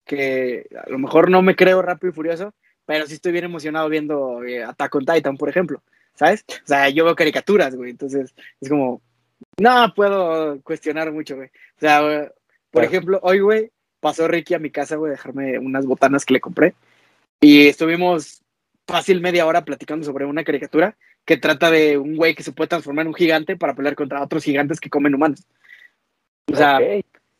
que 0.04 0.66
a 0.84 0.90
lo 0.90 0.98
mejor 0.98 1.30
no 1.30 1.42
me 1.42 1.54
creo 1.54 1.80
rápido 1.80 2.10
y 2.10 2.14
furioso, 2.14 2.52
pero 2.86 3.06
sí 3.06 3.14
estoy 3.14 3.30
bien 3.30 3.44
emocionado 3.44 3.88
viendo 3.88 4.42
eh, 4.42 4.64
Attack 4.64 4.96
on 4.96 5.06
Titan, 5.06 5.36
por 5.36 5.48
ejemplo, 5.48 5.80
¿sabes? 6.14 6.44
O 6.48 6.66
sea, 6.66 6.88
yo 6.88 7.04
veo 7.04 7.14
caricaturas, 7.14 7.76
güey, 7.76 7.92
entonces 7.92 8.34
es 8.60 8.68
como, 8.68 9.00
no 9.60 9.94
puedo 9.94 10.60
cuestionar 10.62 11.12
mucho, 11.12 11.36
güey. 11.36 11.50
O 11.76 11.80
sea, 11.80 12.00
güey, 12.00 12.18
por 12.72 12.82
Claro. 12.82 12.88
ejemplo, 12.88 13.20
hoy, 13.22 13.38
güey, 13.38 13.70
pasó 14.00 14.26
Ricky 14.26 14.54
a 14.54 14.58
mi 14.58 14.70
casa, 14.70 14.96
güey, 14.96 15.10
a 15.10 15.12
dejarme 15.12 15.56
unas 15.60 15.86
botanas 15.86 16.24
que 16.24 16.34
le 16.34 16.40
compré 16.40 16.74
y 17.40 17.68
estuvimos 17.68 18.42
fácil 18.87 19.20
media 19.20 19.46
hora 19.46 19.64
platicando 19.64 20.05
sobre 20.05 20.25
una 20.25 20.44
caricatura 20.44 20.96
que 21.25 21.37
trata 21.37 21.70
de 21.70 21.99
un 21.99 22.16
güey 22.16 22.35
que 22.35 22.42
se 22.42 22.53
puede 22.53 22.68
transformar 22.68 23.03
en 23.03 23.09
un 23.09 23.14
gigante 23.14 23.57
para 23.57 23.75
pelear 23.75 23.96
contra 23.96 24.22
otros 24.22 24.44
gigantes 24.44 24.81
que 24.81 24.90
comen 24.90 25.14
humanos. 25.14 25.46
O 26.53 26.57
sea. 26.57 26.79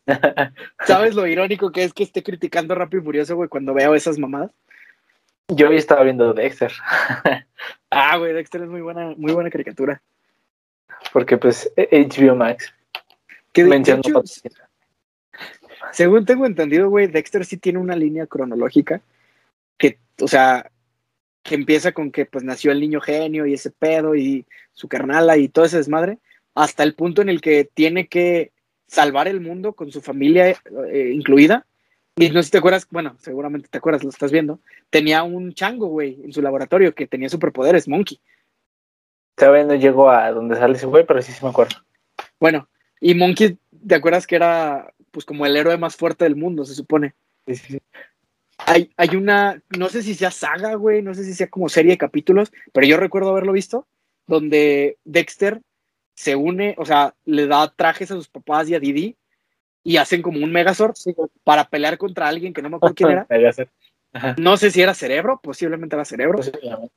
¿Sabes 0.85 1.15
lo 1.15 1.27
irónico 1.27 1.71
que 1.71 1.83
es 1.83 1.93
que 1.93 2.03
esté 2.03 2.23
criticando 2.23 2.75
Rápido 2.75 3.01
y 3.01 3.05
Furioso, 3.05 3.35
güey, 3.35 3.49
cuando 3.49 3.73
veo 3.73 3.93
esas 3.93 4.17
mamadas? 4.17 4.51
Yo 5.49 5.69
hoy 5.69 5.77
estaba 5.77 6.03
viendo 6.03 6.33
Dexter. 6.33 6.71
Ah, 7.89 8.17
güey, 8.17 8.33
Dexter 8.33 8.61
es 8.61 8.69
muy 8.69 8.81
buena, 8.81 9.13
muy 9.17 9.33
buena 9.33 9.49
caricatura. 9.49 10.01
Porque 11.13 11.37
pues 11.37 11.71
HBO 11.75 12.35
Max 12.35 12.73
Que 13.53 13.63
de, 13.63 13.69
de 13.69 13.75
mencionó 13.75 14.01
hecho, 14.01 14.23
según 15.91 16.25
tengo 16.25 16.45
entendido, 16.45 16.89
güey, 16.89 17.07
Dexter 17.07 17.45
sí 17.45 17.57
tiene 17.57 17.79
una 17.79 17.95
línea 17.95 18.27
cronológica 18.27 19.01
que, 19.77 19.99
o 20.21 20.27
sea, 20.27 20.69
que 21.47 21.55
empieza 21.55 21.93
con 21.93 22.11
que 22.11 22.25
pues 22.25 22.43
nació 22.43 22.73
el 22.73 22.81
niño 22.81 22.99
genio 22.99 23.45
y 23.45 23.53
ese 23.53 23.71
pedo 23.71 24.15
y 24.15 24.45
su 24.73 24.89
carnala 24.89 25.37
y 25.37 25.47
todo 25.47 25.63
ese 25.63 25.77
desmadre, 25.77 26.19
hasta 26.53 26.83
el 26.83 26.93
punto 26.93 27.21
en 27.21 27.29
el 27.29 27.39
que 27.39 27.63
tiene 27.63 28.07
que 28.07 28.51
salvar 28.85 29.29
el 29.29 29.39
mundo 29.39 29.71
con 29.71 29.89
su 29.89 30.01
familia 30.01 30.49
eh, 30.49 31.11
incluida. 31.13 31.65
Y 32.17 32.29
no 32.29 32.41
sé 32.41 32.47
si 32.47 32.51
te 32.51 32.57
acuerdas, 32.57 32.85
bueno, 32.91 33.15
seguramente 33.19 33.69
te 33.69 33.77
acuerdas, 33.77 34.03
lo 34.03 34.09
estás 34.09 34.31
viendo. 34.31 34.59
Tenía 34.89 35.23
un 35.23 35.53
chango, 35.53 35.87
güey, 35.87 36.19
en 36.21 36.33
su 36.33 36.41
laboratorio 36.41 36.93
que 36.93 37.07
tenía 37.07 37.29
superpoderes, 37.29 37.87
Monkey. 37.87 38.19
Todavía 39.35 39.63
no 39.63 39.75
llego 39.75 40.09
a 40.09 40.31
donde 40.31 40.55
sale 40.55 40.75
ese 40.75 40.87
güey, 40.87 41.05
pero 41.05 41.21
sí, 41.21 41.31
sí 41.31 41.39
me 41.43 41.51
acuerdo. 41.51 41.77
Bueno, 42.39 42.67
y 42.99 43.13
Monkey, 43.15 43.57
¿te 43.87 43.95
acuerdas 43.95 44.27
que 44.27 44.35
era 44.35 44.91
pues 45.11 45.23
como 45.25 45.45
el 45.45 45.55
héroe 45.55 45.77
más 45.77 45.95
fuerte 45.95 46.25
del 46.25 46.35
mundo, 46.35 46.65
se 46.65 46.75
supone. 46.75 47.15
Sí, 47.45 47.55
sí, 47.55 47.73
sí. 47.73 47.79
Hay, 48.67 48.91
hay 48.97 49.15
una, 49.15 49.61
no 49.77 49.87
sé 49.87 50.03
si 50.03 50.13
sea 50.13 50.29
saga, 50.29 50.75
güey, 50.75 51.01
no 51.01 51.13
sé 51.13 51.23
si 51.23 51.33
sea 51.33 51.47
como 51.47 51.69
serie 51.69 51.91
de 51.91 51.97
capítulos, 51.97 52.51
pero 52.73 52.85
yo 52.85 52.97
recuerdo 52.97 53.29
haberlo 53.29 53.53
visto, 53.53 53.87
donde 54.27 54.97
Dexter 55.05 55.61
se 56.15 56.35
une, 56.35 56.75
o 56.77 56.85
sea, 56.85 57.15
le 57.23 57.47
da 57.47 57.73
trajes 57.73 58.11
a 58.11 58.15
sus 58.15 58.27
papás 58.27 58.67
y 58.67 58.75
a 58.75 58.79
Didi 58.79 59.15
y 59.83 59.95
hacen 59.95 60.21
como 60.21 60.43
un 60.43 60.51
Megazord 60.51 60.95
para 61.45 61.69
pelear 61.69 61.97
contra 61.97 62.27
alguien 62.27 62.53
que 62.53 62.61
no 62.61 62.69
me 62.69 62.75
acuerdo 62.75 62.95
quién 62.95 63.09
era. 63.11 63.27
No 64.37 64.57
sé 64.57 64.71
si 64.71 64.81
era 64.81 64.93
Cerebro, 64.93 65.39
posiblemente 65.41 65.95
era 65.95 66.03
Cerebro. 66.03 66.37
Posiblemente. 66.37 66.91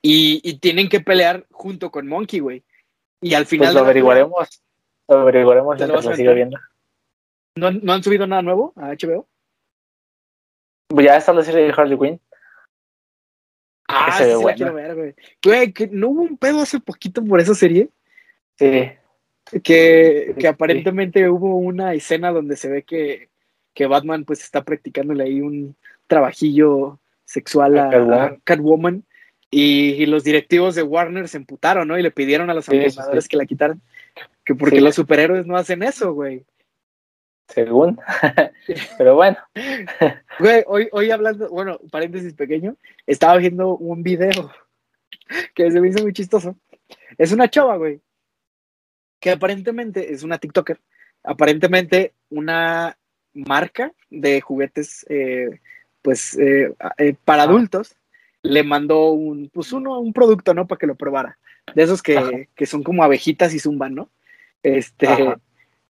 Y, 0.00 0.40
y 0.42 0.54
tienen 0.54 0.88
que 0.88 1.00
pelear 1.00 1.46
junto 1.50 1.90
con 1.90 2.06
Monkey, 2.06 2.40
güey. 2.40 2.64
Y 3.20 3.34
al 3.34 3.46
final. 3.46 3.68
Pues 3.68 3.74
lo 3.74 3.80
averiguaremos. 3.80 4.62
Lo 5.08 5.18
averiguaremos 5.18 5.76
¿Te 5.76 5.86
lo 5.86 6.00
lo 6.00 6.34
viendo. 6.34 6.58
¿No, 7.56 7.70
¿No 7.70 7.92
han 7.92 8.02
subido 8.02 8.26
nada 8.26 8.42
nuevo 8.42 8.72
a 8.76 8.92
HBO? 8.92 9.28
Pues 10.90 11.06
Ya 11.06 11.16
está 11.16 11.32
la 11.32 11.42
serie 11.42 11.62
de 11.66 11.72
Harley 11.76 11.98
Quinn. 11.98 12.20
Ah, 13.88 14.12
se 14.18 14.24
sí, 14.24 14.30
ve 14.30 14.36
sí 14.38 14.44
la 14.44 14.54
quiero 14.54 14.74
ver, 14.74 14.94
güey. 14.94 15.14
Güey, 15.44 15.72
que 15.72 15.88
no 15.88 16.08
hubo 16.10 16.22
un 16.22 16.36
pedo 16.36 16.60
hace 16.60 16.78
poquito 16.80 17.24
por 17.24 17.40
esa 17.40 17.54
serie. 17.54 17.88
Sí. 18.58 18.90
Que, 19.62 20.34
que 20.34 20.34
Sí. 20.38 20.46
aparentemente 20.46 21.28
hubo 21.28 21.56
una 21.56 21.94
escena 21.94 22.30
donde 22.30 22.56
se 22.56 22.68
ve 22.68 22.82
que, 22.84 23.28
que 23.74 23.86
Batman 23.86 24.24
pues 24.24 24.42
está 24.42 24.64
practicándole 24.64 25.24
ahí 25.24 25.40
un 25.40 25.74
trabajillo 26.06 26.98
sexual 27.24 27.78
a, 27.78 27.90
Catwoman. 27.90 28.20
a 28.20 28.36
Catwoman. 28.44 29.04
Y, 29.52 29.94
y 30.00 30.06
los 30.06 30.22
directivos 30.22 30.76
de 30.76 30.84
Warner 30.84 31.26
se 31.28 31.38
emputaron, 31.38 31.88
¿no? 31.88 31.98
Y 31.98 32.02
le 32.02 32.12
pidieron 32.12 32.50
a 32.50 32.54
los 32.54 32.66
Sí, 32.66 32.76
animadores 32.78 33.24
sí. 33.24 33.30
que 33.30 33.36
la 33.36 33.46
quitaran. 33.46 33.80
Que 34.44 34.54
porque 34.54 34.80
los 34.80 34.94
superhéroes 34.94 35.46
no 35.46 35.56
hacen 35.56 35.82
eso, 35.82 36.12
güey. 36.14 36.44
Según. 37.52 37.98
Pero 38.98 39.16
bueno. 39.16 39.36
Güey, 40.38 40.64
hoy, 40.66 40.88
hoy 40.92 41.10
hablando, 41.10 41.50
bueno, 41.50 41.78
paréntesis 41.90 42.32
pequeño, 42.32 42.76
estaba 43.06 43.36
viendo 43.36 43.76
un 43.76 44.02
video 44.02 44.50
que 45.54 45.70
se 45.70 45.80
me 45.80 45.88
hizo 45.88 46.02
muy 46.02 46.12
chistoso. 46.14 46.56
Es 47.18 47.32
una 47.32 47.48
chava, 47.50 47.76
güey, 47.76 48.00
que 49.20 49.32
aparentemente 49.32 50.12
es 50.12 50.22
una 50.22 50.38
TikToker. 50.38 50.80
Aparentemente 51.22 52.14
una 52.30 52.96
marca 53.34 53.92
de 54.08 54.40
juguetes, 54.40 55.04
eh, 55.10 55.60
pues, 56.00 56.38
eh, 56.38 56.72
eh, 56.96 57.14
para 57.24 57.42
Ah. 57.42 57.46
adultos, 57.46 57.96
le 58.42 58.62
mandó 58.62 59.10
un, 59.10 59.50
pues, 59.52 59.72
uno, 59.72 60.00
un 60.00 60.14
producto, 60.14 60.54
¿no? 60.54 60.66
Para 60.66 60.78
que 60.78 60.86
lo 60.86 60.94
probara. 60.94 61.38
De 61.74 61.82
esos 61.82 62.02
que, 62.02 62.48
que 62.54 62.64
son 62.64 62.82
como 62.82 63.04
abejitas 63.04 63.52
y 63.52 63.58
zumban, 63.58 63.94
¿no? 63.94 64.08
Este, 64.62 65.06
Ajá. 65.06 65.38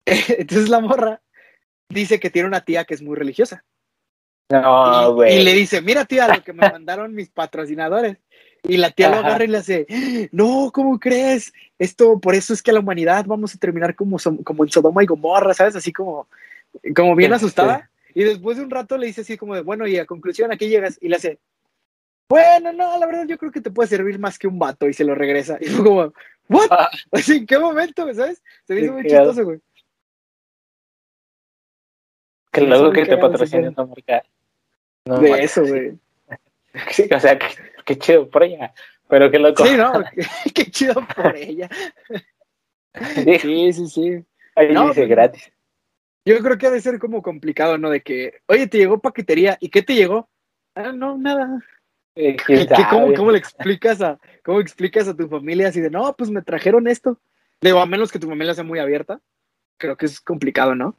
entonces 0.04 0.68
la 0.68 0.80
morra 0.80 1.20
dice 1.92 2.20
que 2.20 2.30
tiene 2.30 2.48
una 2.48 2.64
tía 2.64 2.84
que 2.84 2.94
es 2.94 3.02
muy 3.02 3.16
religiosa. 3.16 3.64
No, 4.48 5.14
güey. 5.14 5.40
y 5.40 5.44
le 5.44 5.54
dice, 5.54 5.80
mira 5.80 6.04
tía, 6.04 6.28
lo 6.28 6.42
que 6.42 6.52
me 6.52 6.60
mandaron 6.72 7.14
mis 7.14 7.30
patrocinadores. 7.30 8.18
Y 8.64 8.76
la 8.76 8.90
tía 8.90 9.10
lo 9.10 9.16
agarra 9.16 9.44
y 9.44 9.48
le 9.48 9.58
hace, 9.58 10.28
no, 10.30 10.70
¿cómo 10.72 11.00
crees? 11.00 11.52
Esto, 11.78 12.20
por 12.20 12.34
eso 12.34 12.52
es 12.54 12.62
que 12.62 12.70
a 12.70 12.74
la 12.74 12.80
humanidad 12.80 13.24
vamos 13.26 13.54
a 13.54 13.58
terminar 13.58 13.96
como, 13.96 14.18
como 14.44 14.64
en 14.64 14.70
Sodoma 14.70 15.02
y 15.02 15.06
Gomorra, 15.06 15.52
¿sabes? 15.52 15.74
Así 15.74 15.92
como, 15.92 16.28
como 16.94 17.16
bien 17.16 17.30
Sí, 17.30 17.36
asustada. 17.36 17.90
Y 18.14 18.22
después 18.22 18.58
de 18.58 18.62
un 18.62 18.70
rato 18.70 18.96
le 18.98 19.06
dice 19.06 19.22
así 19.22 19.36
como 19.36 19.56
de, 19.56 19.62
bueno, 19.62 19.86
y 19.86 19.98
a 19.98 20.06
conclusión, 20.06 20.52
¿a 20.52 20.56
qué 20.56 20.68
llegas? 20.68 20.96
Y 21.00 21.08
le 21.08 21.16
hace, 21.16 21.40
bueno, 22.28 22.72
no, 22.72 22.98
la 22.98 23.06
verdad 23.06 23.26
yo 23.26 23.36
creo 23.36 23.50
que 23.50 23.60
te 23.60 23.70
puede 23.70 23.88
servir 23.88 24.18
más 24.18 24.38
que 24.38 24.46
un 24.46 24.58
vato 24.58 24.88
y 24.88 24.92
se 24.92 25.04
lo 25.04 25.14
regresa. 25.14 25.58
Y 25.60 25.66
fue 25.66 25.84
como, 25.84 26.12
¿what? 26.48 26.68
Ah. 26.70 26.90
Así, 27.12 27.38
¿en 27.38 27.46
qué 27.46 27.58
momento, 27.58 28.06
¿sabes? 28.14 28.42
Se 28.66 28.74
me 28.74 28.82
hizo 28.82 28.92
muy 28.92 29.02
chistoso, 29.02 29.44
güey. 29.44 29.60
Que 32.52 32.60
luego 32.60 32.92
que 32.92 33.06
te 33.06 33.16
patrocine 33.16 33.68
una 33.70 33.84
marca. 33.86 34.22
No, 35.06 35.18
De 35.18 35.42
eso, 35.42 35.64
güey. 35.66 35.98
Sí, 36.90 37.06
o 37.14 37.20
sea, 37.20 37.38
qué, 37.38 37.46
qué 37.84 37.98
chido 37.98 38.30
por 38.30 38.42
ella. 38.44 38.72
Pero 39.08 39.30
qué 39.30 39.38
loco. 39.38 39.66
Sí, 39.66 39.76
¿no? 39.76 39.92
Qué, 40.54 40.70
chido 40.70 40.94
por 41.14 41.36
ella. 41.36 41.68
Sí, 43.14 43.38
Sí, 43.38 43.72
sí, 43.72 43.86
sí. 43.88 44.24
ahí 44.54 44.72
No, 44.72 44.88
dice 44.88 45.06
gratis. 45.06 45.52
Yo 46.24 46.38
creo 46.40 46.56
que 46.56 46.66
ha 46.66 46.70
de 46.70 46.80
ser 46.80 46.98
como 46.98 47.20
complicado, 47.20 47.76
¿no? 47.78 47.90
De 47.90 48.00
que, 48.00 48.40
oye, 48.46 48.66
te 48.68 48.78
llegó 48.78 49.00
paquetería, 49.00 49.58
¿y 49.60 49.68
qué 49.70 49.82
te 49.82 49.94
llegó? 49.94 50.28
Ah, 50.74 50.92
no, 50.92 51.18
nada. 51.18 51.58
Eh, 52.14 52.36
quién 52.36 52.60
¿Y 52.62 52.66
qué- 52.66 52.86
cómo, 52.88 53.12
cómo 53.14 53.32
le 53.32 53.38
explicas 53.38 54.00
a, 54.00 54.18
cómo 54.44 54.60
explicas 54.60 55.08
a 55.08 55.16
tu 55.16 55.28
familia 55.28 55.68
así 55.68 55.80
de, 55.80 55.90
no, 55.90 56.14
pues 56.16 56.30
me 56.30 56.42
trajeron 56.42 56.86
esto? 56.86 57.18
Digo, 57.60 57.80
a 57.80 57.86
menos 57.86 58.12
que 58.12 58.18
tu 58.18 58.28
familia 58.28 58.54
sea 58.54 58.64
muy 58.64 58.78
abierta, 58.78 59.20
creo 59.78 59.96
que 59.96 60.06
es 60.06 60.20
complicado, 60.20 60.74
¿no? 60.74 60.94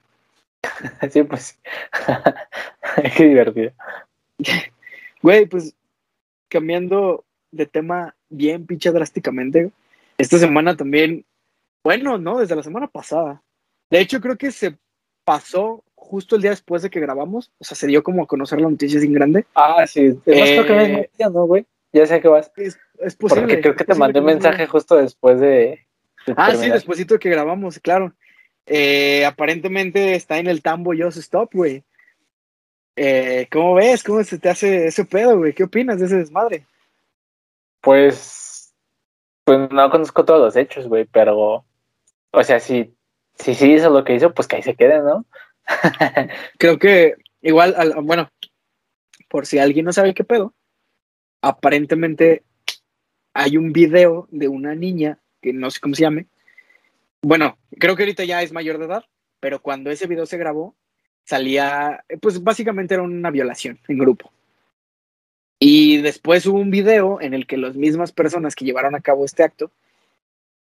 Sí, 1.12 1.24
pues. 1.24 1.60
qué 3.18 3.24
divertido. 3.26 3.72
Güey, 5.22 5.46
pues 5.46 5.76
cambiando 6.50 7.26
de 7.52 7.66
tema 7.66 8.16
bien 8.30 8.66
pinche 8.66 8.92
drásticamente, 8.92 9.72
esta 10.18 10.38
semana 10.38 10.76
también, 10.76 11.26
bueno, 11.84 12.18
¿no? 12.18 12.40
Desde 12.40 12.56
la 12.56 12.64
semana 12.64 12.88
pasada. 12.88 13.42
De 13.90 14.00
hecho, 14.00 14.22
creo 14.22 14.38
que 14.38 14.52
se 14.52 14.78
pasó 15.26 15.84
justo 15.96 16.36
el 16.36 16.42
día 16.42 16.52
después 16.52 16.82
de 16.82 16.90
que 16.90 17.00
grabamos, 17.00 17.52
o 17.58 17.64
sea, 17.64 17.76
se 17.76 17.88
dio 17.88 18.04
como 18.04 18.24
a 18.24 18.28
conocer 18.28 18.60
la 18.60 18.70
noticia 18.70 19.00
sin 19.00 19.14
grande. 19.14 19.46
Ah, 19.56 19.86
sí. 19.88 20.20
Es 20.26 20.40
más, 20.40 20.50
creo 20.50 20.66
que 20.66 20.74
no 20.74 20.82
es 20.82 20.90
Eh, 20.90 20.98
noticia, 20.98 21.30
¿no, 21.30 21.46
güey? 21.46 21.66
Ya 21.94 22.06
sé 22.06 22.22
que 22.22 22.28
vas. 22.28 22.52
Es, 22.56 22.78
es 23.00 23.16
posible. 23.16 23.44
Porque 23.44 23.62
creo 23.62 23.76
que 23.76 23.86
te 23.86 23.96
mandé 23.96 24.20
un 24.20 24.26
mensaje 24.26 24.68
justo 24.68 24.96
después 24.96 25.40
de. 25.40 25.80
de 26.26 26.34
Ah, 26.36 26.54
sí, 26.56 26.70
despuésito 26.70 27.16
de 27.16 27.20
que 27.20 27.30
grabamos, 27.30 27.80
claro. 27.80 28.14
Eh, 28.66 29.26
aparentemente 29.26 30.16
está 30.16 30.40
en 30.40 30.48
el 30.48 30.62
tambo 30.62 30.94
Just 30.98 31.18
Stop, 31.18 31.54
güey. 31.54 31.84
Eh, 32.96 33.48
¿Cómo 33.52 33.76
ves? 33.76 34.04
¿Cómo 34.04 34.24
se 34.24 34.38
te 34.40 34.50
hace 34.50 34.88
ese 34.88 35.06
pedo, 35.06 35.38
güey? 35.38 35.54
¿Qué 35.54 35.64
opinas 35.64 36.00
de 36.00 36.06
ese 36.06 36.18
desmadre? 36.18 36.66
Pues. 37.82 38.74
Pues 39.44 39.70
no 39.72 39.90
conozco 39.90 40.24
todos 40.24 40.40
los 40.42 40.56
hechos, 40.56 40.88
güey, 40.88 41.06
pero. 41.06 41.66
O 42.32 42.44
sea, 42.44 42.60
si, 42.60 42.94
si 43.36 43.54
sí 43.56 43.74
hizo 43.74 43.90
lo 43.90 44.04
que 44.04 44.16
hizo, 44.16 44.34
pues 44.34 44.48
que 44.48 44.56
ahí 44.58 44.64
se 44.64 44.76
quede, 44.76 45.00
¿no? 45.02 45.26
Creo 46.58 46.80
que 46.80 47.16
igual, 47.42 47.76
al- 47.78 47.96
bueno, 48.02 48.30
por 49.30 49.46
si 49.46 49.60
alguien 49.60 49.86
no 49.86 49.94
sabe 49.94 50.14
qué 50.14 50.24
pedo, 50.24 50.54
aparentemente 51.42 52.44
hay 53.34 53.58
un 53.58 53.74
video 53.74 54.28
de 54.32 54.48
una 54.48 54.76
niña, 54.76 55.20
que 55.42 55.52
no 55.54 55.70
sé 55.72 55.80
cómo 55.80 55.94
se 55.96 56.04
llame. 56.04 56.28
Bueno, 57.24 57.58
creo 57.80 57.96
que 57.96 58.04
ahorita 58.04 58.26
ya 58.26 58.42
es 58.42 58.52
mayor 58.52 58.78
de 58.78 58.86
edad, 58.86 59.06
pero 59.40 59.62
cuando 59.62 59.90
ese 59.90 60.08
video 60.08 60.26
se 60.26 60.38
grabó, 60.38 60.76
salía, 61.24 62.04
pues 62.22 62.44
básicamente 62.44 62.96
era 62.96 63.04
una 63.04 63.32
violación 63.32 63.80
en 63.88 63.98
grupo. 63.98 64.30
Y 65.58 66.02
después 66.02 66.46
hubo 66.46 66.60
un 66.60 66.70
video 66.70 67.22
en 67.22 67.34
el 67.34 67.48
que 67.48 67.56
las 67.56 67.76
mismas 67.76 68.12
personas 68.12 68.56
que 68.56 68.66
llevaron 68.66 68.94
a 68.94 69.00
cabo 69.00 69.24
este 69.24 69.44
acto, 69.44 69.72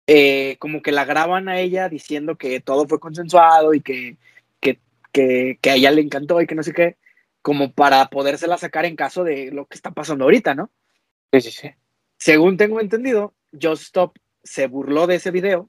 eh, 0.06 0.56
como 0.60 0.82
que 0.82 0.92
la 0.92 1.04
graban 1.04 1.48
a 1.48 1.58
ella 1.58 1.88
diciendo 1.88 2.36
que 2.36 2.60
todo 2.60 2.86
fue 2.86 3.00
consensuado 3.00 3.74
y 3.74 3.80
que, 3.80 4.16
que, 4.60 4.78
que, 5.10 5.58
que 5.60 5.70
a 5.70 5.74
ella 5.74 5.90
le 5.90 6.02
encantó 6.02 6.40
y 6.40 6.46
que 6.46 6.54
no 6.54 6.62
sé 6.62 6.72
qué, 6.72 6.96
como 7.42 7.72
para 7.72 8.08
podérsela 8.08 8.56
sacar 8.56 8.84
en 8.84 8.94
caso 8.94 9.24
de 9.24 9.50
lo 9.50 9.66
que 9.66 9.74
está 9.74 9.90
pasando 9.90 10.22
ahorita, 10.22 10.54
¿no? 10.54 10.70
Sí, 11.32 11.40
sí, 11.40 11.50
sí. 11.50 11.70
Según 12.18 12.56
tengo 12.56 12.80
entendido, 12.80 13.34
Just 13.60 13.82
Stop 13.82 14.16
se 14.44 14.68
burló 14.68 15.08
de 15.08 15.16
ese 15.16 15.32
video 15.32 15.68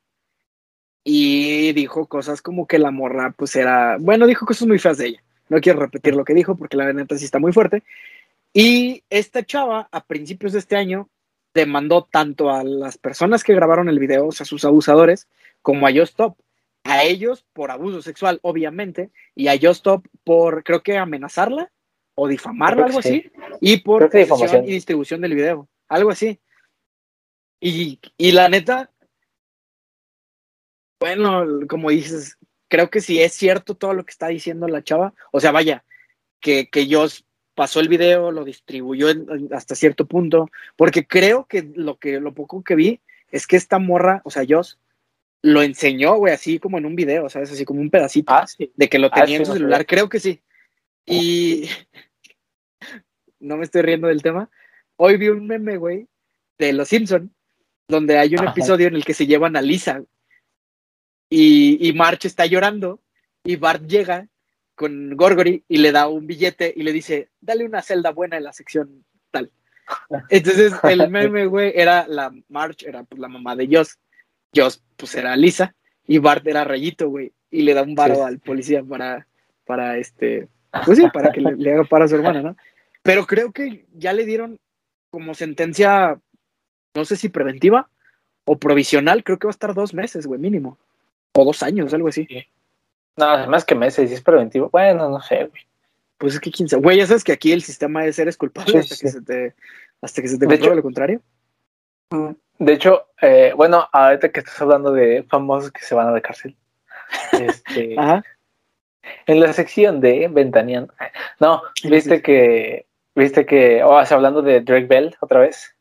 y 1.10 1.72
dijo 1.72 2.08
cosas 2.08 2.42
como 2.42 2.68
que 2.68 2.80
la 2.80 2.92
morra, 2.92 3.32
pues 3.32 3.56
era, 3.56 3.96
bueno, 3.98 4.28
dijo 4.28 4.46
cosas 4.46 4.68
muy 4.68 4.78
feas 4.78 4.98
de 4.98 5.08
ella. 5.08 5.24
No 5.48 5.62
quiero 5.62 5.80
repetir 5.80 6.14
lo 6.14 6.26
que 6.26 6.34
dijo 6.34 6.58
porque 6.58 6.76
la 6.76 6.92
neta 6.92 7.18
sí 7.18 7.24
está 7.24 7.40
muy 7.40 7.54
fuerte. 7.54 7.82
Y 8.52 9.06
esta 9.10 9.46
chava, 9.46 9.88
a 9.90 10.04
principios 10.04 10.52
de 10.52 10.60
este 10.60 10.76
año, 10.76 11.08
demandó 11.54 12.04
tanto 12.12 12.50
a 12.50 12.62
las 12.66 12.98
personas 12.98 13.46
que 13.46 13.56
grabaron 13.56 13.88
el 13.88 14.00
video, 14.00 14.28
o 14.28 14.32
sea, 14.34 14.46
sus 14.46 14.66
abusadores, 14.66 15.30
como 15.62 15.88
a 15.88 15.92
Just 15.92 16.08
Stop. 16.08 16.38
A 16.84 17.06
ellos 17.06 17.46
por 17.54 17.72
abuso 17.72 18.02
sexual, 18.02 18.40
obviamente, 18.42 19.10
y 19.34 19.48
a 19.48 19.54
Just 19.54 19.78
Stop 19.78 20.06
por, 20.26 20.66
creo 20.66 20.84
que 20.84 20.98
amenazarla 20.98 21.72
o 22.16 22.28
difamarla, 22.28 22.88
algo 22.88 23.02
sí. 23.02 23.08
así, 23.08 23.32
y 23.62 23.78
por 23.78 24.10
posesión 24.10 24.24
difamación. 24.24 24.66
y 24.66 24.72
distribución 24.74 25.22
del 25.22 25.36
video, 25.36 25.70
algo 25.88 26.10
así. 26.10 26.38
Y, 27.62 27.98
y 28.18 28.34
la 28.34 28.50
neta, 28.50 28.92
bueno, 31.00 31.46
como 31.68 31.90
dices, 31.90 32.38
creo 32.68 32.90
que 32.90 33.02
si 33.02 33.22
es 33.22 33.34
cierto 33.34 33.76
todo 33.76 33.94
lo 33.94 34.06
que 34.06 34.12
está 34.12 34.28
diciendo 34.28 34.68
la 34.68 34.84
chava, 34.84 35.14
o 35.32 35.40
sea, 35.40 35.52
vaya, 35.52 35.84
que, 36.40 36.70
que 36.70 36.88
Joss 36.94 37.26
pasó 37.56 37.80
el 37.80 37.90
video, 37.90 38.32
lo 38.32 38.44
distribuyó 38.46 39.08
hasta 39.52 39.76
cierto 39.76 40.06
punto, 40.06 40.50
porque 40.76 41.06
creo 41.08 41.46
que 41.46 41.72
lo 41.76 41.98
que 41.98 42.20
lo 42.20 42.34
poco 42.34 42.64
que 42.64 42.76
vi 42.76 43.00
es 43.32 43.48
que 43.48 43.56
esta 43.56 43.80
morra, 43.80 44.22
o 44.26 44.30
sea, 44.32 44.44
Joss, 44.48 44.80
lo 45.42 45.62
enseñó, 45.62 46.16
güey, 46.16 46.34
así 46.34 46.60
como 46.60 46.78
en 46.78 46.86
un 46.86 46.96
video, 46.96 47.30
¿sabes? 47.30 47.52
Así 47.52 47.64
como 47.66 47.80
un 47.80 47.90
pedacito 47.90 48.34
Ah, 48.34 48.48
sí. 48.48 48.72
de 48.76 48.90
que 48.90 49.00
lo 49.00 49.08
Ah, 49.08 49.12
tenía 49.22 49.38
sí, 49.38 49.42
en 49.42 49.46
su 49.46 49.52
no 49.52 49.58
celular, 49.58 49.86
creo 49.86 50.10
que 50.10 50.20
sí. 50.20 50.42
Y 51.06 51.70
no 53.40 53.58
me 53.58 53.64
estoy 53.64 53.82
riendo 53.84 54.08
del 54.08 54.22
tema. 54.22 54.50
Hoy 54.96 55.18
vi 55.18 55.30
un 55.30 55.46
meme, 55.48 55.78
güey, 55.78 56.08
de 56.58 56.74
Los 56.74 56.90
Simpson, 56.90 57.32
donde 57.88 58.18
hay 58.18 58.34
un 58.34 58.42
Ajá. 58.42 58.52
episodio 58.52 58.88
en 58.88 58.96
el 58.96 59.06
que 59.06 59.14
se 59.14 59.28
llevan 59.28 59.56
a 59.56 59.62
Lisa 59.62 60.04
y, 61.30 61.88
y 61.88 61.94
March 61.94 62.26
está 62.26 62.46
llorando 62.46 63.00
y 63.44 63.56
Bart 63.56 63.86
llega 63.86 64.28
con 64.76 65.16
Gorgory 65.16 65.64
y 65.68 65.78
le 65.78 65.92
da 65.92 66.08
un 66.08 66.28
billete 66.28 66.74
y 66.76 66.84
le 66.84 66.94
dice, 66.94 67.30
dale 67.42 67.66
una 67.66 67.82
celda 67.82 68.12
buena 68.12 68.38
en 68.38 68.44
la 68.44 68.54
sección 68.54 69.04
tal. 69.32 69.52
Entonces 70.30 70.74
el 70.84 71.10
meme, 71.10 71.48
güey, 71.48 71.72
era 71.76 72.08
la 72.08 72.32
March, 72.50 72.84
era 72.86 73.04
pues 73.04 73.20
la 73.20 73.28
mamá 73.28 73.56
de 73.56 73.68
Joss. 73.72 73.98
Joss, 74.56 74.84
pues 74.96 75.16
era 75.16 75.36
Lisa 75.36 75.76
y 76.06 76.20
Bart 76.20 76.46
era 76.48 76.64
Rayito, 76.64 77.10
güey, 77.10 77.34
y 77.52 77.64
le 77.64 77.74
da 77.74 77.84
un 77.84 77.96
varo 77.96 78.26
al 78.26 78.40
policía 78.40 78.84
para, 78.84 79.28
para 79.66 79.98
este, 79.98 80.48
pues 80.86 80.98
sí, 80.98 81.06
para 81.14 81.32
que 81.32 81.42
le, 81.42 81.56
le 81.56 81.74
haga 81.74 81.84
para 81.84 82.06
a 82.06 82.08
su 82.08 82.16
hermana, 82.16 82.42
¿no? 82.42 82.58
Pero 83.04 83.26
creo 83.26 83.52
que 83.52 83.86
ya 83.94 84.14
le 84.14 84.26
dieron 84.26 84.60
como 85.10 85.34
sentencia, 85.34 86.20
no 86.94 87.06
sé 87.06 87.16
si 87.16 87.30
preventiva 87.30 87.90
o 88.46 88.58
provisional, 88.58 89.24
creo 89.24 89.38
que 89.40 89.48
va 89.48 89.52
a 89.52 89.58
estar 89.58 89.74
dos 89.74 89.94
meses, 89.94 90.28
güey, 90.28 90.40
mínimo. 90.40 90.78
O 91.40 91.46
dos 91.46 91.62
años, 91.62 91.94
algo 91.94 92.08
así. 92.08 92.28
No, 93.16 93.48
más 93.48 93.64
que 93.64 93.76
meses, 93.76 94.10
si 94.10 94.16
es 94.16 94.22
preventivo. 94.22 94.70
Bueno, 94.72 95.10
no 95.10 95.22
sé, 95.22 95.46
güey. 95.46 95.64
Pues 96.18 96.34
es 96.34 96.40
que 96.40 96.52
quién 96.52 96.68
sabe. 96.68 96.82
Güey, 96.82 96.98
ya 96.98 97.06
sabes 97.06 97.24
que 97.24 97.32
aquí 97.32 97.52
el 97.52 97.62
sistema 97.62 98.02
de 98.04 98.12
ser 98.14 98.28
es 98.28 98.38
culpable 98.38 98.72
Sí, 98.72 98.78
hasta, 98.80 98.96
sí. 98.96 99.02
Que 99.06 99.12
se 99.12 99.22
te, 99.22 99.56
hasta 100.02 100.22
que 100.22 100.28
se 100.28 100.38
te 100.40 100.46
De 100.46 100.56
compruebe 100.56 100.66
hecho- 100.66 100.76
lo 100.76 100.82
contrario. 100.84 101.22
Mm, 102.10 102.32
De 102.60 102.74
hecho, 102.74 103.08
eh, 103.22 103.54
bueno, 103.56 103.88
ahorita 103.92 104.30
que 104.30 104.40
estás 104.40 104.60
hablando 104.62 104.92
de 104.92 105.24
famosos 105.30 105.72
que 105.72 105.82
se 105.82 105.94
van 105.94 106.08
a 106.08 106.12
la 106.12 106.22
cárcel. 106.22 106.56
Este, 107.34 107.96
Ajá. 108.00 108.24
en 109.28 109.40
la 109.40 109.54
sección 109.54 110.02
de 110.02 110.28
Ventaneando. 110.28 110.94
No, 111.40 111.62
viste 111.84 112.22
que, 112.24 112.86
viste 113.16 113.46
que, 113.46 113.84
oh, 113.84 113.96
o 113.98 114.06
sea, 114.06 114.18
hablando 114.18 114.42
de 114.42 114.62
Drake 114.62 114.88
Bell 114.88 115.16
otra 115.22 115.40
vez. 115.42 115.76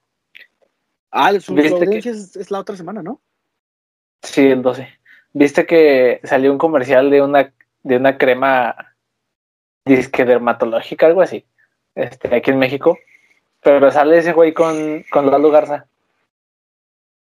Ah, 1.11 1.33
su, 1.33 1.41
su 1.41 1.55
¿Viste 1.55 1.89
que- 1.89 2.09
es 2.11 2.51
la 2.51 2.59
otra 2.61 2.77
semana, 2.77 3.03
¿no? 3.03 3.21
Sí, 4.23 4.47
el 4.49 4.61
12. 4.63 4.89
Viste 5.39 5.67
que 5.67 6.19
salió 6.25 6.51
un 6.51 6.57
comercial 6.57 7.11
de 7.11 7.21
una, 7.21 7.53
de 7.83 7.97
una 7.99 8.17
crema 8.17 8.95
disque 9.85 10.25
dermatológica, 10.25 11.05
algo 11.05 11.21
así, 11.21 11.45
este, 11.95 12.35
aquí 12.35 12.51
en 12.51 12.59
México. 12.59 12.99
Pero 13.61 13.91
sale 13.91 14.17
ese 14.17 14.33
güey 14.33 14.55
con, 14.55 15.05
con 15.11 15.31
Lalo 15.31 15.51
Garza, 15.51 15.85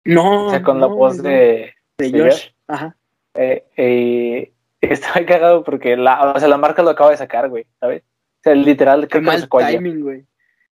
No. 0.03 0.47
o 0.47 0.49
sea, 0.49 0.61
con 0.63 0.81
la 0.81 0.87
voz 0.87 1.15
no, 1.17 1.23
de, 1.23 1.75
de 1.97 2.11
de 2.11 2.19
Josh. 2.19 2.49
Ajá. 2.67 2.93
eh, 3.35 3.63
eh, 3.77 4.51
está 4.81 5.13
cagado 5.25 5.63
porque 5.63 5.95
la, 5.95 6.33
o 6.33 6.39
sea, 6.39 6.49
la 6.49 6.57
marca 6.57 6.83
lo 6.83 6.89
acaba 6.89 7.11
de 7.11 7.17
sacar, 7.17 7.47
güey, 7.47 7.65
¿sabes? 7.79 8.03
O 8.03 8.43
sea, 8.43 8.53
literal, 8.55 9.07
Qué 9.07 9.19
que 9.19 9.21
mal 9.21 9.47
timing, 9.47 10.01
güey. 10.01 10.25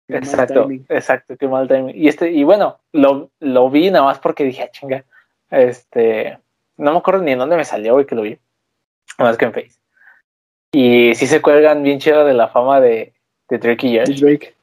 Exacto, 0.07 0.61
timing. 0.61 0.85
exacto, 0.87 1.35
qué 1.35 1.45
mal 1.49 1.67
timing. 1.67 1.93
Y 1.93 2.07
este, 2.07 2.31
y 2.31 2.45
bueno, 2.45 2.79
lo, 2.93 3.31
lo 3.41 3.69
vi 3.69 3.91
nada 3.91 4.05
más 4.05 4.19
porque 4.19 4.45
dije, 4.45 4.63
ah, 4.63 4.71
chinga, 4.71 5.03
este, 5.51 6.39
no 6.77 6.91
me 6.91 6.97
acuerdo 6.97 7.23
ni 7.23 7.31
en 7.31 7.39
dónde 7.39 7.55
me 7.57 7.65
salió, 7.65 7.93
güey, 7.93 8.05
que 8.05 8.15
lo 8.15 8.21
vi. 8.23 8.37
Más 9.19 9.37
que 9.37 9.45
en 9.45 9.53
Face. 9.53 9.79
Y 10.71 11.15
sí 11.15 11.27
se 11.27 11.41
cuelgan 11.41 11.81
bien 11.83 11.99
chido 11.99 12.25
de 12.25 12.33
la 12.33 12.49
fama 12.49 12.79
de, 12.81 13.13
de 13.49 13.57
Drake 13.57 13.87
y 13.87 13.97
Josh, 13.99 14.19
Drake. 14.21 14.53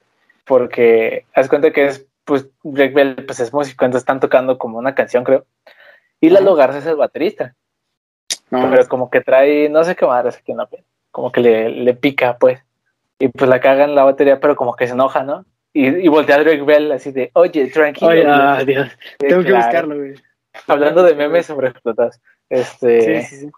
porque 0.44 1.24
haz 1.34 1.48
cuenta 1.48 1.72
que 1.72 1.86
es, 1.86 2.06
pues, 2.24 2.46
Drake 2.62 2.94
Bell, 2.94 3.24
pues 3.26 3.40
es 3.40 3.52
músico, 3.52 3.84
entonces 3.84 4.02
están 4.02 4.20
tocando 4.20 4.58
como 4.58 4.78
una 4.78 4.94
canción, 4.94 5.24
creo. 5.24 5.44
Y. 6.20 6.30
Lalo 6.30 6.54
Garza 6.54 6.78
es 6.78 6.86
el 6.86 6.96
baterista, 6.96 7.54
No, 8.50 8.70
pero 8.70 8.86
como 8.88 9.10
que 9.10 9.20
trae, 9.20 9.68
no 9.68 9.82
sé 9.84 9.96
qué 9.96 10.06
madre 10.06 10.30
aquí 10.30 10.52
en 10.52 10.58
la 10.58 10.66
piel, 10.66 10.84
como 11.10 11.32
que 11.32 11.40
le, 11.40 11.68
le 11.70 11.94
pica, 11.94 12.36
pues. 12.38 12.60
Y 13.18 13.28
pues 13.28 13.48
la 13.48 13.60
caga 13.60 13.84
en 13.84 13.94
la 13.94 14.04
batería, 14.04 14.40
pero 14.40 14.56
como 14.56 14.74
que 14.76 14.86
se 14.86 14.92
enoja, 14.92 15.22
¿no? 15.22 15.44
Y, 15.72 15.86
y 15.86 16.08
voltea 16.08 16.36
a 16.36 16.40
Drake 16.40 16.62
Bell 16.62 16.92
así 16.92 17.10
de, 17.12 17.30
oye, 17.34 17.66
tranquilo. 17.68 18.10
Oye, 18.10 18.22
yo, 18.22 18.30
ah, 18.32 18.62
Dios. 18.64 18.88
"Sí, 18.90 19.16
Tengo 19.18 19.42
que 19.42 19.48
claro". 19.48 19.64
buscarlo, 19.64 19.96
güey. 19.96 20.14
Hablando 20.66 21.02
de 21.02 21.14
memes 21.14 21.46
sobreexplotados. 21.46 22.20
Este, 22.48 23.22
Sí, 23.22 23.36
sí, 23.36 23.40
sí. 23.46 23.50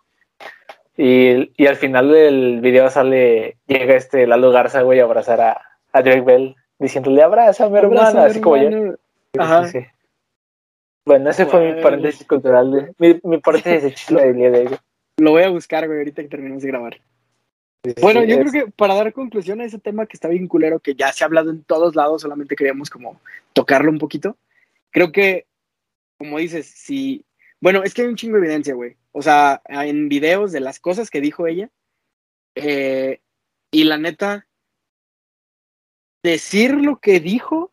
y, 0.97 1.53
y 1.63 1.67
al 1.67 1.77
final 1.77 2.11
del 2.11 2.61
video 2.61 2.89
sale, 2.91 3.57
llega 3.67 3.95
este 3.97 4.27
Lalo 4.27 4.51
Garza, 4.51 4.83
güey, 4.83 5.01
a 5.01 5.05
abrazar 5.05 5.41
a, 5.41 5.61
a 5.93 6.03
Drake 6.03 6.23
Bell, 6.23 6.57
diciéndole, 6.79 7.23
abraza 7.23 7.67
a 7.67 7.69
mi 7.69 7.79
hermana, 7.79 8.25
así 8.25 8.41
como 8.41 8.57
yo. 8.57 8.95
Ajá. 9.39 9.67
sí, 9.67 9.81
sí. 9.81 9.87
Bueno, 11.05 11.31
ese 11.31 11.47
fue 11.47 11.73
mi 11.73 11.83
paréntesis 11.83 12.27
cultural, 12.27 12.73
de, 12.73 12.93
mi, 12.99 13.21
mi 13.23 13.39
paréntesis 13.39 13.83
de 13.83 13.95
chiste 13.95 14.15
del 14.15 14.35
día 14.37 14.51
de 14.51 14.59
hoy. 14.67 14.77
Lo 15.19 15.31
voy 15.31 15.43
a 15.45 15.49
buscar, 15.51 15.87
güey, 15.87 15.99
ahorita 15.99 16.23
que 16.23 16.29
terminemos 16.29 16.63
de 16.63 16.69
grabar. 16.69 17.01
Sí, 17.85 17.95
Bueno, 18.03 18.25
yo 18.25 18.35
es- 18.41 18.51
creo 18.51 18.65
que 18.67 18.73
para 18.73 18.95
dar 18.97 19.13
conclusión 19.13 19.61
a 19.61 19.65
ese 19.65 19.79
tema 19.79 20.07
que 20.07 20.17
está 20.17 20.27
bien 20.29 20.49
culero, 20.49 20.81
que 20.81 20.95
ya 20.95 21.13
se 21.13 21.23
ha 21.23 21.27
hablado 21.29 21.51
en 21.51 21.63
todos 21.63 21.95
lados, 21.95 22.23
solamente 22.23 22.57
queríamos 22.57 22.91
como 22.91 23.21
tocarlo 23.53 23.91
un 23.93 23.99
poquito. 23.99 24.37
Creo 24.91 25.13
que, 25.13 25.47
como 26.19 26.39
dices, 26.39 26.67
si. 26.67 27.25
Bueno, 27.61 27.83
es 27.83 27.95
que 27.95 28.03
hay 28.03 28.09
un 28.09 28.17
chingo 28.17 28.37
de 28.37 28.45
evidencia, 28.45 28.75
güey. 28.75 28.97
O 29.13 29.23
sea, 29.23 29.63
en 29.69 30.09
videos 30.09 30.53
de 30.53 30.61
las 30.61 30.79
cosas 30.81 31.11
que 31.11 31.21
dijo 31.21 31.47
ella. 31.47 31.71
eh, 32.55 33.21
y 33.71 33.85
la 33.85 33.99
neta, 33.99 34.47
decir 36.23 36.75
lo 36.75 36.99
que 37.01 37.21
dijo 37.21 37.73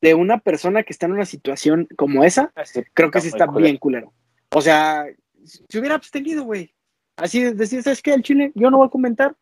de 0.00 0.14
una 0.14 0.38
persona 0.38 0.82
que 0.82 0.92
está 0.92 1.06
en 1.06 1.12
una 1.12 1.24
situación 1.26 1.88
como 1.96 2.24
esa, 2.24 2.52
Así, 2.54 2.82
creo 2.92 3.10
que 3.10 3.20
sí 3.20 3.28
está 3.28 3.46
culero. 3.46 3.64
bien 3.64 3.76
culero. 3.78 4.12
O 4.50 4.60
sea, 4.60 5.06
si 5.44 5.78
hubiera 5.78 5.94
abstenido, 5.94 6.44
güey. 6.44 6.74
Así 7.16 7.42
de 7.42 7.54
decir, 7.54 7.82
¿sabes 7.82 8.02
qué? 8.02 8.12
El 8.14 8.22
chile, 8.22 8.52
yo 8.54 8.70
no 8.70 8.78
voy 8.78 8.86
a 8.86 8.90
comentar. 8.90 9.36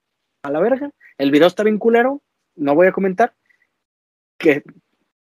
A 0.45 0.51
la 0.51 0.61
verga. 0.61 0.91
El 1.19 1.31
video 1.31 1.47
está 1.49 1.63
bien 1.63 1.79
culero. 1.79 2.23
No 2.57 2.75
voy 2.75 2.87
a 2.89 2.93
comentar. 2.93 3.35
Que 4.39 4.63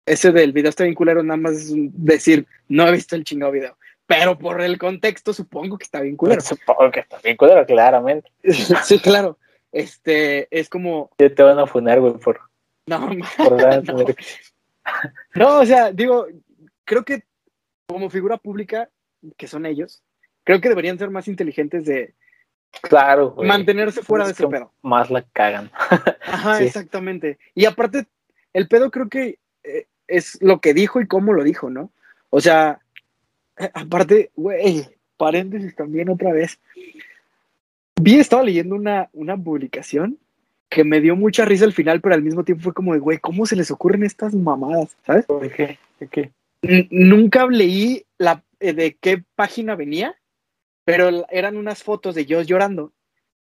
ese 0.09 0.31
del 0.31 0.51
video 0.51 0.69
está 0.69 0.83
bien 0.83 0.95
culero, 0.95 1.23
nada 1.23 1.37
más 1.37 1.53
es 1.53 1.73
decir, 1.75 2.47
no 2.67 2.87
he 2.87 2.91
visto 2.91 3.15
el 3.15 3.23
chingado 3.23 3.51
video. 3.51 3.77
Pero 4.05 4.37
por 4.39 4.59
el 4.61 4.79
contexto, 4.79 5.33
supongo 5.33 5.77
que 5.77 5.83
está 5.83 6.01
bien 6.01 6.15
culero. 6.15 6.41
Supongo 6.41 6.89
que 6.91 7.01
está 7.01 7.19
bien 7.23 7.37
culero, 7.37 7.65
claramente. 7.65 8.31
sí, 8.83 8.99
claro. 8.99 9.37
Este, 9.71 10.47
es 10.49 10.67
como, 10.67 11.11
Ya 11.19 11.33
te 11.33 11.43
van 11.43 11.59
a 11.59 11.67
funar, 11.67 11.99
güey, 11.99 12.13
por, 12.13 12.41
no, 12.87 13.07
por 13.37 13.57
no. 15.35 15.59
o 15.59 15.65
sea, 15.65 15.91
digo, 15.91 16.25
creo 16.85 17.05
que 17.05 17.23
como 17.85 18.09
figura 18.09 18.37
pública, 18.37 18.89
que 19.37 19.47
son 19.47 19.67
ellos, 19.67 20.01
creo 20.43 20.59
que 20.59 20.69
deberían 20.69 20.97
ser 20.97 21.11
más 21.11 21.27
inteligentes 21.27 21.85
de 21.85 22.15
Claro, 22.81 23.31
güey. 23.31 23.47
mantenerse 23.47 24.01
fuera 24.01 24.25
de 24.25 24.31
Es 24.31 24.39
ese 24.39 24.47
pedo. 24.47 24.71
Más 24.81 25.09
la 25.09 25.23
cagan. 25.33 25.71
Ajá, 25.73 26.57
sí. 26.57 26.65
exactamente. 26.65 27.37
Y 27.55 27.65
aparte, 27.65 28.07
el 28.53 28.67
pedo 28.67 28.91
creo 28.91 29.09
que 29.09 29.39
eh, 29.63 29.87
es 30.09 30.37
lo 30.41 30.59
que 30.59 30.73
dijo 30.73 30.99
y 31.01 31.07
cómo 31.07 31.33
lo 31.33 31.43
dijo, 31.43 31.69
¿no? 31.69 31.91
O 32.29 32.41
sea, 32.41 32.79
eh, 33.57 33.69
aparte, 33.73 34.31
güey, 34.35 34.85
paréntesis 35.17 35.75
también 35.75 36.09
otra 36.09 36.31
vez. 36.33 36.59
Vi, 38.01 38.19
estaba 38.19 38.43
leyendo 38.43 38.75
una, 38.75 39.09
una 39.13 39.37
publicación 39.37 40.17
que 40.69 40.83
me 40.83 41.01
dio 41.01 41.15
mucha 41.15 41.45
risa 41.45 41.65
al 41.65 41.73
final, 41.73 41.99
pero 41.99 42.15
al 42.15 42.21
mismo 42.21 42.43
tiempo 42.43 42.63
fue 42.63 42.73
como 42.73 42.93
de, 42.93 42.99
güey, 42.99 43.17
¿cómo 43.17 43.45
se 43.45 43.55
les 43.55 43.71
ocurren 43.71 44.03
estas 44.03 44.33
mamadas? 44.33 44.95
¿Sabes? 45.05 45.25
¿Por 45.25 45.51
qué? 45.51 45.79
¿Por 45.97 46.07
qué? 46.09 46.31
N- 46.61 46.87
nunca 46.91 47.47
leí 47.47 48.05
la, 48.17 48.43
eh, 48.59 48.73
de 48.73 48.95
qué 48.99 49.23
página 49.35 49.75
venía, 49.75 50.15
pero 50.85 51.25
eran 51.29 51.57
unas 51.57 51.83
fotos 51.83 52.15
de 52.15 52.25
Joss 52.29 52.47
llorando. 52.47 52.91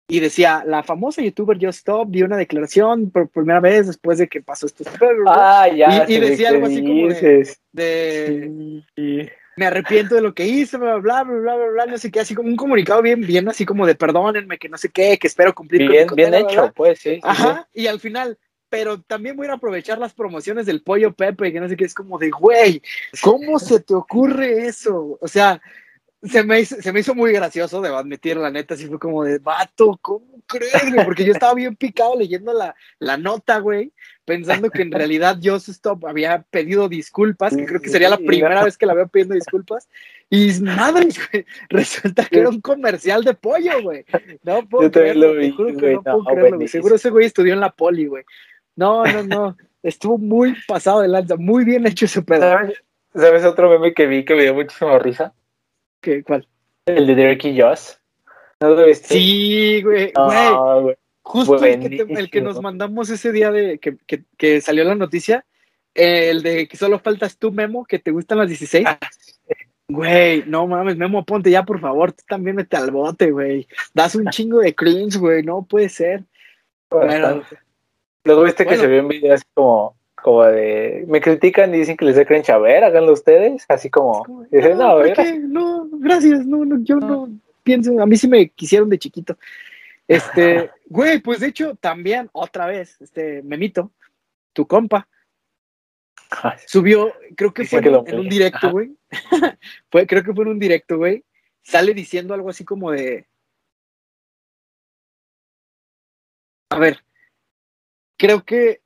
Y 0.10 0.22
decía, 0.22 0.64
la 0.66 0.84
famosa 0.84 1.22
youtuber 1.22 1.58
Just 1.60 1.80
Stop 1.80 2.10
dio 2.12 2.26
una 2.26 2.38
declaración 2.38 3.12
por 3.12 3.28
primera 3.30 3.60
vez 3.60 3.88
después 3.88 4.18
de 4.18 4.28
que 4.30 4.42
pasó 4.42 4.66
esto. 4.66 4.86
Ah, 5.28 5.68
ya. 5.68 6.06
Y- 6.08 6.20
decía 6.20 6.50
algo 6.50 6.68
así 6.68 6.82
como 6.82 7.08
de- 7.10 7.14
dices. 7.14 7.62
De, 7.74 8.82
Sí. 8.96 9.30
me 9.58 9.66
arrepiento 9.66 10.16
de 10.16 10.22
lo 10.22 10.34
que 10.34 10.48
hice, 10.48 10.78
bla, 10.78 10.96
bla, 10.98 11.24
bla, 11.24 11.36
bla, 11.40 11.56
bla, 11.56 11.68
bla, 11.68 11.86
no 11.88 11.98
sé 11.98 12.10
qué, 12.10 12.22
así 12.22 12.34
como 12.36 12.48
un 12.48 12.56
comunicado 12.56 13.02
bien, 13.02 13.20
bien 13.22 13.50
así 13.50 13.66
como 13.66 13.86
de 13.86 13.96
perdónenme, 13.96 14.58
que 14.58 14.70
no 14.70 14.78
sé 14.78 14.90
qué, 14.90 15.18
que 15.20 15.28
espero 15.28 15.54
cumplir 15.54 15.82
con 15.82 15.88
mi 15.88 15.94
Bien, 15.94 15.98
bien 15.98 16.08
condena, 16.08 16.40
bla, 16.40 16.52
hecho, 16.52 16.62
bla. 16.62 16.72
pues, 16.72 17.00
sí. 17.00 17.20
Ajá, 17.24 17.68
y 17.74 17.88
al 17.88 18.00
final, 18.00 18.38
pero 18.70 19.02
también 19.02 19.36
voy 19.36 19.48
a 19.48 19.54
aprovechar 19.54 19.98
las 19.98 20.14
promociones 20.14 20.66
del 20.66 20.84
pollo 20.84 21.14
Pepe, 21.14 21.52
que 21.52 21.60
no 21.60 21.68
sé 21.68 21.76
qué, 21.76 21.84
es 21.86 21.94
como 21.94 22.18
de, 22.18 22.30
güey, 22.30 22.82
¿cómo 23.22 23.60
se 23.60 23.82
te 23.82 23.94
ocurre 23.94 24.68
eso? 24.68 25.18
O 25.20 25.28
sea, 25.28 25.62
se 26.24 26.44
me 26.44 26.62
hizo, 26.62 26.76
se 26.82 26.92
me 26.92 27.02
hizo 27.02 27.14
muy 27.14 27.32
gracioso, 27.32 27.82
debo 27.82 27.98
admitir, 27.98 28.38
la 28.38 28.50
neta, 28.50 28.74
así 28.74 28.88
fue 28.88 29.00
como 29.00 29.24
de, 29.24 29.38
vato, 29.40 29.98
¿cómo 30.02 30.26
crees, 30.48 30.92
güey? 30.92 31.06
Porque 31.06 31.24
yo 31.24 31.32
estaba 31.32 31.54
bien 31.54 31.76
picado 31.76 32.16
leyendo 32.18 32.54
la, 32.54 32.76
la 33.00 33.18
nota, 33.18 33.60
güey, 33.60 33.94
pensando 34.26 34.70
que 34.72 34.82
en 34.82 34.92
realidad 34.92 35.38
Just 35.42 35.70
Stop 35.70 36.06
había 36.08 36.42
pedido 36.50 36.90
disculpas, 36.90 37.56
que 37.56 37.66
creo 37.66 37.80
que 37.80 37.90
sería 37.90 38.10
la 38.10 38.18
primera 38.18 38.64
vez 38.64 38.78
que 38.78 38.86
la 38.86 38.96
veo 38.96 39.08
pidiendo 39.08 39.36
disculpas, 39.36 39.88
y 40.30 40.60
madre, 40.62 41.08
güey, 41.32 41.46
resulta 41.70 42.26
que 42.26 42.40
era 42.40 42.50
un 42.50 42.62
comercial 42.62 43.24
de 43.24 43.34
pollo, 43.34 43.82
güey. 43.82 44.04
No 44.44 44.68
puedo 44.68 44.84
Yo 44.84 44.92
creerlo, 44.92 45.32
te 45.34 45.38
vi, 45.38 45.52
juro 45.52 45.70
que 45.70 45.74
güey, 45.74 45.96
no 45.96 46.04
puedo 46.04 46.18
no, 46.18 46.26
creerlo, 46.26 46.56
güey. 46.58 46.68
Seguro 46.68 46.96
ese 46.96 47.10
güey 47.10 47.28
estudió 47.28 47.54
en 47.54 47.60
la 47.60 47.72
poli, 47.72 48.08
güey. 48.08 48.26
No, 48.76 49.06
no, 49.06 49.24
no. 49.24 49.58
Estuvo 49.84 50.18
muy 50.18 50.56
pasado 50.68 51.02
de 51.02 51.08
lanza, 51.08 51.38
muy 51.38 51.64
bien 51.64 51.88
hecho 51.88 52.06
ese 52.06 52.22
pedo. 52.22 52.42
¿Sabes, 52.42 52.84
¿Sabes 53.14 53.46
otro 53.46 53.70
meme 53.70 53.94
que 53.94 54.06
vi 54.08 54.26
que 54.26 54.36
me 54.36 54.44
dio 54.44 54.54
muchísima 54.54 55.00
risa? 55.00 55.34
¿Qué, 56.02 56.24
¿Cuál? 56.24 56.48
El 56.86 57.08
de 57.08 57.16
Derek 57.16 57.46
y 57.46 57.60
Josh. 57.62 57.92
¿No 58.60 58.70
lo 58.70 58.86
viste? 58.86 59.08
Sí, 59.10 59.82
güey. 59.84 60.12
No, 60.16 60.82
güey. 60.84 60.96
Justo 61.22 61.64
el 61.66 61.80
que, 61.82 61.90
te- 61.90 62.14
el 62.14 62.30
que 62.30 62.42
nos 62.42 62.62
mandamos 62.62 63.10
ese 63.10 63.32
día 63.34 63.52
de 63.52 63.80
que, 63.80 63.98
que, 64.08 64.24
que 64.38 64.62
salió 64.62 64.86
la 64.86 64.96
noticia, 64.96 65.46
el 65.94 66.42
de 66.42 66.68
que 66.70 66.78
solo 66.78 67.00
faltas 67.00 67.38
tú, 67.38 67.52
Memo, 67.52 67.84
que 67.86 68.00
te 68.00 68.12
gustan 68.12 68.38
las 68.38 68.48
16. 68.48 68.86
Ah, 68.88 68.98
Güey, 69.90 70.44
no 70.48 70.68
mames, 70.68 70.98
Memo, 70.98 71.26
ponte 71.26 71.50
ya, 71.50 71.64
por 71.64 71.80
favor, 71.80 72.12
tú 72.12 72.24
también 72.28 72.56
mete 72.58 72.76
al 72.78 72.92
bote, 72.92 73.32
güey. 73.32 73.68
Das 73.94 74.16
un 74.16 74.28
chingo 74.30 74.60
de 74.60 74.76
cringe, 74.76 75.18
güey, 75.18 75.44
no 75.44 75.64
puede 75.64 75.90
ser. 75.90 76.24
Bueno, 76.90 77.42
Luego 78.24 78.44
viste 78.44 78.66
que 78.66 78.76
se 78.78 78.88
vio 78.88 79.00
en 79.00 79.08
videos 79.08 79.42
como, 79.54 79.97
como 80.22 80.44
de, 80.44 81.06
me 81.08 81.22
critican 81.22 81.74
y 81.74 81.80
dicen 81.80 81.98
que 81.98 82.06
les 82.06 82.16
da 82.16 82.26
cringe, 82.26 82.50
a 82.50 82.58
ver, 82.58 82.84
háganlo 82.84 83.14
ustedes, 83.14 83.66
así 83.70 83.90
como, 83.90 84.26
no, 84.28 84.46
no, 85.48 85.88
gracias, 86.00 86.46
no, 86.46 86.66
no, 86.66 86.84
yo 86.84 86.98
no 86.98 87.30
pienso, 87.64 88.02
a 88.02 88.06
mí 88.06 88.18
sí 88.18 88.28
me 88.28 88.50
quisieron 88.50 88.90
de 88.90 89.00
chiquito. 89.00 89.38
Este, 90.08 90.72
güey, 90.88 91.20
pues 91.20 91.40
de 91.40 91.48
hecho, 91.48 91.76
también, 91.76 92.30
otra 92.34 92.66
vez, 92.66 93.00
este, 93.00 93.42
Memito, 93.44 93.92
tu 94.54 94.66
compa, 94.66 95.08
Subió, 96.66 97.14
creo 97.36 97.54
que 97.54 97.66
fue 97.66 97.80
en, 97.80 97.96
un 97.96 98.30
directo, 98.30 98.72
güey. 98.72 98.96
fue, 99.90 100.06
creo 100.06 100.24
que 100.24 100.34
fue 100.34 100.44
en 100.44 100.52
un 100.52 100.60
directo, 100.60 100.98
güey. 100.98 101.24
Sale 101.62 101.94
diciendo 101.94 102.34
algo 102.34 102.50
así 102.50 102.66
como 102.66 102.92
de. 102.92 103.28
A 106.70 106.80
ver, 106.80 107.04
creo 108.18 108.44
que 108.44 108.82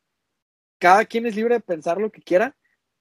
cada 0.81 1.05
quien 1.05 1.27
es 1.27 1.35
libre 1.35 1.53
de 1.53 1.61
pensar 1.61 2.01
lo 2.01 2.11
que 2.11 2.23
quiera, 2.23 2.55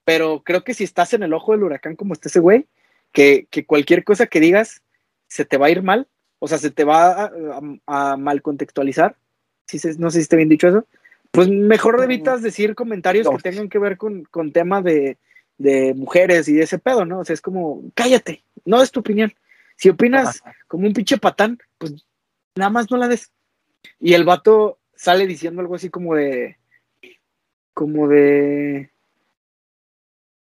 pero 0.05 0.43
creo 0.45 0.63
que 0.63 0.75
si 0.75 0.85
estás 0.85 1.15
en 1.15 1.23
el 1.23 1.33
ojo 1.33 1.53
del 1.53 1.63
huracán 1.63 1.97
como 1.97 2.13
está 2.13 2.29
ese 2.29 2.39
güey, 2.39 2.67
que, 3.11 3.47
que 3.51 3.65
cualquier 3.65 4.05
cosa 4.05 4.27
que 4.27 4.39
digas 4.39 4.83
se 5.29 5.47
te 5.47 5.57
va 5.57 5.67
a 5.67 5.71
ir 5.71 5.83
mal, 5.83 6.07
o 6.41 6.47
sea, 6.47 6.59
se 6.59 6.71
te 6.71 6.85
va 6.85 7.25
a, 7.25 7.61
a 7.87 8.17
mal 8.19 8.43
contextualizar. 8.43 9.17
Si 9.67 9.79
no 9.99 10.11
sé 10.11 10.19
si 10.19 10.23
está 10.23 10.37
bien 10.37 10.51
dicho 10.51 10.69
eso. 10.69 10.87
Pues 11.31 11.49
mejor 11.49 12.03
evitas 12.03 12.43
decir 12.43 12.75
comentarios 12.75 13.29
que 13.29 13.51
tengan 13.51 13.71
que 13.71 13.79
ver 13.79 13.97
con, 13.97 14.25
con 14.25 14.53
temas 14.53 14.85
de, 14.85 15.17
mujeres 15.95 16.49
y 16.49 16.55
de 16.55 16.65
ese 16.65 16.79
pedo, 16.79 17.07
¿no? 17.07 17.21
O 17.21 17.25
sea, 17.25 17.35
es 17.35 17.41
como, 17.41 17.83
cállate, 17.95 18.45
no 18.67 18.83
es 18.83 18.91
tu 18.91 19.01
opinión. 19.01 19.33
Si 19.77 19.89
opinas 19.89 20.43
como 20.69 20.87
un 20.87 20.93
pinche 20.93 21.17
patán, 21.17 21.59
pues 21.79 22.07
nada 22.57 22.71
más 22.71 22.91
no 22.91 22.99
la 22.99 23.09
des. 23.09 23.31
Y 23.99 24.13
el 24.13 24.25
vato 24.25 24.79
sale 24.95 25.27
diciendo 25.27 25.63
algo 25.63 25.77
así 25.77 25.89
como 25.89 26.15
de, 26.15 26.59
como 27.81 28.09
de, 28.09 28.91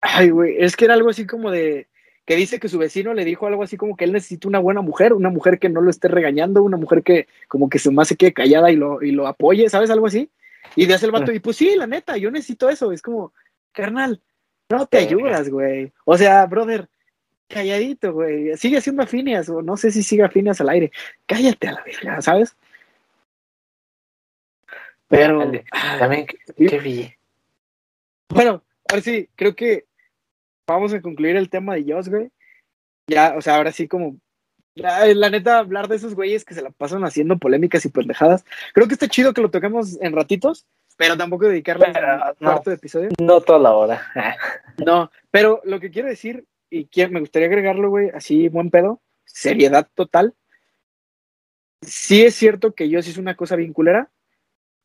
ay, 0.00 0.30
güey, 0.30 0.56
es 0.58 0.76
que 0.76 0.86
era 0.86 0.94
algo 0.94 1.10
así 1.10 1.26
como 1.26 1.50
de, 1.50 1.86
que 2.24 2.36
dice 2.36 2.58
que 2.58 2.70
su 2.70 2.78
vecino 2.78 3.12
le 3.12 3.26
dijo 3.26 3.46
algo 3.46 3.62
así 3.62 3.76
como 3.76 3.98
que 3.98 4.04
él 4.04 4.14
necesita 4.14 4.48
una 4.48 4.60
buena 4.60 4.80
mujer, 4.80 5.12
una 5.12 5.28
mujer 5.28 5.58
que 5.58 5.68
no 5.68 5.82
lo 5.82 5.90
esté 5.90 6.08
regañando, 6.08 6.62
una 6.62 6.78
mujer 6.78 7.02
que 7.02 7.28
como 7.46 7.68
que 7.68 7.78
se 7.78 7.90
más 7.90 8.08
se 8.08 8.16
quede 8.16 8.32
callada 8.32 8.70
y 8.70 8.76
lo, 8.76 9.02
y 9.02 9.10
lo 9.10 9.26
apoye, 9.26 9.68
¿sabes? 9.68 9.90
Algo 9.90 10.06
así. 10.06 10.30
Y 10.74 10.86
de 10.86 10.94
hace 10.94 11.04
el 11.04 11.12
vato, 11.12 11.30
y 11.30 11.38
pues 11.38 11.58
sí, 11.58 11.76
la 11.76 11.86
neta, 11.86 12.16
yo 12.16 12.30
necesito 12.30 12.70
eso. 12.70 12.92
Es 12.92 13.02
como, 13.02 13.34
carnal, 13.72 14.22
no 14.70 14.86
te 14.86 14.96
ayudas, 14.96 15.50
güey. 15.50 15.92
O 16.06 16.16
sea, 16.16 16.46
brother, 16.46 16.88
calladito, 17.46 18.14
güey. 18.14 18.56
Sigue 18.56 18.80
siendo 18.80 19.02
afinias, 19.02 19.50
o 19.50 19.60
no 19.60 19.76
sé 19.76 19.90
si 19.90 20.02
sigue 20.02 20.22
afinias 20.22 20.62
al 20.62 20.70
aire. 20.70 20.92
Cállate 21.26 21.68
a 21.68 21.72
la 21.72 21.84
verga, 21.84 22.22
¿sabes? 22.22 22.56
Pero. 25.08 25.52
También, 25.98 26.26
qué 26.56 26.78
vi. 26.78 27.17
Bueno, 28.28 28.62
ahora 28.88 29.02
sí, 29.02 29.28
creo 29.34 29.54
que 29.54 29.86
vamos 30.66 30.92
a 30.92 31.00
concluir 31.00 31.36
el 31.36 31.50
tema 31.50 31.74
de 31.74 31.92
Joss, 31.92 32.08
güey. 32.08 32.30
Ya, 33.08 33.34
o 33.36 33.40
sea, 33.40 33.56
ahora 33.56 33.72
sí, 33.72 33.88
como 33.88 34.18
la, 34.78 35.30
neta, 35.30 35.58
hablar 35.58 35.88
de 35.88 35.96
esos 35.96 36.14
güeyes 36.14 36.44
que 36.44 36.54
se 36.54 36.62
la 36.62 36.70
pasan 36.70 37.04
haciendo 37.04 37.38
polémicas 37.38 37.84
y 37.84 37.88
pendejadas. 37.88 38.44
Creo 38.74 38.86
que 38.86 38.94
está 38.94 39.08
chido 39.08 39.34
que 39.34 39.40
lo 39.40 39.50
toquemos 39.50 40.00
en 40.00 40.12
ratitos, 40.12 40.66
pero 40.96 41.16
tampoco 41.16 41.48
dedicarle 41.48 41.86
a 41.86 42.34
un 42.38 42.46
cuarto 42.46 42.70
de 42.70 42.76
episodio. 42.76 43.08
No 43.20 43.40
toda 43.40 43.58
la 43.58 43.72
hora. 43.72 44.06
no, 44.84 45.10
pero 45.30 45.60
lo 45.64 45.80
que 45.80 45.90
quiero 45.90 46.08
decir, 46.08 46.46
y 46.70 46.88
me 47.10 47.20
gustaría 47.20 47.48
agregarlo, 47.48 47.90
güey, 47.90 48.10
así 48.10 48.48
buen 48.48 48.70
pedo, 48.70 49.00
seriedad 49.24 49.88
total. 49.94 50.34
Sí 51.80 52.24
es 52.24 52.34
cierto 52.34 52.74
que 52.74 52.88
sí 53.02 53.10
es 53.10 53.18
una 53.18 53.36
cosa 53.36 53.56
bien 53.56 53.72
culera, 53.72 54.10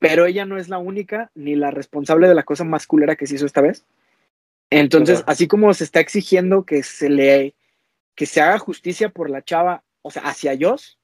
pero 0.04 0.26
ella 0.26 0.44
no 0.44 0.58
es 0.58 0.68
la 0.68 0.80
única 0.80 1.32
ni 1.34 1.56
la 1.56 1.72
responsable 1.72 2.28
de 2.28 2.36
la 2.36 2.44
cosa 2.44 2.66
más 2.66 2.88
culera 2.88 3.16
que 3.16 3.26
se 3.26 3.36
hizo 3.36 3.46
esta 3.46 3.62
vez. 3.62 3.86
Entonces, 4.70 5.24
así 5.28 5.48
como 5.48 5.74
se 5.74 5.86
está 5.86 6.02
exigiendo 6.02 6.66
que 6.66 6.84
se 6.84 7.10
le 7.10 7.56
que 8.14 8.26
se 8.26 8.42
haga 8.42 8.60
justicia 8.60 9.08
por 9.08 9.30
la 9.30 9.46
chava, 9.46 9.86
o 10.02 10.12
sea, 10.12 10.24
hacia 10.24 10.52
ellos, 10.52 11.00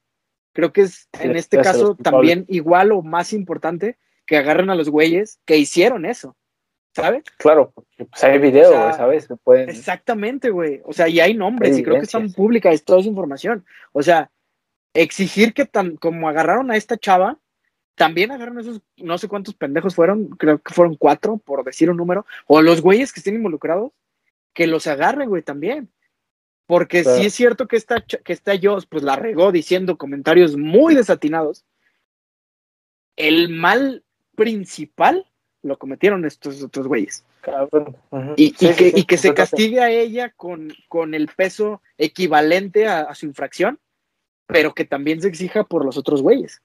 creo 0.52 0.74
que 0.74 0.82
es 0.82 1.08
en 1.18 1.38
este 1.38 1.62
caso 1.62 1.96
también 1.96 2.44
igual 2.50 2.92
o 2.92 3.02
más 3.02 3.32
importante 3.32 3.98
que 4.26 4.36
agarren 4.36 4.70
a 4.70 4.76
los 4.76 4.90
güeyes 4.90 5.40
que 5.46 5.56
hicieron 5.56 6.06
eso, 6.06 6.36
¿sabes? 6.94 7.24
Claro, 7.38 7.72
pues 7.96 8.22
hay 8.22 8.38
video, 8.38 8.74
¿sabes? 8.94 9.30
Exactamente, 9.70 10.50
güey. 10.50 10.82
O 10.84 10.92
sea, 10.92 11.08
y 11.08 11.22
hay 11.22 11.36
nombres 11.36 11.78
y 11.78 11.84
creo 11.84 11.96
que 11.96 12.02
están 12.02 12.34
públicas 12.34 12.84
toda 12.84 13.00
esa 13.00 13.08
información. 13.08 13.66
O 13.94 14.04
sea, 14.04 14.30
exigir 14.94 15.54
que 15.54 15.64
tan 15.64 15.96
como 15.96 16.28
agarraron 16.28 16.70
a 16.70 16.76
esta 16.76 16.98
chava, 16.98 17.40
también 18.00 18.32
agarran 18.32 18.58
esos, 18.58 18.80
no 18.96 19.18
sé 19.18 19.28
cuántos 19.28 19.56
pendejos 19.56 19.94
fueron, 19.94 20.30
creo 20.30 20.60
que 20.60 20.74
fueron 20.74 20.96
cuatro, 20.96 21.36
por 21.36 21.66
decir 21.66 21.92
un 21.92 21.98
número, 21.98 22.26
o 22.48 22.62
los 22.62 22.82
güeyes 22.82 23.12
que 23.12 23.20
estén 23.20 23.36
involucrados, 23.36 23.92
que 24.54 24.68
los 24.68 24.88
agarren, 24.88 25.28
güey, 25.28 25.44
también. 25.44 25.90
Porque 26.66 27.04
sí 27.04 27.26
es 27.26 27.34
cierto 27.34 27.68
que 27.68 27.76
esta, 27.76 28.00
que 28.00 28.32
esta 28.32 28.54
Joss 28.58 28.86
pues 28.86 29.04
la 29.04 29.18
regó 29.18 29.52
diciendo 29.52 29.98
comentarios 29.98 30.56
muy 30.56 30.96
desatinados. 30.96 31.66
El 33.18 33.50
mal 33.50 34.06
principal 34.38 35.28
lo 35.62 35.78
cometieron 35.78 36.24
estos 36.24 36.64
otros 36.64 36.88
güeyes. 36.88 37.26
Y, 38.38 38.54
que, 38.54 39.18
se 39.18 39.34
castigue 39.34 39.82
a 39.82 39.90
ella 39.90 40.30
con, 40.38 40.72
con 40.88 41.14
el 41.16 41.28
peso 41.28 41.82
equivalente 41.98 42.88
a, 42.88 43.14
su 43.14 43.26
infracción, 43.26 43.78
pero 44.48 44.74
que 44.74 44.86
también 44.86 45.22
se 45.22 45.28
exija 45.28 45.66
por 45.66 45.84
los 45.84 45.98
otros 45.98 46.22
güeyes. 46.22 46.62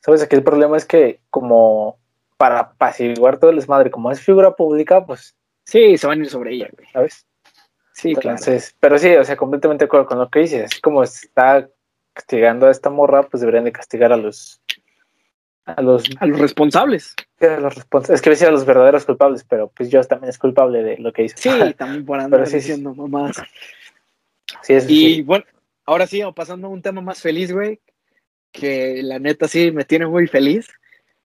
Sabes, 0.00 0.22
aquí 0.22 0.36
el 0.36 0.42
problema 0.42 0.76
es 0.76 0.84
que 0.84 1.20
como 1.30 1.98
para 2.36 2.58
apaciguar 2.60 3.38
todo 3.38 3.50
el 3.50 3.56
desmadre, 3.56 3.90
como 3.90 4.10
es 4.10 4.20
figura 4.20 4.56
pública, 4.56 5.04
pues... 5.04 5.36
Sí, 5.64 5.96
se 5.96 6.06
van 6.06 6.20
a 6.20 6.24
ir 6.24 6.30
sobre 6.30 6.54
ella, 6.54 6.68
güey. 6.76 6.88
¿Sabes? 6.92 7.26
Sí, 7.92 8.12
Entonces, 8.12 8.74
pero 8.80 8.98
sí, 8.98 9.14
o 9.14 9.24
sea, 9.24 9.36
completamente 9.36 9.84
de 9.84 9.86
acuerdo 9.86 10.06
con 10.06 10.18
lo 10.18 10.28
que 10.28 10.40
dices. 10.40 10.64
Así 10.64 10.80
como 10.80 11.02
está 11.02 11.68
castigando 12.14 12.66
a 12.66 12.70
esta 12.70 12.90
morra, 12.90 13.22
pues 13.22 13.40
deberían 13.40 13.64
de 13.64 13.72
castigar 13.72 14.12
a 14.12 14.16
los 14.16 14.60
a 15.64 15.80
los, 15.80 16.04
a 16.18 16.26
los 16.26 16.40
responsables. 16.40 17.14
A 17.40 17.60
los 17.60 17.74
responsables. 17.74 18.18
Es 18.18 18.22
que 18.22 18.30
decir 18.30 18.48
a 18.48 18.50
los 18.50 18.66
verdaderos 18.66 19.04
culpables, 19.04 19.44
pero 19.44 19.68
pues 19.68 19.90
yo 19.90 20.02
también 20.02 20.30
es 20.30 20.38
culpable 20.38 20.82
de 20.82 20.98
lo 20.98 21.12
que 21.12 21.24
hizo. 21.24 21.36
Sí, 21.38 21.50
también 21.78 22.04
por 22.04 22.18
andar 22.18 22.48
diciendo 22.48 22.94
mamás. 22.94 23.36
Sí, 24.62 24.74
y 24.88 25.22
bueno, 25.22 25.44
ahora 25.86 26.06
sí, 26.06 26.22
pasando 26.34 26.66
a 26.66 26.70
un 26.70 26.82
tema 26.82 27.00
más 27.00 27.20
feliz, 27.20 27.52
güey, 27.52 27.80
que 28.52 29.02
la 29.02 29.18
neta 29.18 29.48
sí 29.48 29.72
me 29.72 29.84
tiene 29.84 30.06
muy 30.06 30.26
feliz. 30.26 30.68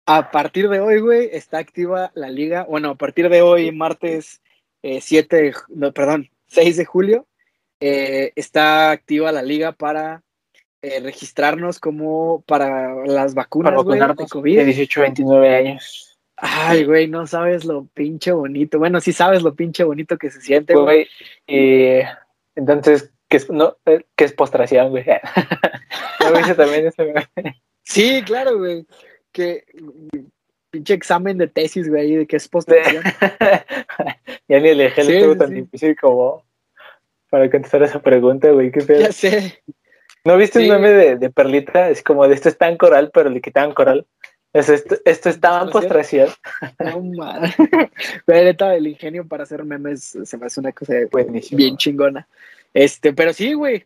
A 0.05 0.31
partir 0.31 0.67
de 0.67 0.81
hoy, 0.81 0.99
güey, 0.99 1.29
está 1.31 1.59
activa 1.59 2.11
la 2.15 2.29
liga. 2.29 2.65
Bueno, 2.67 2.89
a 2.89 2.95
partir 2.95 3.29
de 3.29 3.41
hoy, 3.41 3.71
martes 3.71 4.41
7, 4.81 5.47
eh, 5.47 5.53
no, 5.69 5.93
perdón, 5.93 6.29
6 6.47 6.75
de 6.75 6.85
julio, 6.85 7.27
eh, 7.79 8.33
está 8.35 8.91
activa 8.91 9.31
la 9.31 9.41
liga 9.41 9.71
para 9.71 10.23
eh, 10.81 10.99
registrarnos 10.99 11.79
como 11.79 12.41
para 12.41 12.93
las 13.05 13.33
vacunas 13.33 13.73
de 14.17 14.27
COVID. 14.27 14.57
De 14.57 14.65
18 14.65 14.99
a 14.99 15.03
29 15.03 15.55
años. 15.55 16.17
Ay, 16.35 16.83
güey, 16.83 17.07
no 17.07 17.25
sabes 17.25 17.63
lo 17.63 17.85
pinche 17.93 18.33
bonito. 18.33 18.79
Bueno, 18.79 18.99
sí 18.99 19.13
sabes 19.13 19.43
lo 19.43 19.55
pinche 19.55 19.85
bonito 19.85 20.17
que 20.17 20.29
se 20.29 20.41
siente, 20.41 20.75
güey. 20.75 21.07
entonces, 22.55 23.13
¿qué 23.29 23.37
es, 23.37 23.49
no, 23.49 23.77
eh, 23.85 24.05
¿qué 24.15 24.25
es 24.25 24.33
postración, 24.33 24.89
güey? 24.89 25.05
también 26.55 26.93
Sí, 27.83 28.21
claro, 28.25 28.57
güey. 28.57 28.85
Que 29.31 29.65
pinche 30.73 30.95
examen 30.95 31.37
de 31.37 31.47
tesis, 31.47 31.87
güey, 31.87 32.15
de 32.15 32.27
qué 32.27 32.37
es 32.37 32.47
postración. 32.47 33.03
ya 34.47 34.59
ni 34.59 34.69
el 34.69 34.81
ejemplo 34.81 35.13
estuvo 35.13 35.37
tan 35.37 35.53
difícil 35.53 35.95
como 35.95 36.43
para 37.29 37.49
contestar 37.49 37.83
esa 37.83 38.01
pregunta, 38.01 38.49
güey, 38.51 38.71
qué 38.71 38.81
pedo. 38.81 39.01
Ya 39.01 39.11
sé. 39.11 39.61
¿No 40.25 40.37
viste 40.37 40.59
un 40.59 40.69
meme 40.69 40.89
de, 41.17 41.29
Perlita? 41.29 41.89
Es 41.89 42.01
como 42.01 42.27
de 42.27 42.33
esto 42.33 42.49
está 42.49 42.69
en 42.69 42.77
coral, 42.77 43.11
pero 43.13 43.29
le 43.29 43.41
quitaban 43.41 43.73
coral. 43.73 44.07
esto, 44.53 44.95
esto 45.05 45.29
estaba 45.29 45.63
en 45.63 45.69
postración. 45.69 46.29
No 46.79 47.01
mal. 47.01 47.53
el 48.27 48.87
ingenio 48.87 49.27
para 49.27 49.43
hacer 49.43 49.63
memes 49.63 50.17
se 50.23 50.37
me 50.37 50.45
hace 50.47 50.59
una 50.59 50.71
cosa 50.71 50.93
bien 51.51 51.77
chingona. 51.77 52.27
Este, 52.73 53.13
pero 53.13 53.33
sí, 53.33 53.53
güey. 53.53 53.85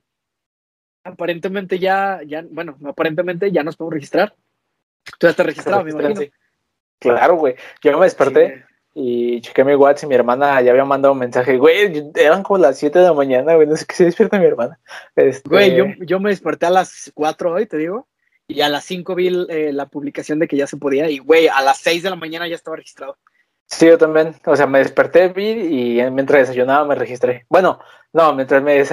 Aparentemente 1.08 1.80
ya, 1.80 2.22
ya, 2.26 2.44
bueno, 2.50 2.78
aparentemente 2.86 3.52
ya 3.52 3.64
nos 3.64 3.76
podemos 3.76 3.94
registrar. 3.94 4.36
Tú 5.18 5.28
ya 5.28 5.30
estás 5.30 5.46
registrado, 5.46 5.84
me 5.84 5.92
imagino. 5.92 6.22
Claro, 7.00 7.36
güey. 7.36 7.56
Yo 7.82 7.98
me 7.98 8.06
desperté 8.06 8.66
y 8.94 9.40
chequé 9.42 9.64
mi 9.64 9.76
WhatsApp 9.76 10.06
y 10.06 10.08
mi 10.08 10.16
hermana 10.16 10.62
ya 10.62 10.72
había 10.72 10.84
mandado 10.84 11.14
un 11.14 11.20
mensaje. 11.20 11.58
Güey, 11.58 12.12
eran 12.16 12.44
como 12.44 12.60
las 12.60 12.78
7 12.78 13.00
de 13.00 13.06
la 13.06 13.14
mañana, 13.14 13.56
güey. 13.56 13.68
No 13.68 13.78
sé 13.78 13.86
qué 13.86 13.96
se 13.96 14.06
despierta 14.06 14.40
mi 14.40 14.46
hermana. 14.46 14.80
Este... 15.16 15.48
Güey, 15.48 15.76
yo, 15.76 15.86
yo, 16.02 16.20
me 16.20 16.30
desperté 16.30 16.66
a 16.66 16.72
las 16.72 17.12
4 17.14 17.54
hoy, 17.54 17.66
te 17.68 17.78
digo. 17.78 18.08
Y 18.48 18.62
a 18.62 18.70
las 18.70 18.86
5 18.86 19.16
vi 19.16 19.46
eh, 19.50 19.72
la 19.74 19.88
publicación 19.88 20.40
de 20.40 20.48
que 20.48 20.58
ya 20.58 20.68
se 20.68 20.78
podía. 20.78 21.10
Y, 21.10 21.20
güey, 21.20 21.48
a 21.48 21.62
las 21.62 21.78
6 21.80 22.04
de 22.04 22.10
la 22.10 22.16
mañana 22.16 22.48
ya 22.48 22.56
estaba 22.56 22.78
registrado. 22.78 23.18
Sí, 23.68 23.86
yo 23.86 23.98
también. 23.98 24.36
O 24.46 24.56
sea, 24.56 24.68
me 24.68 24.80
desperté, 24.80 25.30
vi 25.30 25.50
y 25.50 26.12
mientras 26.12 26.48
desayunaba 26.48 26.86
me 26.86 26.96
registré. 26.96 27.46
Bueno, 27.50 27.80
no, 28.14 28.34
mientras 28.34 28.64
me 28.64 28.84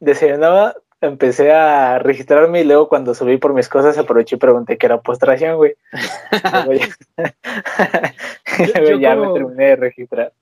desayunaba 0.00 0.74
empecé 1.04 1.52
a 1.52 1.98
registrarme 1.98 2.60
y 2.60 2.64
luego 2.64 2.88
cuando 2.88 3.14
subí 3.14 3.36
por 3.36 3.54
mis 3.54 3.68
cosas 3.68 3.98
aproveché 3.98 4.36
y 4.36 4.38
pregunté 4.38 4.78
qué 4.78 4.86
era 4.86 5.00
postración, 5.00 5.56
güey. 5.56 5.74
luego 8.74 9.00
ya, 9.00 9.16
me 9.16 9.32
terminé 9.32 9.64
de 9.64 9.76
registrar. 9.76 10.32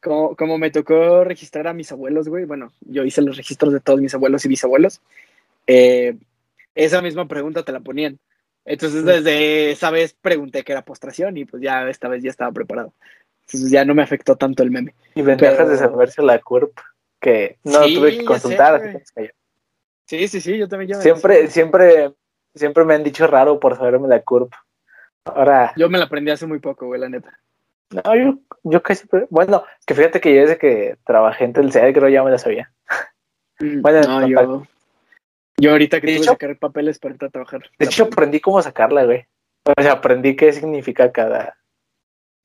Como, 0.00 0.34
como 0.34 0.58
me 0.58 0.70
tocó 0.70 1.24
registrar 1.24 1.68
a 1.68 1.72
mis 1.72 1.92
abuelos, 1.92 2.28
güey, 2.28 2.44
bueno, 2.44 2.72
yo 2.80 3.04
hice 3.04 3.22
los 3.22 3.36
registros 3.36 3.72
de 3.72 3.80
todos 3.80 4.00
mis 4.00 4.14
abuelos 4.14 4.44
y 4.44 4.48
bisabuelos, 4.48 5.00
eh, 5.66 6.16
esa 6.74 7.02
misma 7.02 7.28
pregunta 7.28 7.62
te 7.62 7.72
la 7.72 7.80
ponían. 7.80 8.18
Entonces, 8.64 9.04
desde 9.04 9.72
esa 9.72 9.90
vez 9.90 10.16
pregunté 10.20 10.64
qué 10.64 10.72
era 10.72 10.84
postración 10.84 11.36
y 11.36 11.44
pues 11.44 11.62
ya 11.62 11.88
esta 11.88 12.08
vez 12.08 12.22
ya 12.22 12.30
estaba 12.30 12.52
preparado. 12.52 12.92
Entonces 13.46 13.70
ya 13.70 13.84
no 13.84 13.94
me 13.94 14.02
afectó 14.02 14.36
tanto 14.36 14.62
el 14.62 14.70
meme. 14.70 14.94
Y 15.14 15.22
ventajas 15.22 15.68
de 15.68 15.76
saberse 15.76 16.22
la 16.22 16.38
CURP, 16.38 16.78
que 17.20 17.58
no 17.64 17.82
tuve 17.82 18.18
que 18.18 18.24
consultar. 18.24 19.02
Sí, 20.12 20.28
sí, 20.28 20.40
sí, 20.42 20.58
yo 20.58 20.68
también 20.68 21.00
Siempre, 21.00 21.48
siempre, 21.48 22.12
siempre 22.54 22.84
me 22.84 22.94
han 22.94 23.02
dicho 23.02 23.26
raro 23.26 23.58
por 23.58 23.78
saberme 23.78 24.08
la 24.08 24.20
CURP. 24.20 24.52
Ahora. 25.24 25.72
Yo 25.76 25.88
me 25.88 25.96
la 25.96 26.04
aprendí 26.04 26.30
hace 26.30 26.46
muy 26.46 26.58
poco, 26.58 26.86
güey, 26.86 27.00
la 27.00 27.08
neta. 27.08 27.38
No, 27.90 28.14
yo, 28.14 28.38
yo 28.62 28.82
casi. 28.82 29.06
Bueno, 29.30 29.64
que 29.86 29.94
fíjate 29.94 30.20
que 30.20 30.34
yo 30.34 30.42
desde 30.42 30.58
que 30.58 30.98
trabajé 31.06 31.44
en 31.44 31.54
Telcel 31.54 31.94
creo 31.94 32.08
ya 32.10 32.22
me 32.22 32.30
la 32.30 32.38
sabía. 32.38 32.70
Mm, 33.58 33.80
bueno, 33.80 34.00
no, 34.02 34.26
yo, 34.26 34.66
yo 35.56 35.70
ahorita 35.70 36.00
que 36.00 36.08
tuve 36.08 36.16
que 36.18 36.24
sacar 36.24 36.58
papeles 36.58 36.98
para 36.98 37.14
entrar 37.14 37.28
a 37.28 37.32
trabajar. 37.32 37.62
De 37.78 37.86
hecho, 37.86 38.04
aprendí 38.04 38.40
cómo 38.40 38.60
sacarla, 38.60 39.04
güey. 39.04 39.24
O 39.64 39.82
sea, 39.82 39.92
aprendí 39.92 40.36
qué 40.36 40.52
significa 40.52 41.10
cada. 41.10 41.56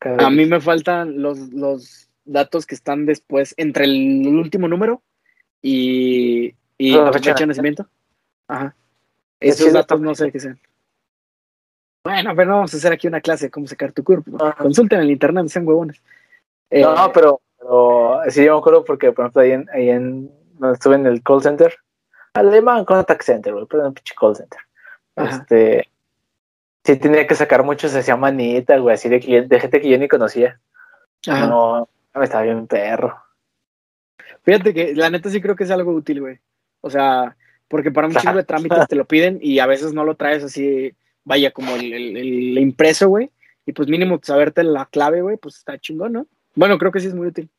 a 0.01 0.30
mí 0.30 0.45
me 0.45 0.61
faltan 0.61 1.22
los, 1.22 1.51
los 1.51 2.09
datos 2.24 2.65
que 2.65 2.76
están 2.76 3.05
después, 3.05 3.53
entre 3.57 3.86
el 3.86 4.28
último 4.28 4.68
número 4.68 5.01
y, 5.61 6.53
y 6.78 6.91
la 6.91 7.11
fecha 7.11 7.34
de 7.34 7.47
nacimiento. 7.47 7.88
Ajá. 8.47 8.75
Esos 9.39 9.73
datos 9.73 9.99
no 9.99 10.15
sé 10.15 10.32
qué 10.32 10.39
sean. 10.39 10.59
Bueno, 12.03 12.34
pero 12.36 12.53
vamos 12.53 12.73
a 12.73 12.78
hacer 12.78 12.93
aquí 12.93 13.07
una 13.07 13.21
clase 13.21 13.45
de 13.45 13.51
cómo 13.51 13.67
sacar 13.67 13.91
tu 13.91 14.03
cuerpo. 14.03 14.38
Consulten 14.57 14.99
en 14.99 15.05
el 15.05 15.11
internet, 15.11 15.47
sean 15.47 15.67
huevones. 15.67 16.01
no, 16.71 16.95
no, 16.95 17.05
eh, 17.07 17.11
pero, 17.13 17.41
pero 17.59 18.21
sí, 18.30 18.45
yo 18.45 18.53
me 18.53 18.59
acuerdo 18.59 18.86
porque, 18.86 19.11
por 19.11 19.25
ejemplo, 19.25 19.41
ahí 19.41 19.51
en, 19.51 19.69
ahí 19.73 19.89
en 19.89 20.32
donde 20.57 20.73
estuve 20.73 20.95
en 20.95 21.05
el 21.05 21.21
call 21.21 21.41
center, 21.41 21.78
Alemán 22.34 22.86
Contact 22.86 23.23
Center, 23.23 23.53
güey, 23.53 23.65
perdón, 23.65 23.93
pinche 23.93 24.15
call 24.19 24.36
center. 24.36 24.59
Este, 25.15 25.89
sí 26.84 26.95
tenía 26.97 27.28
que 27.28 27.36
sacar 27.36 27.63
mucho, 27.63 27.89
se 27.89 27.99
hacía 27.99 28.15
manita, 28.15 28.78
güey, 28.78 28.95
así 28.95 29.09
de, 29.09 29.45
de 29.47 29.59
gente 29.59 29.82
que 29.82 29.89
yo 29.89 29.97
ni 29.97 30.07
conocía. 30.07 30.59
No, 31.25 31.89
me 32.13 32.23
estaba 32.23 32.43
bien 32.43 32.67
perro. 32.67 33.17
Fíjate 34.43 34.73
que 34.73 34.95
la 34.95 35.09
neta 35.09 35.30
sí 35.30 35.41
creo 35.41 35.55
que 35.55 35.65
es 35.65 35.71
algo 35.71 35.91
útil, 35.91 36.21
güey. 36.21 36.39
O 36.88 36.89
sea, 36.89 37.35
porque 37.67 37.91
para 37.91 38.07
un 38.07 38.15
chingo 38.15 38.38
de 38.38 38.43
trámites 38.43 38.88
te 38.88 38.95
lo 38.95 39.05
piden 39.05 39.39
y 39.41 39.59
a 39.59 39.67
veces 39.67 39.93
no 39.93 40.03
lo 40.03 40.15
traes 40.15 40.43
así, 40.43 40.93
vaya, 41.23 41.51
como 41.51 41.75
el, 41.75 41.93
el 41.93 42.57
impreso, 42.57 43.09
güey. 43.09 43.29
Y 43.65 43.73
pues 43.73 43.89
mínimo 43.89 44.19
saberte 44.23 44.63
la 44.63 44.85
clave, 44.85 45.21
güey, 45.21 45.38
pues 45.38 45.57
está 45.57 45.77
chingón, 45.77 46.13
¿no? 46.13 46.27
Bueno, 46.55 46.77
creo 46.77 46.91
que 46.91 46.99
sí 46.99 47.07
es 47.07 47.13
muy 47.13 47.27
útil. 47.27 47.49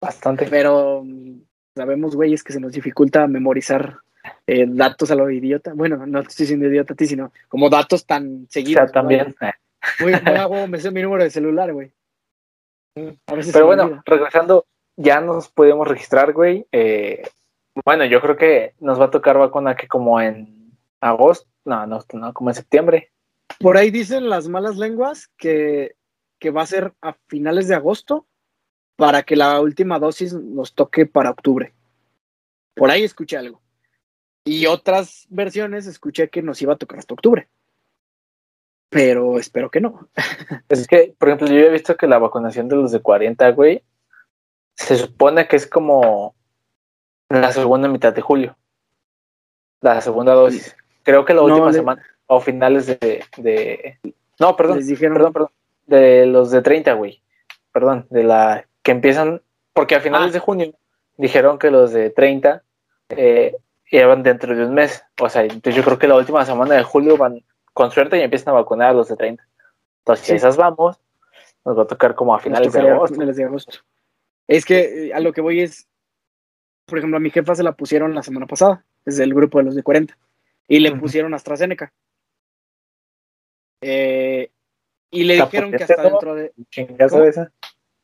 Bastante. 0.00 0.46
Pero 0.48 1.04
sabemos, 1.74 2.16
güey, 2.16 2.32
es 2.32 2.42
que 2.42 2.52
se 2.52 2.60
nos 2.60 2.72
dificulta 2.72 3.26
memorizar 3.26 3.98
eh, 4.46 4.66
datos 4.68 5.10
a 5.10 5.14
lo 5.14 5.30
idiota. 5.30 5.74
Bueno, 5.74 6.06
no 6.06 6.20
estoy 6.20 6.46
siendo 6.46 6.66
idiota 6.66 6.94
a 6.94 6.96
ti, 6.96 7.06
sino 7.06 7.32
como 7.48 7.68
datos 7.68 8.06
tan 8.06 8.46
seguidos. 8.48 8.84
O 8.84 8.86
sea, 8.86 8.92
también. 8.92 9.34
Muy, 10.00 10.12
hago, 10.38 10.66
me 10.66 10.78
sé 10.78 10.90
mi 10.90 11.02
número 11.02 11.24
de 11.24 11.30
celular, 11.30 11.72
güey. 11.72 11.92
Pero 12.94 13.66
bueno, 13.66 14.02
regresando, 14.04 14.66
ya 14.96 15.20
nos 15.20 15.48
podemos 15.48 15.86
registrar, 15.86 16.32
güey. 16.32 16.66
Eh, 16.72 17.22
bueno, 17.84 18.04
yo 18.04 18.20
creo 18.20 18.36
que 18.36 18.74
nos 18.80 19.00
va 19.00 19.06
a 19.06 19.10
tocar 19.10 19.38
vacuna 19.38 19.76
que 19.76 19.88
como 19.88 20.20
en 20.20 20.76
agosto, 21.00 21.48
no, 21.64 21.86
no, 21.86 22.00
no, 22.12 22.34
como 22.34 22.50
en 22.50 22.54
septiembre. 22.54 23.12
Por 23.58 23.76
ahí 23.76 23.90
dicen 23.90 24.28
las 24.28 24.48
malas 24.48 24.76
lenguas 24.76 25.28
que, 25.36 25.96
que 26.38 26.50
va 26.50 26.62
a 26.62 26.66
ser 26.66 26.94
a 27.00 27.14
finales 27.28 27.68
de 27.68 27.74
agosto 27.74 28.26
para 28.96 29.22
que 29.22 29.36
la 29.36 29.60
última 29.60 29.98
dosis 29.98 30.34
nos 30.34 30.74
toque 30.74 31.06
para 31.06 31.30
octubre. 31.30 31.72
Por 32.74 32.90
ahí 32.90 33.02
escuché 33.02 33.36
algo. 33.36 33.60
Y 34.44 34.66
otras 34.66 35.26
versiones 35.30 35.86
escuché 35.86 36.28
que 36.28 36.42
nos 36.42 36.60
iba 36.62 36.74
a 36.74 36.78
tocar 36.78 36.98
hasta 36.98 37.14
octubre. 37.14 37.48
Pero 38.88 39.38
espero 39.38 39.70
que 39.70 39.80
no. 39.80 40.08
Es 40.68 40.86
que, 40.86 41.14
por 41.18 41.28
ejemplo, 41.28 41.48
yo 41.48 41.60
he 41.60 41.70
visto 41.70 41.96
que 41.96 42.06
la 42.06 42.18
vacunación 42.18 42.68
de 42.68 42.76
los 42.76 42.92
de 42.92 43.00
40, 43.00 43.50
güey, 43.52 43.84
se 44.74 44.96
supone 44.96 45.46
que 45.46 45.56
es 45.56 45.66
como 45.66 46.34
la 47.30 47.52
segunda 47.52 47.88
mitad 47.88 48.12
de 48.12 48.20
julio. 48.20 48.56
La 49.80 50.00
segunda 50.00 50.34
dosis. 50.34 50.76
Creo 51.02 51.24
que 51.24 51.32
la 51.32 51.42
última 51.42 51.72
semana 51.72 52.02
o 52.26 52.40
finales 52.40 52.86
de, 52.86 53.24
de... 53.38 53.98
No, 54.38 54.56
perdón. 54.56 54.80
Perdón, 54.98 55.32
perdón. 55.32 55.50
De 55.86 56.26
los 56.26 56.50
de 56.50 56.60
30, 56.60 56.92
güey. 56.92 57.22
Perdón, 57.72 58.06
de 58.10 58.24
la 58.24 58.66
que 58.82 58.92
empiezan, 58.92 59.42
porque 59.72 59.94
a 59.94 60.00
finales 60.00 60.30
ah. 60.30 60.32
de 60.32 60.38
junio 60.38 60.74
dijeron 61.16 61.58
que 61.58 61.70
los 61.70 61.92
de 61.92 62.10
30 62.10 62.62
eh, 63.10 63.56
iban 63.90 64.22
dentro 64.22 64.54
de 64.54 64.64
un 64.64 64.74
mes. 64.74 65.02
O 65.20 65.28
sea, 65.28 65.42
entonces 65.42 65.74
yo 65.74 65.82
creo 65.82 65.98
que 65.98 66.08
la 66.08 66.16
última 66.16 66.44
semana 66.44 66.74
de 66.74 66.82
julio 66.82 67.16
van 67.16 67.42
con 67.72 67.90
suerte 67.90 68.18
y 68.18 68.22
empiezan 68.22 68.54
a 68.54 68.58
vacunar 68.58 68.90
a 68.90 68.92
los 68.92 69.08
de 69.08 69.16
30. 69.16 69.46
Entonces, 70.00 70.26
si 70.26 70.34
esas 70.34 70.56
vamos, 70.56 70.98
nos 71.64 71.78
va 71.78 71.82
a 71.82 71.86
tocar 71.86 72.14
como 72.14 72.34
a 72.34 72.38
finales 72.38 72.72
de 72.72 73.44
agosto. 73.44 73.80
Es 74.46 74.64
que 74.64 75.08
eh, 75.08 75.14
a 75.14 75.20
lo 75.20 75.32
que 75.32 75.40
voy 75.40 75.60
es, 75.60 75.86
por 76.90 76.98
ejemplo, 76.98 77.16
a 77.16 77.20
mi 77.20 77.30
jefa 77.30 77.54
se 77.54 77.62
la 77.62 77.72
pusieron 77.72 78.14
la 78.14 78.22
semana 78.22 78.46
pasada, 78.46 78.84
desde 79.04 79.24
el 79.24 79.32
grupo 79.32 79.58
de 79.58 79.64
los 79.64 79.74
de 79.74 79.82
40, 79.82 80.18
y 80.68 80.80
le 80.80 80.92
pusieron 80.96 81.32
AstraZeneca. 81.32 81.92
Eh, 83.80 84.50
y 85.10 85.24
le 85.24 85.34
dijeron 85.34 85.70
que 85.72 85.84
hasta 85.84 86.02
dentro 86.02 86.34
de. 86.34 86.52
¿Chingazo 86.70 87.24
esa? 87.24 87.52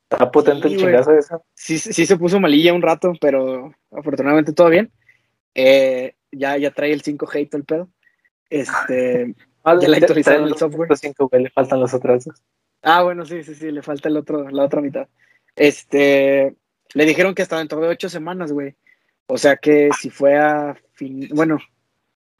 Está 0.09 0.31
potente 0.31 0.67
el 0.67 0.77
chingazo 0.77 1.11
esa. 1.13 1.41
Sí, 1.53 1.77
sí 1.77 2.05
se 2.05 2.17
puso 2.17 2.39
malilla 2.39 2.73
un 2.73 2.81
rato, 2.81 3.13
pero 3.21 3.73
afortunadamente 3.91 4.53
todo 4.53 4.69
bien. 4.69 4.91
Eh, 5.53 6.15
ya, 6.31 6.57
ya 6.57 6.71
trae 6.71 6.93
el 6.93 7.03
5G 7.03 7.41
y 7.41 7.45
todo 7.47 7.59
el 7.59 7.65
pedo. 7.65 7.89
Este, 8.49 9.35
ah, 9.63 9.77
ya 9.79 9.87
le 9.87 9.97
actualizaron 9.97 10.47
el 10.47 10.57
software. 10.57 10.89
Los 10.89 10.99
5 10.99 11.29
le 11.33 11.49
faltan 11.49 11.79
los 11.79 11.93
otros 11.93 12.29
Ah, 12.81 13.03
bueno, 13.03 13.25
sí, 13.25 13.43
sí, 13.43 13.55
sí, 13.55 13.71
le 13.71 13.81
falta 13.81 14.07
el 14.07 14.17
otro, 14.17 14.49
la 14.49 14.63
otra 14.63 14.81
mitad. 14.81 15.07
Este, 15.55 16.55
le 16.93 17.05
dijeron 17.05 17.35
que 17.35 17.41
hasta 17.41 17.57
dentro 17.57 17.79
de 17.79 17.87
ocho 17.87 18.09
semanas, 18.09 18.51
güey. 18.51 18.75
O 19.27 19.37
sea 19.37 19.57
que 19.57 19.89
si 19.99 20.09
fue 20.09 20.37
a, 20.37 20.75
fin, 20.93 21.29
bueno, 21.33 21.59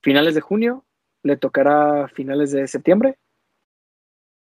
finales 0.01 0.35
de 0.35 0.41
junio, 0.41 0.85
le 1.23 1.37
tocará 1.37 2.07
finales 2.07 2.51
de 2.51 2.67
septiembre. 2.67 3.17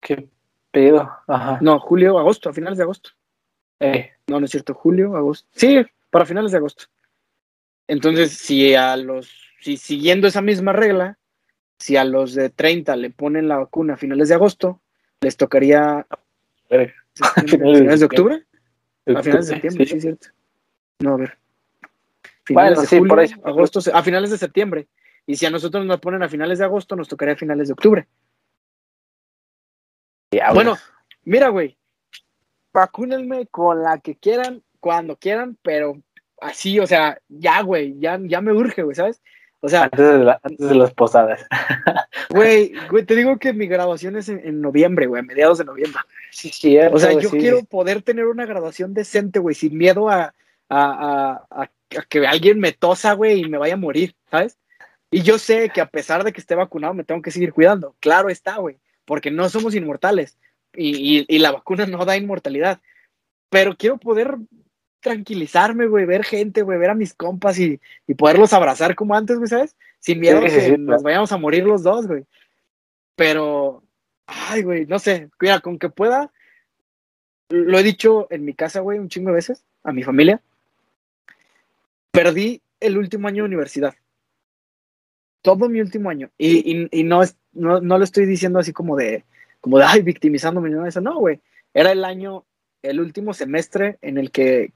¿Qué 0.01 0.29
pedo. 0.71 1.11
Ajá. 1.27 1.59
No, 1.61 1.79
julio, 1.79 2.19
agosto, 2.19 2.49
a 2.49 2.53
finales 2.53 2.79
de 2.79 2.85
agosto. 2.85 3.11
Eh. 3.81 4.11
No, 4.27 4.41
no 4.41 4.47
es 4.47 4.51
cierto, 4.51 4.75
julio, 4.75 5.17
agosto. 5.17 5.49
Sí, 5.53 5.85
para 6.11 6.27
finales 6.27 6.53
de 6.53 6.59
agosto. 6.59 6.85
Entonces, 7.89 8.33
si 8.33 8.75
a 8.75 8.97
los, 8.97 9.31
si 9.61 9.77
siguiendo 9.77 10.29
esa 10.29 10.43
misma 10.43 10.73
regla, 10.73 11.19
si 11.79 11.97
a 11.97 12.05
los 12.05 12.35
de 12.35 12.51
30 12.51 12.95
le 12.97 13.11
ponen 13.11 13.49
la 13.49 13.59
vacuna 13.59 13.95
a 13.95 13.97
finales 13.97 14.29
de 14.29 14.35
agosto, 14.35 14.81
les 15.21 15.37
tocaría 15.37 16.07
a 16.71 17.43
finales 17.47 18.01
de 18.01 18.07
octubre. 18.07 18.45
A 19.17 19.23
finales 19.23 19.47
de 19.47 19.55
septiembre, 19.55 19.87
sí, 19.87 19.97
es 19.97 20.03
cierto. 20.03 20.29
No, 21.01 21.15
a 21.15 21.17
ver. 21.17 21.39
Finales 22.45 22.91
de 22.91 22.99
julio, 22.99 23.15
agosto, 23.45 23.81
a 23.93 24.03
finales 24.03 24.31
de 24.31 24.39
septiembre. 24.39 24.89
Y 25.27 25.37
si 25.37 25.47
a 25.47 25.51
nosotros 25.51 25.85
nos 25.87 26.01
ponen 26.01 26.23
a 26.23 26.29
finales 26.29 26.59
de 26.59 26.65
agosto, 26.65 26.97
nos 26.97 27.09
tocaría 27.09 27.35
a 27.35 27.39
finales 27.39 27.69
de 27.69 27.73
octubre. 27.73 28.09
Bueno, 30.55 30.77
mira, 31.25 31.49
güey, 31.49 31.77
vacúnenme 32.73 33.47
con 33.47 33.83
la 33.83 33.99
que 33.99 34.17
quieran, 34.17 34.63
cuando 34.79 35.17
quieran, 35.17 35.59
pero 35.63 36.01
así, 36.41 36.79
o 36.81 36.87
sea, 36.87 37.21
ya, 37.29 37.63
güey, 37.63 37.99
ya, 37.99 38.19
ya 38.23 38.41
me 38.41 38.53
urge, 38.53 38.83
güey, 38.83 38.95
¿sabes? 38.95 39.23
O 39.61 39.69
sea, 39.69 39.85
antes 39.85 40.69
de, 40.69 40.75
las 40.75 40.95
posadas. 40.95 41.47
Güey, 42.31 42.73
güey, 42.89 43.05
te 43.05 43.17
digo 43.17 43.39
que 43.39 43.53
mi 43.53 43.67
graduación 43.67 44.17
es 44.17 44.29
en, 44.29 44.61
noviembre, 44.61 45.07
güey, 45.07 45.21
a 45.21 45.25
mediados 45.25 45.59
de 45.59 45.65
noviembre. 45.65 46.01
Sí, 46.31 46.51
cierto. 46.51 46.97
O 46.97 46.99
sea, 47.01 47.13
yo 47.13 47.31
quiero 47.31 47.63
poder 47.65 48.03
tener 48.03 48.27
una 48.27 48.47
graduación 48.47 48.95
decente, 48.95 49.41
güey, 49.41 49.55
sin 49.55 49.77
miedo 49.77 50.09
a, 50.09 50.33
a, 50.69 51.43
a, 51.51 51.63
a, 51.63 52.03
que 52.09 52.27
alguien 52.27 52.61
me 52.61 52.73
tosa, 52.73 53.15
güey, 53.15 53.41
y 53.41 53.49
me 53.49 53.59
vaya 53.59 53.75
a 53.75 53.79
morir, 53.79 54.15
¿sabes? 54.31 54.57
Y 55.11 55.23
yo 55.23 55.39
sé 55.39 55.71
que 55.71 55.81
a 55.81 55.87
pesar 55.87 56.23
de 56.23 56.33
que 56.33 56.41
esté 56.41 56.55
vacunado, 56.55 56.95
me 56.95 57.05
tengo 57.05 57.21
que 57.21 57.33
seguir 57.33 57.53
cuidando. 57.53 57.97
Claro 58.01 58.31
está, 58.31 58.57
güey 58.59 58.79
porque 59.11 59.33
no 59.33 59.49
somos 59.49 59.75
inmortales 59.75 60.39
y, 60.73 61.37
la 61.41 61.51
vacuna 61.51 61.85
no 61.85 62.05
da 62.05 62.17
inmortalidad. 62.17 62.81
Pero 63.49 63.77
quiero 63.77 63.99
poder 63.99 64.37
tranquilizarme, 65.01 65.87
güey, 65.87 66.05
ver 66.07 66.25
gente, 66.25 66.63
güey, 66.63 66.79
ver 66.79 66.91
a 66.91 66.95
mis 66.95 67.15
compas 67.15 67.59
y, 67.59 67.81
poderlos 68.17 68.53
abrazar 68.53 68.95
como 68.95 69.15
antes, 69.15 69.39
güey, 69.39 69.49
¿sabes? 69.49 69.77
Sin 69.99 70.21
miedo 70.21 70.39
a 70.39 70.45
que 70.45 70.79
nos 70.79 71.03
vayamos 71.03 71.33
a 71.33 71.39
morir 71.39 71.65
los 71.65 71.83
dos, 71.83 72.07
güey. 72.07 72.25
Pero, 73.17 73.83
ay, 74.27 74.63
güey, 74.63 74.87
no 74.87 74.99
sé, 74.99 75.29
cuida, 75.39 75.61
con 75.61 75.79
que 75.79 75.89
pueda, 75.89 76.33
lo 77.49 77.79
he 77.79 77.83
dicho 77.83 78.29
en 78.31 78.45
mi 78.45 78.55
casa, 78.55 78.81
güey, 78.81 78.99
un 78.99 79.09
chingo 79.09 79.31
de 79.31 79.37
veces, 79.37 79.65
a 79.83 79.93
mi 79.93 80.03
familia. 80.03 80.41
Perdí 82.13 82.63
el 82.81 82.97
último 82.99 83.29
año 83.29 83.43
de 83.43 83.49
universidad. 83.49 83.95
Todo 85.43 85.69
mi 85.69 85.81
último 85.81 86.11
año. 86.11 86.31
Y, 86.39 86.59
y, 86.71 86.89
y 86.91 87.03
no, 87.05 87.23
es, 87.23 87.37
no, 87.53 87.81
no 87.81 87.99
lo 87.99 88.05
estoy 88.05 88.27
diciendo 88.27 88.59
así 88.59 88.73
como 88.73 88.97
de, 88.97 89.25
como 89.61 89.79
de, 89.79 89.85
ay, 89.85 90.03
victimizándome, 90.03 90.71
no, 90.71 90.87
eso 90.87 91.01
no, 91.01 91.19
güey. 91.19 91.41
Era 91.75 91.93
el 91.93 92.05
año, 92.05 92.45
el 92.83 93.01
último 93.01 93.35
semestre 93.35 93.99
en 94.03 94.19
el 94.19 94.31
que, 94.31 94.73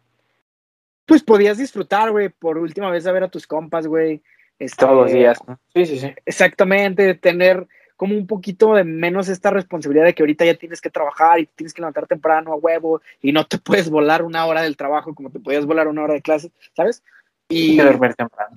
pues, 1.07 1.23
podías 1.23 1.59
disfrutar, 1.59 2.11
güey, 2.11 2.29
por 2.29 2.59
última 2.59 2.91
vez 2.91 3.07
a 3.07 3.13
ver 3.13 3.25
a 3.25 3.29
tus 3.29 3.47
compas, 3.47 3.87
güey. 3.87 4.23
Este, 4.59 4.85
Todos 4.85 4.97
los 4.97 5.13
días. 5.13 5.39
¿no? 5.47 5.59
Sí, 5.75 5.87
sí, 5.87 5.99
sí. 5.99 6.15
Exactamente, 6.25 7.15
tener 7.15 7.67
como 7.97 8.17
un 8.17 8.27
poquito 8.27 8.75
de 8.75 8.85
menos 8.85 9.29
esta 9.29 9.51
responsabilidad 9.51 10.05
de 10.05 10.15
que 10.15 10.23
ahorita 10.23 10.45
ya 10.45 10.55
tienes 10.55 10.81
que 10.81 10.91
trabajar 10.91 11.39
y 11.41 11.47
tienes 11.47 11.73
que 11.73 11.81
levantar 11.81 12.07
temprano 12.07 12.53
a 12.53 12.57
huevo 12.57 13.01
y 13.23 13.33
no 13.33 13.47
te 13.47 13.59
puedes 13.59 13.91
volar 13.91 14.23
una 14.23 14.47
hora 14.47 14.63
del 14.63 14.77
trabajo 14.77 15.15
como 15.15 15.31
te 15.31 15.41
podías 15.41 15.67
volar 15.67 15.89
una 15.89 16.03
hora 16.03 16.15
de 16.15 16.23
clase, 16.23 16.51
¿sabes? 16.75 17.03
Y, 17.49 17.77
que 17.77 17.85
dormir 17.85 18.15
temprano. 18.15 18.53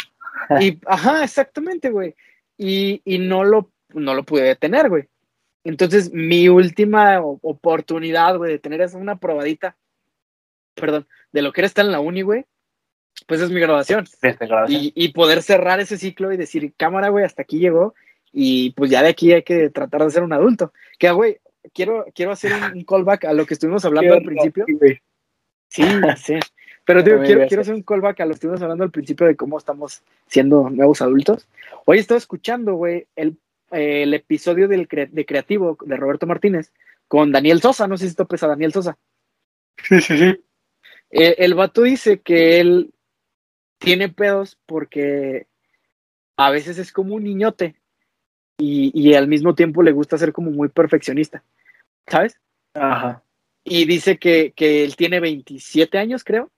y 0.59 0.79
ajá, 0.85 1.23
exactamente, 1.23 1.89
güey. 1.89 2.15
Y, 2.57 3.01
y 3.05 3.19
no 3.19 3.43
lo, 3.43 3.69
no 3.93 4.15
lo 4.15 4.23
pude 4.23 4.43
detener, 4.43 4.89
güey. 4.89 5.07
Entonces, 5.63 6.13
mi 6.13 6.47
última 6.47 7.19
oportunidad, 7.21 8.37
güey, 8.37 8.53
de 8.53 8.59
tener 8.59 8.79
esa 8.81 8.97
una 8.97 9.17
probadita, 9.17 9.75
perdón, 10.75 11.05
de 11.37 11.43
lo 11.43 11.53
que 11.53 11.61
era 11.61 11.67
estar 11.67 11.85
en 11.85 11.91
la 11.91 11.99
uni, 11.99 12.23
güey, 12.23 12.45
pues 13.27 13.41
es 13.41 13.51
mi 13.51 13.59
graduación. 13.59 14.05
Desde 14.21 14.47
graduación. 14.47 14.81
Y, 14.83 14.91
y 14.95 15.09
poder 15.09 15.43
cerrar 15.43 15.79
ese 15.79 15.97
ciclo 15.97 16.33
y 16.33 16.37
decir, 16.37 16.73
cámara, 16.75 17.09
güey, 17.09 17.23
hasta 17.25 17.43
aquí 17.43 17.59
llegó. 17.59 17.93
Y 18.33 18.71
pues 18.71 18.89
ya 18.91 19.01
de 19.03 19.09
aquí 19.09 19.31
hay 19.33 19.43
que 19.43 19.69
tratar 19.69 20.03
de 20.03 20.09
ser 20.11 20.23
un 20.23 20.33
adulto. 20.33 20.73
Que, 20.99 21.11
güey, 21.11 21.37
quiero, 21.73 22.05
quiero 22.13 22.31
hacer 22.31 22.53
un, 22.53 22.77
un 22.79 22.83
callback 22.83 23.25
a 23.25 23.33
lo 23.33 23.45
que 23.45 23.53
estuvimos 23.53 23.85
hablando 23.85 24.13
al 24.15 24.23
principio. 24.23 24.65
Sí, 25.69 25.83
sí. 26.17 26.39
Pero 26.85 27.03
digo, 27.03 27.17
quiero, 27.23 27.47
quiero 27.47 27.61
hacer 27.61 27.73
un 27.75 27.83
callback 27.83 28.19
a 28.21 28.25
lo 28.25 28.29
que 28.31 28.35
estuvimos 28.35 28.61
hablando 28.61 28.83
al 28.83 28.91
principio 28.91 29.27
de 29.27 29.35
cómo 29.35 29.57
estamos 29.57 30.01
siendo 30.27 30.69
nuevos 30.69 31.01
adultos. 31.01 31.47
Hoy 31.85 31.99
estaba 31.99 32.17
escuchando, 32.17 32.75
güey, 32.75 33.07
el, 33.15 33.37
eh, 33.71 34.03
el 34.03 34.13
episodio 34.13 34.67
del 34.67 34.87
cre- 34.87 35.09
de 35.09 35.25
Creativo 35.25 35.77
de 35.85 35.95
Roberto 35.97 36.25
Martínez 36.27 36.71
con 37.07 37.31
Daniel 37.31 37.61
Sosa. 37.61 37.87
No 37.87 37.97
sé 37.97 38.09
si 38.09 38.15
topes 38.15 38.43
a 38.43 38.47
Daniel 38.47 38.73
Sosa. 38.73 38.97
Sí, 39.83 40.01
sí, 40.01 40.17
sí. 40.17 40.39
Eh, 41.11 41.35
el 41.39 41.53
vato 41.53 41.83
dice 41.83 42.19
que 42.19 42.59
él 42.59 42.93
tiene 43.77 44.09
pedos 44.09 44.57
porque 44.65 45.47
a 46.35 46.51
veces 46.51 46.77
es 46.77 46.91
como 46.91 47.15
un 47.15 47.23
niñote 47.23 47.75
y, 48.57 48.91
y 48.93 49.13
al 49.13 49.27
mismo 49.27 49.55
tiempo 49.55 49.83
le 49.83 49.91
gusta 49.91 50.17
ser 50.17 50.33
como 50.33 50.51
muy 50.51 50.69
perfeccionista, 50.69 51.43
¿sabes? 52.07 52.39
Ajá. 52.73 53.23
Y 53.63 53.85
dice 53.85 54.17
que, 54.17 54.53
que 54.55 54.83
él 54.83 54.95
tiene 54.95 55.19
27 55.19 55.97
años, 55.97 56.23
creo, 56.23 56.49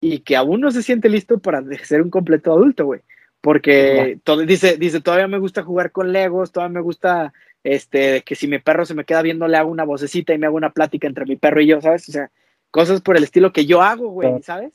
y 0.00 0.20
que 0.20 0.36
aún 0.36 0.60
no 0.60 0.70
se 0.70 0.82
siente 0.82 1.08
listo 1.08 1.38
para 1.38 1.62
ser 1.82 2.02
un 2.02 2.10
completo 2.10 2.52
adulto, 2.52 2.86
güey. 2.86 3.00
Porque 3.40 4.18
todo, 4.24 4.40
dice, 4.46 4.78
dice, 4.78 5.00
todavía 5.00 5.28
me 5.28 5.38
gusta 5.38 5.62
jugar 5.62 5.92
con 5.92 6.12
Legos, 6.12 6.50
todavía 6.50 6.74
me 6.74 6.80
gusta 6.80 7.34
este, 7.62 8.22
que 8.22 8.34
si 8.34 8.46
mi 8.48 8.58
perro 8.58 8.86
se 8.86 8.94
me 8.94 9.04
queda 9.04 9.20
viendo, 9.20 9.48
le 9.48 9.58
hago 9.58 9.70
una 9.70 9.84
vocecita 9.84 10.32
y 10.32 10.38
me 10.38 10.46
hago 10.46 10.56
una 10.56 10.70
plática 10.70 11.06
entre 11.06 11.26
mi 11.26 11.36
perro 11.36 11.60
y 11.60 11.66
yo, 11.66 11.80
¿sabes? 11.80 12.08
O 12.08 12.12
sea, 12.12 12.30
cosas 12.74 13.00
por 13.02 13.16
el 13.16 13.22
estilo 13.22 13.52
que 13.52 13.66
yo 13.66 13.82
hago, 13.82 14.08
güey. 14.08 14.42
¿sabes? 14.42 14.72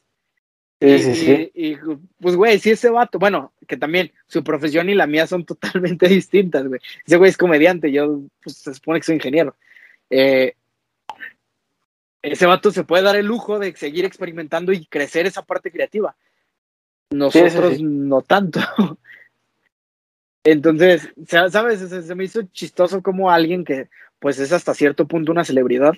Sí, 0.82 0.88
y, 0.88 1.00
sí, 1.00 1.16
sí. 1.16 1.52
y- 1.54 1.72
y, 1.74 1.78
pues, 2.22 2.38
güey, 2.38 2.58
si 2.60 2.70
ese 2.72 2.90
vato, 2.90 3.20
bueno, 3.20 3.52
que 3.68 3.76
también 3.76 4.14
su 4.28 4.42
profesión 4.42 4.88
y 4.88 4.96
la 4.96 5.06
mía 5.06 5.28
son 5.28 5.44
totalmente 5.46 6.08
distintas, 6.08 6.66
güey. 6.66 6.80
Ese 7.06 7.18
güey 7.18 7.30
es 7.30 7.36
comediante, 7.38 7.92
yo, 7.92 8.22
pues, 8.42 8.56
se 8.56 8.74
supone 8.74 9.02
que 9.02 9.06
soy 9.06 9.16
ingeniero. 9.16 9.58
Eh, 10.10 10.54
ese 12.22 12.46
vato 12.46 12.72
se 12.72 12.86
puede 12.86 13.04
dar 13.04 13.18
el 13.18 13.26
lujo 13.26 13.60
de 13.60 13.76
seguir 13.76 14.06
experimentando 14.06 14.72
y 14.72 14.86
crecer 14.86 15.26
esa 15.26 15.42
parte 15.46 15.70
creativa. 15.70 16.16
Nosotros 17.12 17.52
Sí, 17.54 17.60
sí, 17.72 17.76
sí. 17.80 17.84
no 17.84 18.22
tanto. 18.22 18.62
Entonces, 20.46 21.10
sa- 21.28 21.50
¿sabes? 21.50 21.80
Se, 21.82 22.02
se 22.02 22.16
me 22.16 22.24
hizo 22.24 22.44
chistoso 22.54 23.04
como 23.04 23.30
alguien 23.30 23.66
que, 23.66 23.90
pues, 24.20 24.40
es 24.40 24.54
hasta 24.54 24.74
cierto 24.74 25.06
punto 25.08 25.34
una 25.34 25.44
celebridad, 25.44 25.94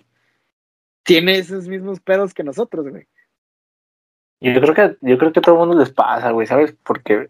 tiene 1.03 1.37
esos 1.37 1.67
mismos 1.67 1.99
pedos 1.99 2.33
que 2.33 2.43
nosotros, 2.43 2.87
güey. 2.89 3.07
Yo 4.39 4.59
creo 4.59 4.73
que, 4.73 4.97
yo 5.01 5.17
creo 5.17 5.31
que 5.31 5.39
a 5.39 5.41
todo 5.41 5.55
el 5.55 5.59
mundo 5.59 5.79
les 5.79 5.91
pasa, 5.91 6.31
güey, 6.31 6.47
¿sabes? 6.47 6.75
Porque, 6.83 7.29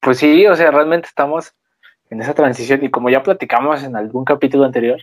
pues 0.00 0.18
sí, 0.18 0.46
o 0.46 0.54
sea, 0.54 0.70
realmente 0.70 1.08
estamos 1.08 1.54
en 2.10 2.20
esa 2.20 2.34
transición 2.34 2.84
y 2.84 2.90
como 2.90 3.08
ya 3.08 3.22
platicamos 3.22 3.82
en 3.82 3.96
algún 3.96 4.24
capítulo 4.24 4.64
anterior, 4.64 5.00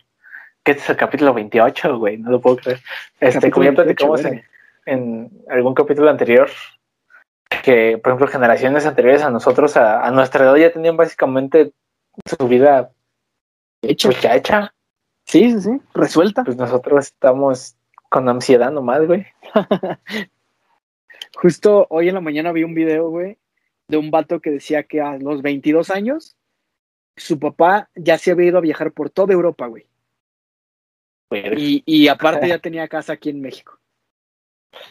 que 0.64 0.72
este 0.72 0.84
es 0.84 0.90
el 0.92 0.98
capítulo 0.98 1.34
28, 1.34 1.98
güey, 1.98 2.18
no 2.18 2.30
lo 2.30 2.42
puedo 2.42 2.58
creer. 2.58 2.80
Este, 3.20 3.50
como 3.50 3.64
ya 3.64 3.72
28, 3.72 3.84
platicamos 3.84 4.42
en, 4.86 5.32
algún 5.50 5.74
capítulo 5.74 6.10
anterior, 6.10 6.50
que, 7.64 7.98
por 7.98 8.12
ejemplo, 8.12 8.28
generaciones 8.28 8.86
anteriores 8.86 9.24
a 9.24 9.32
nosotros, 9.32 9.78
a, 9.78 10.06
a 10.06 10.12
nuestra 10.12 10.46
edad, 10.46 10.56
ya 10.58 10.72
tenían 10.72 10.98
básicamente 10.98 11.72
su 12.26 12.48
vida 12.48 12.92
Hecho. 13.82 14.10
pues, 14.10 14.22
ya 14.22 14.36
hecha. 14.36 14.74
Sí, 15.26 15.52
sí, 15.52 15.62
sí, 15.62 15.82
resuelta. 15.94 16.44
Pues 16.44 16.58
nosotros 16.58 17.06
estamos 17.06 17.76
con 18.10 18.28
ansiedad 18.30 18.72
nomás, 18.72 19.06
güey. 19.06 19.26
Justo 21.36 21.88
hoy 21.90 22.08
en 22.08 22.16
la 22.16 22.22
mañana 22.22 22.52
vi 22.52 22.64
un 22.64 22.74
video, 22.74 23.10
güey, 23.10 23.38
de 23.88 23.98
un 23.98 24.12
vato 24.12 24.40
que 24.40 24.52
decía 24.52 24.84
que 24.84 25.02
a 25.02 25.18
los 25.18 25.42
22 25.42 25.90
años 25.92 26.36
su 27.16 27.40
papá 27.40 27.90
ya 27.96 28.18
se 28.18 28.32
había 28.32 28.48
ido 28.48 28.58
a 28.58 28.62
viajar 28.62 28.92
por 28.92 29.10
toda 29.10 29.34
Europa, 29.34 29.68
güey. 29.68 29.86
Y, 31.32 31.84
y 31.86 32.08
aparte 32.08 32.48
ya 32.48 32.60
tenía 32.60 32.88
casa 32.88 33.14
aquí 33.14 33.30
en 33.30 33.42
México. 33.42 33.80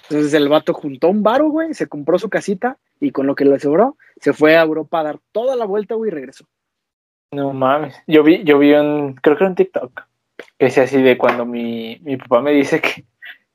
Entonces 0.08 0.34
el 0.34 0.48
vato 0.48 0.74
juntó 0.74 1.08
un 1.08 1.22
varo, 1.22 1.48
güey, 1.48 1.74
se 1.74 1.86
compró 1.86 2.18
su 2.18 2.28
casita 2.28 2.78
y 3.00 3.10
con 3.10 3.26
lo 3.26 3.34
que 3.34 3.44
le 3.44 3.58
sobró 3.58 3.96
se 4.20 4.32
fue 4.32 4.56
a 4.56 4.62
Europa 4.62 5.00
a 5.00 5.04
dar 5.04 5.20
toda 5.32 5.56
la 5.56 5.64
vuelta, 5.64 5.94
güey, 5.94 6.10
y 6.10 6.14
regresó. 6.14 6.46
No 7.32 7.52
mames. 7.52 7.96
Yo 8.06 8.22
vi, 8.22 8.44
yo 8.44 8.58
vi 8.58 8.72
un, 8.72 9.14
creo 9.14 9.36
que 9.36 9.44
era 9.44 9.50
un 9.50 9.56
TikTok, 9.56 10.06
decía 10.58 10.84
así 10.84 11.00
de 11.02 11.18
cuando 11.18 11.44
mi, 11.46 11.98
mi 12.02 12.16
papá 12.16 12.40
me 12.40 12.52
dice 12.52 12.80
que, 12.80 13.04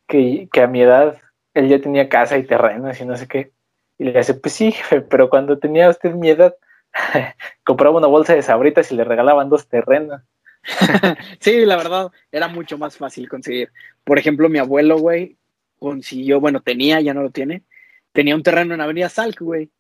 que, 0.07 0.49
que 0.51 0.61
a 0.61 0.67
mi 0.67 0.81
edad 0.81 1.19
él 1.53 1.67
ya 1.67 1.81
tenía 1.81 2.09
casa 2.09 2.37
y 2.37 2.43
terrenos 2.43 2.99
y 2.99 3.05
no 3.05 3.17
sé 3.17 3.27
qué. 3.27 3.51
Y 3.97 4.05
le 4.05 4.13
dice, 4.13 4.33
pues 4.33 4.53
sí, 4.53 4.71
jefe, 4.71 5.01
pero 5.01 5.29
cuando 5.29 5.59
tenía 5.59 5.89
usted 5.89 6.13
mi 6.13 6.29
edad, 6.29 6.55
compraba 7.63 7.97
una 7.97 8.07
bolsa 8.07 8.33
de 8.33 8.41
sabritas 8.41 8.91
y 8.91 8.95
le 8.95 9.03
regalaban 9.03 9.49
dos 9.49 9.67
terrenos. 9.67 10.21
Sí, 11.39 11.65
la 11.65 11.75
verdad, 11.75 12.11
era 12.31 12.47
mucho 12.47 12.77
más 12.77 12.97
fácil 12.97 13.27
conseguir. 13.27 13.71
Por 14.03 14.19
ejemplo, 14.19 14.49
mi 14.49 14.59
abuelo, 14.59 14.97
güey, 14.97 15.37
consiguió, 15.79 16.39
bueno, 16.39 16.61
tenía, 16.61 17.01
ya 17.01 17.13
no 17.13 17.23
lo 17.23 17.31
tiene, 17.31 17.63
tenía 18.11 18.35
un 18.35 18.43
terreno 18.43 18.73
en 18.73 18.81
Avenida 18.81 19.09
Salk, 19.09 19.41
güey, 19.41 19.71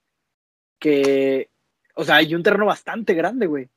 que, 0.79 1.49
o 1.95 2.03
sea, 2.03 2.15
hay 2.15 2.33
un 2.33 2.43
terreno 2.43 2.65
bastante 2.65 3.13
grande, 3.13 3.45
güey. 3.45 3.69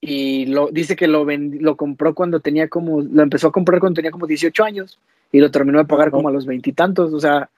Y 0.00 0.46
lo, 0.46 0.68
dice 0.68 0.94
que 0.94 1.08
lo, 1.08 1.24
vendi- 1.24 1.60
lo 1.60 1.76
compró 1.76 2.14
cuando 2.14 2.40
tenía 2.40 2.68
como, 2.68 3.00
lo 3.00 3.22
empezó 3.22 3.48
a 3.48 3.52
comprar 3.52 3.80
cuando 3.80 3.96
tenía 3.96 4.12
como 4.12 4.26
18 4.26 4.64
años 4.64 4.98
y 5.32 5.40
lo 5.40 5.50
terminó 5.50 5.78
de 5.78 5.84
pagar 5.84 6.10
como 6.10 6.28
a 6.28 6.32
los 6.32 6.46
veintitantos, 6.46 7.12
o 7.12 7.20
sea, 7.20 7.50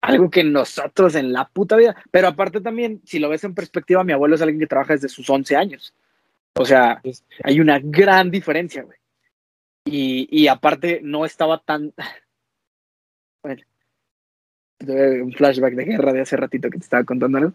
algo 0.00 0.30
que 0.30 0.44
nosotros 0.44 1.14
en 1.14 1.32
la 1.32 1.48
puta 1.48 1.76
vida, 1.76 1.96
pero 2.10 2.28
aparte 2.28 2.60
también, 2.60 3.00
si 3.04 3.18
lo 3.18 3.28
ves 3.28 3.44
en 3.44 3.54
perspectiva, 3.54 4.04
mi 4.04 4.12
abuelo 4.12 4.34
es 4.34 4.42
alguien 4.42 4.60
que 4.60 4.66
trabaja 4.66 4.94
desde 4.94 5.08
sus 5.08 5.28
11 5.28 5.56
años. 5.56 5.94
O 6.54 6.64
sea, 6.64 7.00
hay 7.44 7.60
una 7.60 7.78
gran 7.78 8.30
diferencia, 8.30 8.82
güey. 8.82 8.98
Y, 9.84 10.28
y 10.30 10.48
aparte 10.48 11.00
no 11.02 11.24
estaba 11.24 11.58
tan... 11.58 11.92
Bueno, 13.44 13.60
un 15.24 15.32
flashback 15.32 15.74
de 15.74 15.84
guerra 15.84 16.12
de 16.12 16.20
hace 16.20 16.36
ratito 16.36 16.70
que 16.70 16.78
te 16.78 16.84
estaba 16.84 17.02
contando, 17.02 17.40
¿no? 17.40 17.54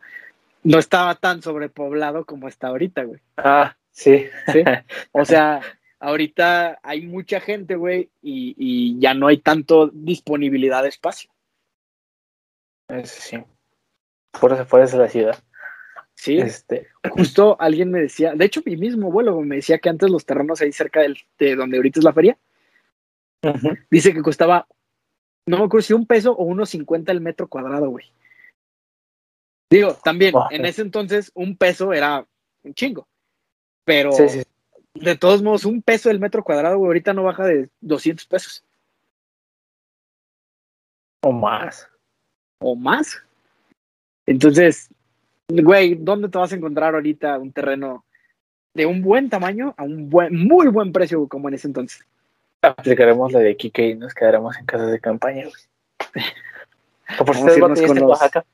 No 0.63 0.79
estaba 0.79 1.15
tan 1.15 1.41
sobrepoblado 1.41 2.25
como 2.25 2.47
está 2.47 2.67
ahorita, 2.67 3.03
güey. 3.03 3.21
Ah, 3.37 3.75
sí. 3.91 4.25
¿sí? 4.51 4.63
O 5.11 5.25
sea, 5.25 5.61
ahorita 5.99 6.79
hay 6.83 7.05
mucha 7.05 7.39
gente, 7.39 7.75
güey, 7.75 8.09
y, 8.21 8.55
y 8.57 8.99
ya 8.99 9.13
no 9.13 9.27
hay 9.27 9.37
tanto 9.37 9.87
disponibilidad 9.87 10.83
de 10.83 10.89
espacio. 10.89 11.29
Eso 12.89 13.21
sí. 13.21 13.43
Por 14.39 14.53
eso 14.53 14.65
fuera 14.65 14.85
de 14.85 14.97
la 14.97 15.09
ciudad. 15.09 15.43
Sí, 16.17 16.39
Este, 16.39 16.87
justo 17.11 17.57
alguien 17.59 17.91
me 17.91 17.99
decía, 18.01 18.33
de 18.33 18.43
hecho 18.43 18.63
mi 18.65 18.75
mismo 18.75 19.07
abuelo 19.07 19.39
me 19.41 19.57
decía 19.57 19.77
que 19.77 19.89
antes 19.89 20.09
los 20.09 20.25
terrenos 20.25 20.59
ahí 20.61 20.71
cerca 20.71 21.01
del, 21.01 21.15
de 21.37 21.55
donde 21.55 21.77
ahorita 21.77 21.99
es 21.99 22.03
la 22.03 22.11
feria, 22.11 22.37
dice 23.91 24.15
que 24.15 24.23
costaba, 24.23 24.67
no 25.45 25.59
me 25.59 25.65
acuerdo 25.65 25.83
si 25.83 25.93
un 25.93 26.07
peso 26.07 26.31
o 26.31 26.43
unos 26.43 26.69
50 26.71 27.11
el 27.11 27.21
metro 27.21 27.47
cuadrado, 27.47 27.91
güey. 27.91 28.05
Digo, 29.70 29.93
también, 30.03 30.34
en 30.51 30.65
ese 30.65 30.82
entonces 30.82 31.32
un 31.34 31.57
peso 31.57 31.91
era 31.93 32.26
un 32.63 32.74
chingo, 32.74 33.07
pero 33.84 34.11
Sí, 34.13 34.30
sí. 34.30 34.43
de 34.95 35.15
todos 35.18 35.41
modos, 35.43 35.65
un 35.65 35.82
peso 35.82 36.09
el 36.09 36.20
metro 36.20 36.43
cuadrado, 36.43 36.78
güey, 36.78 36.88
ahorita 36.88 37.13
no 37.13 37.24
baja 37.24 37.45
de 37.45 37.70
200 37.82 38.26
pesos 38.28 38.63
O 41.22 41.32
más. 41.32 41.88
o 42.59 42.76
más. 42.76 43.22
Entonces, 44.26 44.89
güey, 45.49 45.95
¿dónde 45.95 46.30
te 46.30 46.38
vas 46.38 46.51
a 46.51 46.55
encontrar 46.55 46.93
ahorita 46.93 47.38
un 47.38 47.51
terreno 47.51 48.05
de 48.74 48.86
un 48.86 49.01
buen 49.01 49.30
tamaño 49.30 49.74
a 49.78 49.84
un 49.84 50.09
buen, 50.09 50.36
muy 50.47 50.68
buen 50.68 50.91
precio 50.91 51.28
como 51.28 51.47
en 51.49 51.55
ese 51.55 51.68
entonces? 51.68 52.05
Aplicaremos 52.61 53.32
la 53.32 53.39
de 53.39 53.55
Kike 53.55 53.89
y 53.89 53.95
nos 53.95 54.13
quedaremos 54.13 54.57
en 54.57 54.65
casas 54.65 54.91
de 54.91 54.99
campaña, 54.99 55.43
güey. 55.43 56.26
¿O 57.20 57.26
por 57.26 57.36
si 57.36 57.59
con 57.86 57.95
los- 57.99 58.09
Oaxaca? 58.09 58.45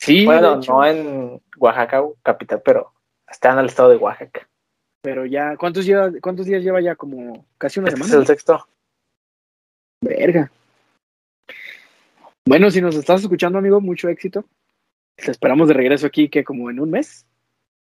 Sí, 0.00 0.24
bueno, 0.24 0.56
no 0.66 0.84
en 0.86 1.42
Oaxaca, 1.58 2.02
capital, 2.22 2.62
pero 2.64 2.92
está 3.28 3.52
en 3.52 3.58
el 3.58 3.66
estado 3.66 3.90
de 3.90 3.96
Oaxaca. 3.96 4.48
pero 5.02 5.24
ya, 5.26 5.56
¿cuántos, 5.56 5.84
lleva, 5.86 6.10
¿cuántos 6.22 6.46
días 6.46 6.62
lleva 6.62 6.80
ya? 6.80 6.94
Como 6.96 7.44
casi 7.58 7.80
una 7.80 7.88
Este 7.88 8.00
es 8.00 8.06
semana. 8.06 8.20
el 8.22 8.26
sexto. 8.26 8.66
Verga. 10.02 10.50
Bueno, 12.46 12.70
si 12.70 12.80
nos 12.80 12.94
estás 12.96 13.20
escuchando, 13.22 13.58
amigo, 13.58 13.80
mucho 13.80 14.08
éxito. 14.08 14.44
Te 15.16 15.30
esperamos 15.30 15.68
de 15.68 15.74
regreso 15.74 16.06
aquí, 16.06 16.28
que 16.28 16.42
como 16.44 16.70
en 16.70 16.80
un 16.80 16.90
mes. 16.90 17.26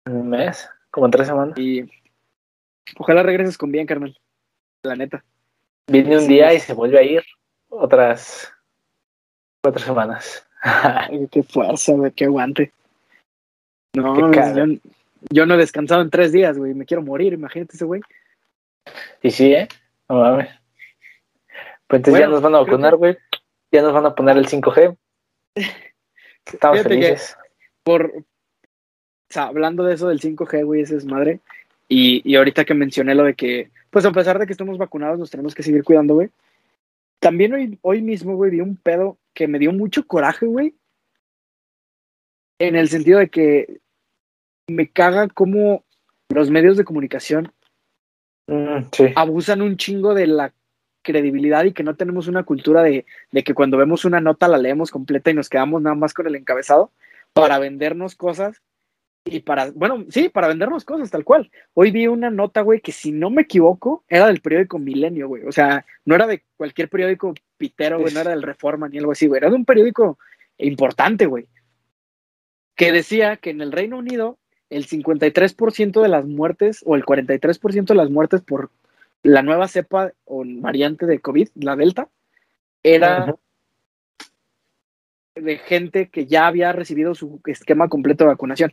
Un 0.06 0.28
mes, 0.28 0.68
como 0.90 1.06
en 1.06 1.12
tres 1.12 1.26
semanas. 1.26 1.58
Y 1.58 1.84
ojalá 2.98 3.22
regreses 3.22 3.56
con 3.58 3.72
bien, 3.72 3.86
carnal. 3.86 4.18
La 4.82 4.96
neta. 4.96 5.24
Viene 5.86 6.16
un 6.16 6.22
Sí. 6.22 6.28
día 6.28 6.52
y 6.54 6.60
se 6.60 6.74
vuelve 6.74 6.98
a 6.98 7.02
ir 7.02 7.22
otras 7.68 8.52
cuatro 9.62 9.82
semanas. 9.82 10.46
Ay, 10.62 11.28
qué 11.30 11.42
fuerza, 11.42 11.92
güey, 11.92 12.12
qué 12.12 12.26
aguante. 12.26 12.72
No, 13.94 14.30
Qué 14.30 14.38
yo, 14.54 14.64
yo 15.30 15.46
no 15.46 15.54
he 15.54 15.58
descansado 15.58 16.02
en 16.02 16.10
tres 16.10 16.32
días, 16.32 16.56
güey. 16.56 16.72
Me 16.72 16.86
quiero 16.86 17.02
morir, 17.02 17.32
imagínate 17.32 17.74
ese 17.74 17.84
güey. 17.84 18.00
y 19.22 19.30
sí, 19.30 19.52
¿eh? 19.52 19.68
No 20.08 20.20
mames. 20.20 20.48
Pues 21.88 21.98
entonces 21.98 22.12
Bueno, 22.12 22.26
ya 22.26 22.28
nos 22.28 22.42
van 22.42 22.54
a 22.54 22.60
vacunar, 22.60 22.96
güey. 22.96 23.18
Ya 23.72 23.82
nos 23.82 23.92
van 23.92 24.06
a 24.06 24.14
poner 24.14 24.36
el 24.36 24.46
5G. 24.46 24.96
Estamos 26.46 26.78
Fíjate 26.78 26.94
felices. 26.94 27.36
Por, 27.82 28.12
o 28.16 28.24
sea, 29.28 29.44
hablando 29.44 29.82
de 29.82 29.94
eso 29.94 30.08
del 30.08 30.20
5G, 30.20 30.64
güey, 30.64 30.82
ese 30.82 30.96
es 30.96 31.04
madre. 31.04 31.40
Y, 31.88 32.22
y 32.24 32.36
ahorita 32.36 32.64
que 32.64 32.74
mencioné 32.74 33.14
lo 33.14 33.24
de 33.24 33.34
que, 33.34 33.70
pues 33.90 34.04
a 34.04 34.12
pesar 34.12 34.38
de 34.38 34.46
que 34.46 34.52
estemos 34.52 34.78
vacunados, 34.78 35.18
nos 35.18 35.30
tenemos 35.30 35.54
que 35.54 35.64
seguir 35.64 35.82
cuidando, 35.82 36.14
güey. 36.14 36.30
También 37.18 37.52
hoy, 37.52 37.78
hoy 37.82 38.00
mismo, 38.00 38.36
güey, 38.36 38.52
vi 38.52 38.60
un 38.60 38.76
pedo 38.76 39.18
que 39.34 39.48
me 39.48 39.58
dio 39.58 39.72
mucho 39.72 40.06
coraje, 40.06 40.46
güey. 40.46 40.74
En 42.58 42.76
el 42.76 42.88
sentido 42.88 43.18
de 43.18 43.28
que 43.28 43.80
me 44.68 44.90
caga 44.90 45.28
cómo 45.28 45.84
los 46.28 46.50
medios 46.50 46.76
de 46.76 46.84
comunicación 46.84 47.52
Mm, 48.46 48.88
sí. 48.92 49.04
abusan 49.14 49.62
un 49.62 49.76
chingo 49.76 50.14
de 50.14 50.26
la 50.26 50.52
credibilidad 51.02 51.64
y 51.64 51.72
que 51.72 51.82
no 51.84 51.96
tenemos 51.96 52.28
una 52.28 52.44
cultura 52.44 52.82
de, 52.82 53.06
de 53.30 53.44
que 53.44 53.54
cuando 53.54 53.76
vemos 53.76 54.04
una 54.04 54.20
nota 54.20 54.48
la 54.48 54.58
leemos 54.58 54.90
completa 54.90 55.30
y 55.30 55.34
nos 55.34 55.48
quedamos 55.48 55.82
nada 55.82 55.96
más 55.96 56.14
con 56.14 56.26
el 56.26 56.36
encabezado 56.36 56.90
para 57.32 57.58
vendernos 57.58 58.14
cosas 58.14 58.60
y 59.24 59.40
para, 59.40 59.70
bueno, 59.70 60.04
sí, 60.08 60.28
para 60.28 60.48
vendernos 60.48 60.84
cosas 60.84 61.10
tal 61.10 61.24
cual. 61.24 61.50
Hoy 61.74 61.90
vi 61.90 62.06
una 62.06 62.30
nota, 62.30 62.62
güey, 62.62 62.80
que 62.80 62.92
si 62.92 63.12
no 63.12 63.30
me 63.30 63.42
equivoco, 63.42 64.04
era 64.08 64.26
del 64.26 64.40
periódico 64.40 64.78
Milenio, 64.78 65.28
güey. 65.28 65.44
O 65.44 65.52
sea, 65.52 65.86
no 66.04 66.14
era 66.14 66.26
de 66.26 66.42
cualquier 66.56 66.88
periódico 66.88 67.34
pitero, 67.56 68.00
güey, 68.00 68.12
no 68.12 68.20
era 68.20 68.30
del 68.30 68.42
Reforma 68.42 68.88
ni 68.88 68.98
algo 68.98 69.12
así, 69.12 69.26
güey. 69.26 69.38
Era 69.38 69.50
de 69.50 69.56
un 69.56 69.64
periódico 69.64 70.18
importante, 70.58 71.26
güey. 71.26 71.46
Que 72.74 72.90
decía 72.90 73.36
que 73.36 73.50
en 73.50 73.60
el 73.60 73.72
Reino 73.72 73.98
Unido 73.98 74.38
el 74.70 74.86
53% 74.86 76.00
de 76.00 76.08
las 76.08 76.24
muertes 76.26 76.82
o 76.84 76.96
el 76.96 77.04
43% 77.04 77.86
de 77.86 77.94
las 77.94 78.10
muertes 78.10 78.40
por 78.40 78.70
la 79.22 79.42
nueva 79.42 79.68
cepa 79.68 80.12
o 80.24 80.42
variante 80.44 81.06
de 81.06 81.20
COVID, 81.20 81.48
la 81.54 81.76
Delta, 81.76 82.08
era 82.82 83.36
de 85.36 85.58
gente 85.58 86.08
que 86.08 86.26
ya 86.26 86.46
había 86.46 86.72
recibido 86.72 87.14
su 87.14 87.40
esquema 87.46 87.88
completo 87.88 88.24
de 88.24 88.30
vacunación. 88.30 88.72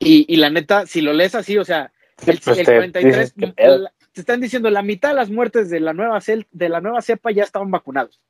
Y, 0.00 0.24
y 0.32 0.36
la 0.36 0.50
neta, 0.50 0.86
si 0.86 1.02
lo 1.02 1.12
lees 1.12 1.34
así, 1.34 1.56
o 1.58 1.64
sea, 1.64 1.92
el, 2.26 2.40
Pues 2.42 2.58
el 2.58 2.66
te 2.66 2.74
43, 2.74 3.04
dices, 3.04 3.34
¿qué 3.38 3.48
pedo? 3.48 3.78
la- 3.78 3.92
te 4.12 4.20
están 4.22 4.40
diciendo 4.40 4.68
la 4.70 4.82
mitad 4.82 5.10
de 5.10 5.14
las 5.14 5.30
muertes 5.30 5.70
de 5.70 5.78
la 5.78 5.92
nueva, 5.92 6.18
cel- 6.18 6.46
de 6.50 6.68
la 6.68 6.80
nueva 6.80 7.00
cepa 7.02 7.30
ya 7.30 7.44
estaban 7.44 7.70
vacunados. 7.70 8.20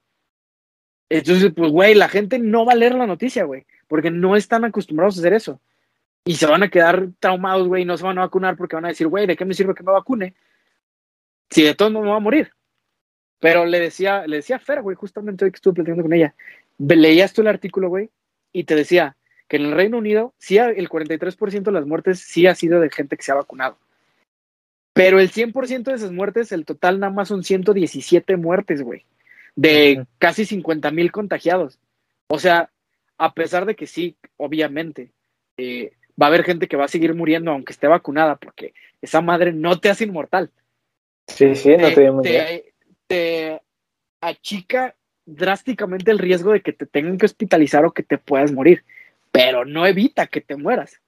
Entonces, 1.08 1.52
pues, 1.56 1.70
güey, 1.70 1.94
la 1.94 2.08
gente 2.08 2.38
no 2.38 2.64
va 2.66 2.72
a 2.72 2.76
leer 2.76 2.94
la 2.94 3.06
noticia, 3.06 3.44
güey, 3.44 3.66
porque 3.88 4.10
no 4.10 4.36
están 4.36 4.64
acostumbrados 4.64 5.16
a 5.16 5.20
hacer 5.20 5.32
eso. 5.32 5.60
Y 6.24 6.34
se 6.34 6.46
van 6.46 6.62
a 6.62 6.68
quedar 6.68 7.08
traumados, 7.18 7.66
güey, 7.66 7.82
y 7.82 7.86
no 7.86 7.96
se 7.96 8.04
van 8.04 8.18
a 8.18 8.22
vacunar 8.22 8.56
porque 8.56 8.76
van 8.76 8.84
a 8.84 8.88
decir, 8.88 9.06
güey, 9.06 9.26
¿de 9.26 9.36
qué 9.36 9.44
me 9.44 9.54
sirve 9.54 9.74
que 9.74 9.82
me 9.82 9.92
vacune? 9.92 10.34
Si 11.48 11.62
de 11.62 11.74
todos 11.74 11.90
modos 11.90 12.04
me 12.04 12.10
voy 12.10 12.16
a 12.18 12.20
morir. 12.20 12.52
Pero 13.38 13.64
le 13.64 13.80
decía, 13.80 14.26
le 14.26 14.36
decía 14.36 14.56
a 14.56 14.60
Fer, 14.60 14.82
güey, 14.82 14.96
justamente 14.96 15.44
hoy 15.44 15.50
que 15.50 15.56
estuve 15.56 15.74
platicando 15.74 16.02
con 16.02 16.12
ella, 16.12 16.34
leías 16.78 17.32
tú 17.32 17.40
el 17.40 17.48
artículo, 17.48 17.88
güey, 17.88 18.10
y 18.52 18.64
te 18.64 18.74
decía 18.76 19.16
que 19.50 19.56
en 19.56 19.64
el 19.64 19.72
Reino 19.72 19.98
Unido, 19.98 20.32
sí, 20.38 20.58
el 20.58 20.88
43% 20.88 21.64
de 21.64 21.72
las 21.72 21.84
muertes 21.84 22.20
sí 22.20 22.46
ha 22.46 22.54
sido 22.54 22.80
de 22.80 22.88
gente 22.88 23.16
que 23.16 23.24
se 23.24 23.32
ha 23.32 23.34
vacunado. 23.34 23.76
Pero 24.94 25.18
el 25.18 25.30
100% 25.30 25.90
de 25.90 25.96
esas 25.96 26.12
muertes, 26.12 26.52
el 26.52 26.64
total 26.64 27.00
nada 27.00 27.12
más 27.12 27.28
son 27.28 27.42
117 27.42 28.36
muertes, 28.36 28.80
güey, 28.80 29.04
de 29.56 30.06
casi 30.18 30.44
50 30.44 30.92
mil 30.92 31.10
contagiados. 31.10 31.80
O 32.28 32.38
sea, 32.38 32.70
a 33.18 33.34
pesar 33.34 33.66
de 33.66 33.74
que 33.74 33.88
sí, 33.88 34.16
obviamente, 34.36 35.10
eh, 35.56 35.94
va 36.20 36.26
a 36.26 36.28
haber 36.28 36.44
gente 36.44 36.68
que 36.68 36.76
va 36.76 36.84
a 36.84 36.88
seguir 36.88 37.14
muriendo 37.14 37.50
aunque 37.50 37.72
esté 37.72 37.88
vacunada, 37.88 38.36
porque 38.36 38.72
esa 39.02 39.20
madre 39.20 39.52
no 39.52 39.80
te 39.80 39.90
hace 39.90 40.04
inmortal 40.04 40.50
Sí, 41.26 41.54
sí, 41.56 41.70
no 41.76 41.88
te, 41.88 41.94
te 41.94 42.22
te- 42.22 42.72
te 43.06 43.62
achica 44.20 44.94
drásticamente 45.26 46.10
el 46.10 46.18
riesgo 46.18 46.52
de 46.52 46.60
que 46.60 46.72
te 46.72 46.86
tengan 46.86 47.18
que 47.18 47.26
hospitalizar 47.26 47.84
o 47.84 47.92
que 47.92 48.02
te 48.02 48.18
puedas 48.18 48.52
morir, 48.52 48.84
pero 49.30 49.64
no 49.64 49.86
evita 49.86 50.26
que 50.26 50.40
te 50.40 50.56
mueras. 50.56 51.00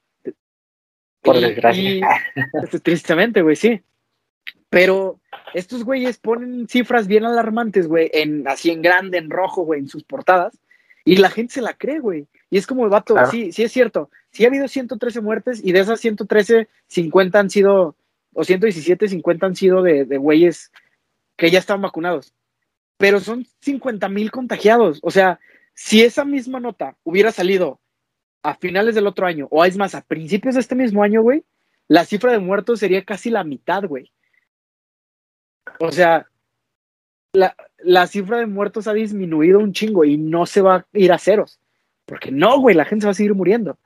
Por 1.23 1.41
desgracia. 1.41 1.83
y- 1.95 2.01
este, 2.65 2.81
tristemente, 2.81 3.43
güey, 3.43 3.57
sí. 3.57 3.81
Pero 4.71 5.21
estos 5.55 5.85
güeyes 5.85 6.19
ponen 6.19 6.67
cifras 6.69 7.07
bien 7.07 7.25
alarmantes, 7.25 7.87
güey, 7.87 8.11
en, 8.13 8.49
así 8.49 8.71
en 8.71 8.83
grande, 8.83 9.19
en 9.19 9.31
rojo, 9.31 9.63
güey, 9.65 9.81
en 9.81 9.89
sus 9.89 10.03
portadas, 10.03 10.59
y 11.05 11.17
la 11.17 11.31
gente 11.31 11.55
se 11.55 11.61
la 11.63 11.75
cree, 11.75 12.01
güey. 12.01 12.27
Y 12.51 12.57
es 12.59 12.67
como, 12.67 12.89
vato, 12.89 13.15
Claro. 13.15 13.31
sí, 13.31 13.53
sí 13.53 13.63
es 13.65 13.73
cierto. 13.73 14.11
Sí 14.31 14.45
ha 14.45 14.49
habido 14.49 14.67
113 14.69 15.21
muertes 15.21 15.61
y 15.63 15.73
de 15.73 15.81
esas 15.81 16.01
113, 16.01 16.69
50 16.89 17.39
han 17.39 17.51
sido, 17.51 17.97
o 18.35 18.45
117, 18.45 19.09
50 19.09 19.47
han 19.47 19.57
sido 19.57 19.83
de, 19.83 20.05
de 20.07 20.17
güeyes 20.17 20.73
que 21.37 21.51
ya 21.51 21.59
están 21.59 21.83
vacunados. 21.83 22.33
Pero 22.97 23.21
son 23.21 23.47
50 23.61 24.09
mil 24.09 24.31
contagiados. 24.31 25.01
O 25.03 25.11
sea, 25.11 25.39
si 25.75 26.03
esa 26.03 26.25
misma 26.25 26.61
nota 26.61 26.97
hubiera 27.05 27.31
salido 27.33 27.81
a 28.43 28.55
finales 28.55 28.95
del 28.95 29.07
otro 29.07 29.27
año, 29.27 29.47
o 29.51 29.65
es 29.65 29.77
más, 29.77 29.95
a 29.95 30.03
principios 30.03 30.55
de 30.55 30.61
este 30.61 30.75
mismo 30.75 31.03
año, 31.03 31.23
güey, 31.23 31.45
la 31.89 32.05
cifra 32.05 32.33
de 32.33 32.39
muertos 32.39 32.81
sería 32.81 33.05
casi 33.05 33.31
la 33.31 33.45
mitad, 33.45 33.85
güey. 33.85 34.11
O 35.79 35.93
sea, 35.93 36.27
la, 37.33 37.55
la 37.79 38.07
cifra 38.07 38.39
de 38.39 38.47
muertos 38.47 38.87
ha 38.87 38.93
disminuido 38.93 39.59
un 39.59 39.73
chingo 39.73 40.05
y 40.05 40.17
no 40.17 40.47
se 40.47 40.61
va 40.61 40.77
a 40.77 40.87
ir 40.93 41.13
a 41.13 41.19
ceros. 41.19 41.59
Porque 42.05 42.31
no, 42.31 42.61
güey, 42.61 42.75
la 42.75 42.85
gente 42.85 43.03
se 43.03 43.07
va 43.07 43.13
a 43.13 43.15
seguir 43.15 43.35
muriendo. 43.35 43.79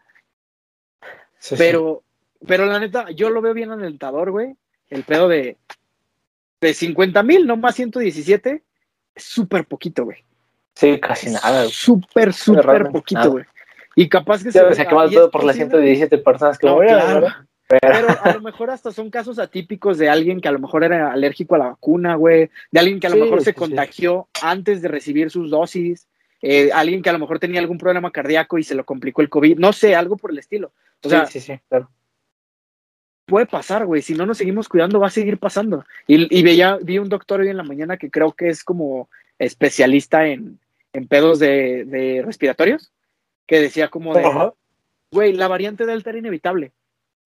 Sí, 1.39 1.51
sí. 1.51 1.57
Pero, 1.59 2.03
pero 2.47 2.67
la 2.67 2.79
neta, 2.79 3.11
yo 3.11 3.31
lo 3.31 3.43
veo 3.43 3.55
bien 3.55 3.71
alentador, 3.71 4.31
güey. 4.31 4.57
El 4.89 5.03
pedo 5.03 5.29
de, 5.29 5.57
de 6.61 6.75
50 6.75 7.23
mil, 7.23 7.47
no 7.47 7.57
más 7.57 7.75
117, 7.75 8.63
es 9.15 9.25
súper 9.25 9.67
poquito, 9.67 10.05
güey. 10.05 10.25
Sí, 10.75 11.01
casi 11.01 11.31
nada. 11.31 11.67
Súper, 11.69 12.33
súper 12.33 12.91
poquito, 12.91 13.33
güey. 13.33 13.45
Y 13.97 14.09
capaz 14.09 14.45
que 14.45 14.51
Ya 14.53 14.73
se 14.73 14.83
acaba 14.83 15.09
todo 15.11 15.31
por 15.31 15.43
las 15.43 15.57
posible- 15.57 15.71
117 15.81 16.19
personas 16.19 16.59
que 16.59 16.67
No, 16.67 16.77
murieron, 16.77 17.01
claro. 17.01 17.21
¿verdad? 17.23 17.37
Pero 17.69 18.07
a 18.23 18.33
lo 18.35 18.41
mejor 18.43 18.71
hasta 18.71 18.93
son 18.93 19.11
casos 19.11 19.41
atípicos 19.41 19.99
de 19.99 20.09
alguien 20.09 20.41
que 20.41 20.47
a 20.47 20.53
lo 20.53 20.61
mejor 20.61 20.85
era 20.85 21.11
alérgico 21.11 21.57
a 21.57 21.59
la 21.59 21.65
vacuna, 21.71 22.15
güey. 22.15 22.49
De 22.71 22.79
alguien 22.79 23.01
que 23.01 23.09
a 23.09 23.11
lo 23.11 23.17
Sí, 23.17 23.23
mejor 23.23 23.39
se 23.41 23.47
sí, 23.47 23.51
sí. 23.55 23.59
contagió 23.59 24.29
antes 24.41 24.83
de 24.83 24.89
recibir 24.89 25.31
sus 25.33 25.51
dosis. 25.51 26.07
eh, 26.43 26.71
alguien 26.73 27.01
que 27.03 27.09
a 27.09 27.13
lo 27.15 27.19
mejor 27.19 27.39
tenía 27.41 27.59
algún 27.59 27.79
problema 27.79 28.13
cardíaco 28.13 28.59
y 28.59 28.63
se 28.63 28.75
lo 28.77 28.85
complicó 28.85 29.23
el 29.23 29.31
COVID. 29.31 29.59
No 29.59 29.73
sé, 29.73 29.97
algo 29.97 30.17
por 30.19 30.31
el 30.31 30.39
estilo. 30.39 30.71
O 31.03 31.09
sea, 31.09 31.27
sí, 31.27 31.41
sí, 31.41 31.55
sí, 31.55 31.61
claro. 31.69 31.91
puede 33.25 33.47
pasar, 33.47 33.87
güey. 33.87 34.03
Si 34.03 34.15
no 34.15 34.27
nos 34.27 34.39
seguimos 34.39 34.69
cuidando, 34.69 35.01
va 35.01 35.07
a 35.09 35.11
seguir 35.11 35.39
pasando. 35.39 35.85
Y, 36.07 36.39
y 36.39 36.43
veía, 36.45 36.79
vi 36.81 36.99
un 36.99 37.09
doctor 37.09 37.41
hoy 37.41 37.49
en 37.49 37.57
la 37.57 37.63
mañana 37.65 37.97
que 37.97 38.11
creo 38.11 38.33
que 38.33 38.49
es 38.49 38.63
como 38.63 39.09
especialista 39.39 40.27
en, 40.29 40.61
en 40.93 41.09
pedos 41.09 41.39
de, 41.41 41.85
de 41.87 42.23
respiratorios, 42.25 42.93
que 43.47 43.61
decía 43.61 43.89
como 43.89 44.15
de, 44.15 44.53
güey, 45.11 45.33
la 45.33 45.49
variante 45.49 45.87
Delta 45.87 46.11
era 46.11 46.19
inevitable. 46.19 46.73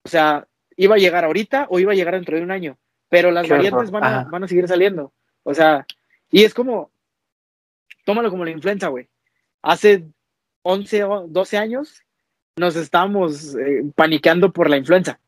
O 0.03 0.09
sea, 0.09 0.47
iba 0.75 0.95
a 0.95 0.99
llegar 0.99 1.25
ahorita 1.25 1.67
o 1.69 1.79
iba 1.79 1.91
a 1.91 1.95
llegar 1.95 2.13
dentro 2.13 2.37
de 2.37 2.43
un 2.43 2.51
año, 2.51 2.77
pero 3.09 3.31
las 3.31 3.47
Qué 3.47 3.53
variantes 3.53 3.91
van 3.91 4.03
a, 4.03 4.07
Ajá. 4.07 4.29
van 4.29 4.43
a 4.43 4.47
seguir 4.47 4.67
saliendo. 4.67 5.13
O 5.43 5.53
sea, 5.53 5.85
y 6.29 6.43
es 6.43 6.53
como, 6.53 6.91
tómalo 8.05 8.29
como 8.29 8.45
la 8.45 8.51
influenza, 8.51 8.87
güey. 8.87 9.07
Hace 9.61 10.05
11 10.63 11.03
o 11.03 11.27
12 11.27 11.57
años 11.57 12.03
nos 12.55 12.75
estábamos 12.75 13.55
eh, 13.55 13.83
paniqueando 13.95 14.51
por 14.51 14.69
la 14.69 14.77
influenza. 14.77 15.19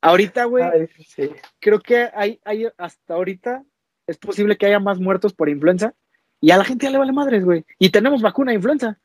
Ahorita, 0.00 0.44
güey, 0.46 0.64
sí. 1.06 1.30
creo 1.60 1.78
que 1.80 2.10
hay, 2.14 2.40
hay, 2.44 2.66
hasta 2.76 3.14
ahorita 3.14 3.64
es 4.06 4.18
posible 4.18 4.56
que 4.56 4.66
haya 4.66 4.80
más 4.80 4.98
muertos 4.98 5.32
por 5.32 5.48
influenza 5.48 5.94
y 6.40 6.50
a 6.50 6.56
la 6.56 6.64
gente 6.64 6.86
ya 6.86 6.90
le 6.90 6.98
vale 6.98 7.12
madres, 7.12 7.44
güey. 7.44 7.64
Y 7.78 7.90
tenemos 7.90 8.20
vacuna 8.20 8.50
de 8.50 8.56
influenza. 8.56 8.98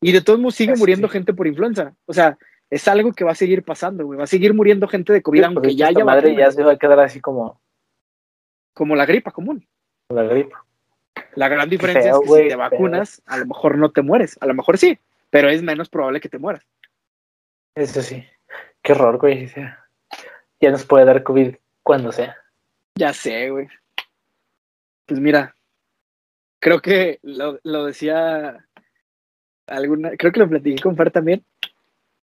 Y 0.00 0.12
de 0.12 0.20
todos 0.22 0.38
modos 0.38 0.54
sigue 0.54 0.72
Así 0.72 0.80
muriendo 0.80 1.08
gente 1.08 1.34
por 1.34 1.46
influenza. 1.46 1.94
O 2.06 2.12
sea, 2.14 2.38
es 2.70 2.86
algo 2.88 3.12
que 3.12 3.24
va 3.24 3.32
a 3.32 3.36
seguir 3.36 3.62
pasando, 3.62 4.04
güey. 4.06 4.16
Va 4.18 4.24
a 4.24 4.28
seguir 4.28 4.54
muriendo 4.54 4.88
gente 4.88 5.12
de 5.12 5.22
COVID, 5.22 5.38
Sí, 5.38 5.44
aunque 5.44 5.60
porque 5.60 5.76
ya 5.76 5.88
haya 5.88 6.04
madre 6.04 6.28
vacuna. 6.30 6.46
ya 6.46 6.52
se 6.52 6.62
va 6.62 6.72
a 6.72 6.78
quedar 6.78 7.00
así 7.00 7.20
como 7.20 7.60
como 8.72 8.96
la 8.96 9.04
gripa 9.04 9.30
común. 9.30 9.66
La 10.08 10.22
gripa. 10.22 10.64
La 11.34 11.48
gran 11.48 11.68
diferencia 11.68 12.12
es 12.12 12.18
que 12.20 12.42
si 12.42 12.48
te 12.48 12.56
vacunas, 12.56 13.22
a 13.26 13.36
lo 13.36 13.46
mejor 13.46 13.76
no 13.76 13.90
te 13.90 14.02
mueres, 14.02 14.38
a 14.40 14.46
lo 14.46 14.54
mejor 14.54 14.78
sí, 14.78 14.98
pero 15.28 15.48
es 15.50 15.62
menos 15.62 15.88
probable 15.88 16.20
que 16.20 16.28
te 16.28 16.38
mueras. 16.38 16.64
Eso 17.74 18.00
sí. 18.02 18.24
Qué 18.82 18.92
horror, 18.92 19.18
güey. 19.18 19.48
Ya 20.60 20.70
nos 20.70 20.84
puede 20.84 21.04
dar 21.04 21.22
COVID 21.22 21.56
cuando 21.82 22.10
sea. 22.12 22.36
Ya 22.94 23.12
sé, 23.12 23.50
güey. 23.50 23.68
Pues 25.06 25.20
mira, 25.20 25.54
creo 26.60 26.80
que 26.80 27.18
lo, 27.22 27.58
lo 27.62 27.84
decía 27.84 28.66
alguna, 29.70 30.10
creo 30.16 30.32
que 30.32 30.40
lo 30.40 30.48
platiqué 30.48 30.82
con 30.82 30.96
Fer 30.96 31.10
también, 31.10 31.44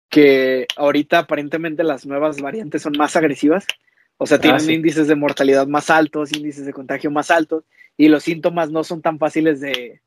que 0.09 0.67
ahorita 0.77 1.21
aparentemente 1.21 1.83
las 1.83 2.07
nuevas 2.07 2.41
variantes 2.41 2.83
son 2.83 2.95
más 2.97 3.17
agresivas, 3.17 3.67
o 4.19 4.27
sea, 4.27 4.37
ah, 4.37 4.41
tienen 4.41 4.71
índices 4.71 5.09
de 5.09 5.17
mortalidad 5.17 5.67
más 5.67 5.91
altos, 5.91 6.33
índices 6.33 6.65
de 6.65 6.73
contagio 6.73 7.11
más 7.11 7.31
altos, 7.31 7.65
y 7.97 8.09
los 8.09 8.23
síntomas 8.23 8.71
no 8.71 8.85
son 8.85 9.03
tan 9.03 9.19
fáciles 9.19 9.61
de, 9.61 10.01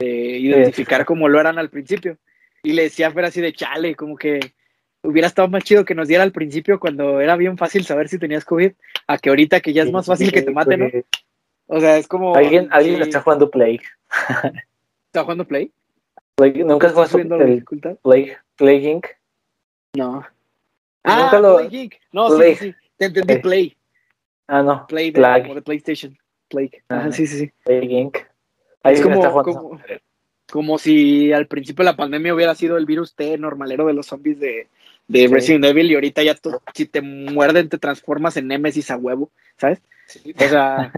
identificar 0.00 1.04
como 1.04 1.28
lo 1.28 1.40
eran 1.40 1.58
al 1.58 1.70
principio. 1.70 2.18
Y 2.62 2.72
le 2.72 2.84
decía 2.84 3.08
a 3.08 3.10
Fer 3.10 3.24
así 3.24 3.40
de 3.40 3.52
chale, 3.52 3.96
como 3.96 4.16
que 4.16 4.52
hubiera 5.02 5.26
estado 5.26 5.48
más 5.48 5.64
chido 5.64 5.84
que 5.84 5.94
nos 5.94 6.06
diera 6.06 6.22
al 6.22 6.32
principio 6.32 6.78
cuando 6.78 7.20
era 7.20 7.36
bien 7.36 7.58
fácil 7.58 7.84
saber 7.84 8.08
si 8.08 8.18
tenías 8.18 8.44
COVID, 8.44 8.72
a 9.06 9.18
que 9.18 9.30
ahorita 9.30 9.60
que 9.60 9.72
ya 9.72 9.82
es 9.82 9.90
más 9.90 10.06
fácil 10.06 10.30
que 10.30 10.42
te 10.42 10.52
maten, 10.52 10.80
¿no? 10.80 10.90
O 11.66 11.80
sea, 11.80 11.98
es 11.98 12.08
como. 12.08 12.34
Alguien, 12.34 12.68
alguien 12.70 13.00
está 13.02 13.20
jugando 13.20 13.50
Play. 13.50 13.80
¿Está 15.06 15.22
jugando 15.22 15.46
Play? 15.46 15.72
¿Nunca 16.38 16.86
has 16.86 16.92
jugado 16.92 17.18
el 17.18 17.64
Play, 18.02 18.32
Play 18.56 18.86
Inc? 18.86 19.06
No. 19.94 20.24
Ah, 21.04 21.30
Play 21.30 21.84
Inc. 21.84 21.94
No, 22.12 22.30
sí, 22.38 22.54
sí, 22.54 22.74
Te 22.96 23.06
entendí 23.06 23.36
Play. 23.38 23.76
Ah, 24.46 24.62
no. 24.62 24.86
Play 24.86 25.10
de, 25.10 25.62
PlayStation. 25.64 26.16
Play. 26.48 26.70
Ajá, 26.88 27.10
sí, 27.12 27.26
sí, 27.26 27.38
sí. 27.38 27.52
Play 27.64 27.96
Inc. 27.96 28.18
Ahí 28.82 28.94
es 28.94 29.02
como, 29.02 29.42
como, 29.42 29.80
como, 30.50 30.78
si 30.78 31.32
al 31.32 31.48
principio 31.48 31.84
de 31.84 31.90
la 31.90 31.96
pandemia 31.96 32.34
hubiera 32.34 32.54
sido 32.54 32.76
el 32.76 32.86
virus 32.86 33.14
T 33.14 33.36
normalero 33.36 33.86
de 33.86 33.94
los 33.94 34.06
zombies 34.06 34.38
de, 34.38 34.68
de 35.08 35.26
Resident 35.26 35.64
Evil 35.64 35.90
y 35.90 35.94
ahorita 35.96 36.22
ya 36.22 36.36
si 36.72 36.86
te 36.86 37.00
muerden 37.00 37.68
te 37.68 37.78
transformas 37.78 38.36
en 38.36 38.46
Nemesis 38.46 38.90
a 38.90 38.96
huevo, 38.96 39.32
¿sabes? 39.56 39.82
O 40.36 40.48
sea, 40.48 40.92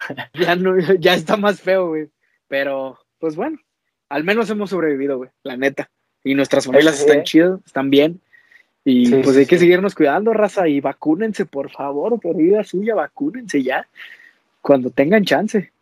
ya, 0.34 0.54
no, 0.54 0.76
ya 0.98 1.14
está 1.14 1.36
más 1.36 1.60
feo, 1.60 1.88
güey. 1.88 2.10
Pero, 2.46 2.98
pues 3.18 3.36
bueno, 3.36 3.58
al 4.08 4.24
menos 4.24 4.50
hemos 4.50 4.70
sobrevivido, 4.70 5.18
güey, 5.18 5.30
la 5.42 5.56
neta. 5.56 5.90
Y 6.22 6.34
nuestras 6.34 6.66
familias 6.66 7.00
están 7.00 7.22
chidas, 7.24 7.60
están 7.66 7.90
bien. 7.90 8.20
Y 8.84 9.10
pues 9.22 9.36
hay 9.36 9.46
que 9.46 9.58
seguirnos 9.58 9.94
cuidando, 9.94 10.32
raza, 10.34 10.68
y 10.68 10.80
vacúnense, 10.80 11.46
por 11.46 11.70
favor, 11.70 12.20
por 12.20 12.36
vida 12.36 12.64
suya, 12.64 12.94
vacúnense 12.94 13.62
ya, 13.62 13.86
cuando 14.60 14.90
tengan 14.90 15.24
chance. 15.24 15.72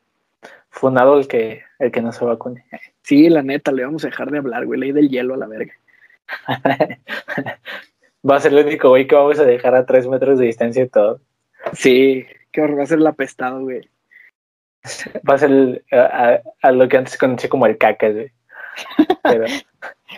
Fundado 0.70 1.18
el 1.18 1.26
que, 1.26 1.62
el 1.78 1.90
que 1.90 2.00
no 2.00 2.12
se 2.12 2.24
vacune. 2.24 2.64
Sí, 3.02 3.28
la 3.28 3.42
neta, 3.42 3.72
le 3.72 3.84
vamos 3.84 4.04
a 4.04 4.08
dejar 4.08 4.30
de 4.30 4.38
hablar, 4.38 4.66
güey, 4.66 4.78
ley 4.78 4.92
del 4.92 5.08
hielo 5.08 5.34
a 5.34 5.36
la 5.36 5.46
verga. 5.46 5.74
va 8.28 8.36
a 8.36 8.40
ser 8.40 8.52
el 8.52 8.64
único 8.64 8.88
güey 8.88 9.06
que 9.06 9.16
vamos 9.16 9.38
a 9.38 9.44
dejar 9.44 9.74
a 9.74 9.84
tres 9.84 10.06
metros 10.06 10.38
de 10.38 10.46
distancia 10.46 10.84
y 10.84 10.88
todo. 10.88 11.20
Sí, 11.72 12.24
que 12.52 12.60
va 12.60 12.82
a 12.82 12.86
ser 12.86 12.98
el 12.98 13.06
apestado, 13.06 13.60
güey. 13.62 13.88
Va 15.28 15.34
a 15.34 15.38
ser 15.38 15.84
a, 15.90 16.72
lo 16.72 16.88
que 16.88 16.96
antes 16.96 17.16
conocía 17.16 17.48
como 17.48 17.66
el 17.66 17.78
caca, 17.78 18.08
güey. 18.10 18.32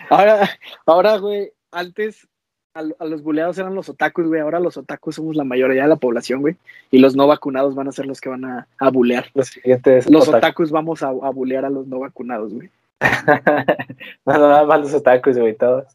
ahora, 0.09 0.49
ahora, 0.85 1.17
güey, 1.17 1.51
antes 1.71 2.27
a, 2.73 2.83
los 3.05 3.21
buleados 3.21 3.57
eran 3.57 3.75
los 3.75 3.89
otakus, 3.89 4.27
güey. 4.27 4.41
Ahora 4.41 4.59
los 4.59 4.77
otakus 4.77 5.15
somos 5.15 5.35
la 5.35 5.43
mayoría 5.43 5.83
de 5.83 5.89
la 5.89 5.95
población, 5.95 6.41
güey. 6.41 6.55
Y 6.91 6.99
los 6.99 7.15
no 7.15 7.27
vacunados 7.27 7.75
van 7.75 7.87
a 7.87 7.91
ser 7.91 8.05
los 8.05 8.21
que 8.21 8.29
van 8.29 8.45
a, 8.45 8.67
a 8.79 8.89
bulear. 8.89 9.27
Los 9.33 9.47
siguientes. 9.47 10.09
Los 10.09 10.27
otakus 10.27 10.71
vamos 10.71 11.03
a, 11.03 11.07
a 11.07 11.29
bulear 11.29 11.65
a 11.65 11.69
los 11.69 11.87
no 11.87 11.99
vacunados, 11.99 12.53
güey. 12.53 12.69
no, 14.25 14.33
nada 14.33 14.65
más 14.65 14.81
los 14.81 14.93
otakus, 14.93 15.37
güey, 15.37 15.55
todos. 15.55 15.85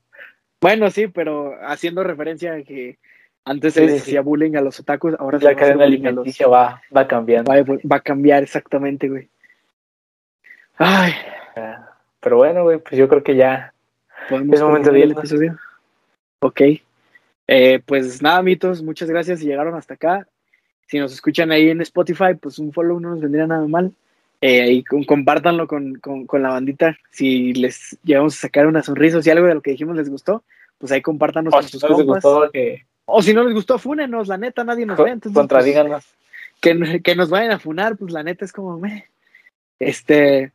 Bueno, 0.60 0.90
sí, 0.90 1.06
pero 1.06 1.54
haciendo 1.62 2.04
referencia 2.04 2.54
a 2.54 2.62
que 2.62 2.98
antes 3.44 3.74
se 3.74 3.86
decía 3.86 4.20
bullying 4.20 4.56
a 4.56 4.60
los 4.60 4.78
otakus, 4.80 5.14
ahora 5.18 5.38
la 5.40 5.56
cadena 5.56 5.84
alimenticia 5.84 6.46
los... 6.46 6.54
va, 6.54 6.82
va 6.94 7.08
cambiando. 7.08 7.50
Va, 7.50 7.96
a 7.96 8.00
cambiar 8.00 8.42
exactamente, 8.42 9.08
güey. 9.08 9.28
Ay. 10.76 11.12
Pero 12.20 12.36
bueno, 12.36 12.62
güey, 12.64 12.78
pues 12.78 12.96
yo 12.96 13.08
creo 13.08 13.22
que 13.22 13.36
ya 13.36 13.72
es 14.30 14.62
momento 14.62 14.92
de. 14.92 15.02
El 15.02 15.12
episodio. 15.12 15.58
Ok. 16.40 16.60
Eh, 17.46 17.80
pues 17.84 18.22
nada, 18.22 18.42
mitos, 18.42 18.82
muchas 18.82 19.10
gracias 19.10 19.40
si 19.40 19.46
llegaron 19.46 19.74
hasta 19.74 19.94
acá. 19.94 20.26
Si 20.86 20.98
nos 20.98 21.12
escuchan 21.12 21.50
ahí 21.50 21.70
en 21.70 21.80
Spotify, 21.80 22.34
pues 22.40 22.58
un 22.58 22.72
follow 22.72 23.00
no 23.00 23.10
nos 23.10 23.20
vendría 23.20 23.46
nada 23.46 23.66
mal. 23.66 23.92
Eh, 24.40 24.62
ahí 24.62 24.84
compártanlo 24.84 25.66
con, 25.66 25.96
con, 25.96 26.26
con, 26.26 26.42
la 26.42 26.50
bandita. 26.50 26.96
Si 27.10 27.52
les 27.52 27.98
llegamos 28.04 28.36
a 28.36 28.40
sacar 28.42 28.66
una 28.66 28.82
sonrisa, 28.82 29.20
si 29.22 29.30
algo 29.30 29.46
de 29.46 29.54
lo 29.54 29.60
que 29.60 29.72
dijimos 29.72 29.96
les 29.96 30.08
gustó, 30.08 30.42
pues 30.78 30.92
ahí 30.92 31.02
compártanos 31.02 31.52
con 31.52 31.62
sus 31.62 31.82
compas. 31.82 32.24
que 32.52 32.86
o 33.10 33.22
si 33.22 33.34
no 33.34 33.44
les 33.44 33.54
gustó, 33.54 33.78
fúnenos, 33.78 34.28
la 34.28 34.38
neta, 34.38 34.64
nadie 34.64 34.86
nos 34.86 34.98
ve. 34.98 35.10
Entonces, 35.10 35.36
Contradíganos. 35.36 36.04
que, 36.60 37.00
que, 37.02 37.14
nos 37.14 37.30
vayan 37.30 37.52
a 37.52 37.58
funar, 37.58 37.96
pues 37.96 38.12
la 38.12 38.22
neta 38.22 38.44
es 38.44 38.52
como, 38.52 38.78
me. 38.78 39.06
Este, 39.78 40.52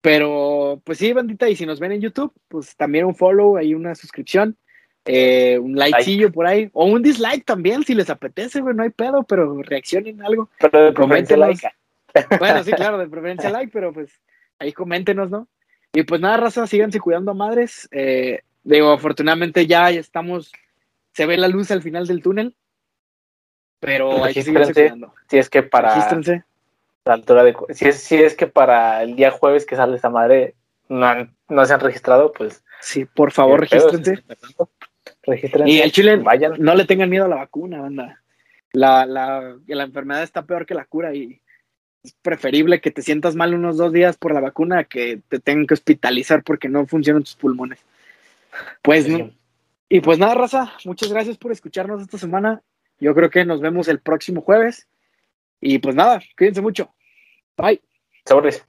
pero 0.00 0.80
pues 0.84 0.98
sí, 0.98 1.12
bandita, 1.12 1.48
y 1.48 1.56
si 1.56 1.66
nos 1.66 1.80
ven 1.80 1.92
en 1.92 2.00
YouTube, 2.00 2.32
pues 2.48 2.76
también 2.76 3.06
un 3.06 3.16
follow, 3.16 3.56
ahí 3.56 3.74
una 3.74 3.94
suscripción, 3.96 4.56
eh, 5.04 5.58
un 5.58 5.74
likecillo 5.74 6.30
por 6.30 6.46
ahí, 6.46 6.70
o 6.72 6.86
un 6.86 7.02
dislike 7.02 7.44
también, 7.44 7.82
si 7.82 7.94
les 7.94 8.08
apetece, 8.08 8.60
güey, 8.60 8.74
no 8.74 8.84
hay 8.84 8.90
pedo, 8.90 9.24
pero 9.24 9.60
reaccionen 9.62 10.22
algo. 10.22 10.48
Pero 10.60 10.84
de 10.84 10.92
preferencia 10.92 11.36
like. 11.36 11.68
Bueno, 12.38 12.64
sí, 12.64 12.72
claro, 12.72 12.96
de 12.96 13.08
preferencia 13.08 13.50
like, 13.50 13.70
pero 13.72 13.92
pues 13.92 14.10
ahí 14.58 14.72
coméntenos, 14.72 15.28
¿no? 15.28 15.48
Y 15.92 16.04
pues 16.04 16.20
nada, 16.20 16.36
raza, 16.36 16.66
síganse 16.66 17.00
cuidando 17.00 17.32
a 17.32 17.34
madres. 17.34 17.88
Eh, 17.90 18.42
digo, 18.64 18.92
afortunadamente 18.92 19.66
ya 19.66 19.90
estamos 19.90 20.52
se 21.16 21.24
ve 21.24 21.38
la 21.38 21.48
luz 21.48 21.70
al 21.70 21.80
final 21.80 22.06
del 22.06 22.20
túnel, 22.20 22.54
pero 23.80 24.22
hay 24.22 24.34
que 24.34 24.42
Si 24.42 25.38
es 25.38 25.48
que 25.48 25.62
para 25.62 25.96
la 27.06 27.14
altura 27.14 27.42
de 27.42 27.56
si 27.70 27.86
es, 27.86 28.02
si 28.02 28.16
es 28.16 28.34
que 28.34 28.46
para 28.46 29.02
el 29.02 29.16
día 29.16 29.30
jueves 29.30 29.64
que 29.64 29.76
sale 29.76 29.96
esa 29.96 30.10
madre 30.10 30.56
no, 30.90 31.26
no 31.48 31.64
se 31.64 31.72
han 31.72 31.80
registrado, 31.80 32.34
pues 32.34 32.62
sí, 32.82 33.06
por 33.06 33.32
favor, 33.32 33.60
regístrense. 33.60 34.22
Y 35.64 35.78
el 35.78 35.90
chile, 35.90 36.16
vayan. 36.16 36.56
no 36.58 36.74
le 36.74 36.84
tengan 36.84 37.08
miedo 37.08 37.24
a 37.24 37.28
la 37.28 37.36
vacuna, 37.36 37.80
banda. 37.80 38.22
La, 38.72 39.06
la, 39.06 39.56
la 39.66 39.84
enfermedad 39.84 40.22
está 40.22 40.44
peor 40.44 40.66
que 40.66 40.74
la 40.74 40.84
cura 40.84 41.14
y 41.14 41.40
es 42.02 42.12
preferible 42.20 42.82
que 42.82 42.90
te 42.90 43.00
sientas 43.00 43.34
mal 43.34 43.54
unos 43.54 43.78
dos 43.78 43.90
días 43.90 44.18
por 44.18 44.34
la 44.34 44.40
vacuna 44.40 44.84
que 44.84 45.22
te 45.30 45.38
tengan 45.38 45.66
que 45.66 45.74
hospitalizar 45.74 46.42
porque 46.42 46.68
no 46.68 46.86
funcionan 46.86 47.22
tus 47.22 47.36
pulmones. 47.36 47.80
Pues 48.82 49.08
no, 49.08 49.30
y 49.88 50.00
pues 50.00 50.18
nada, 50.18 50.34
raza, 50.34 50.72
muchas 50.84 51.12
gracias 51.12 51.38
por 51.38 51.52
escucharnos 51.52 52.02
esta 52.02 52.18
semana. 52.18 52.62
Yo 52.98 53.14
creo 53.14 53.30
que 53.30 53.44
nos 53.44 53.60
vemos 53.60 53.88
el 53.88 54.00
próximo 54.00 54.40
jueves. 54.40 54.88
Y 55.60 55.78
pues 55.78 55.94
nada, 55.94 56.20
cuídense 56.36 56.60
mucho. 56.60 56.94
Bye. 57.56 57.80
Sabores. 58.24 58.66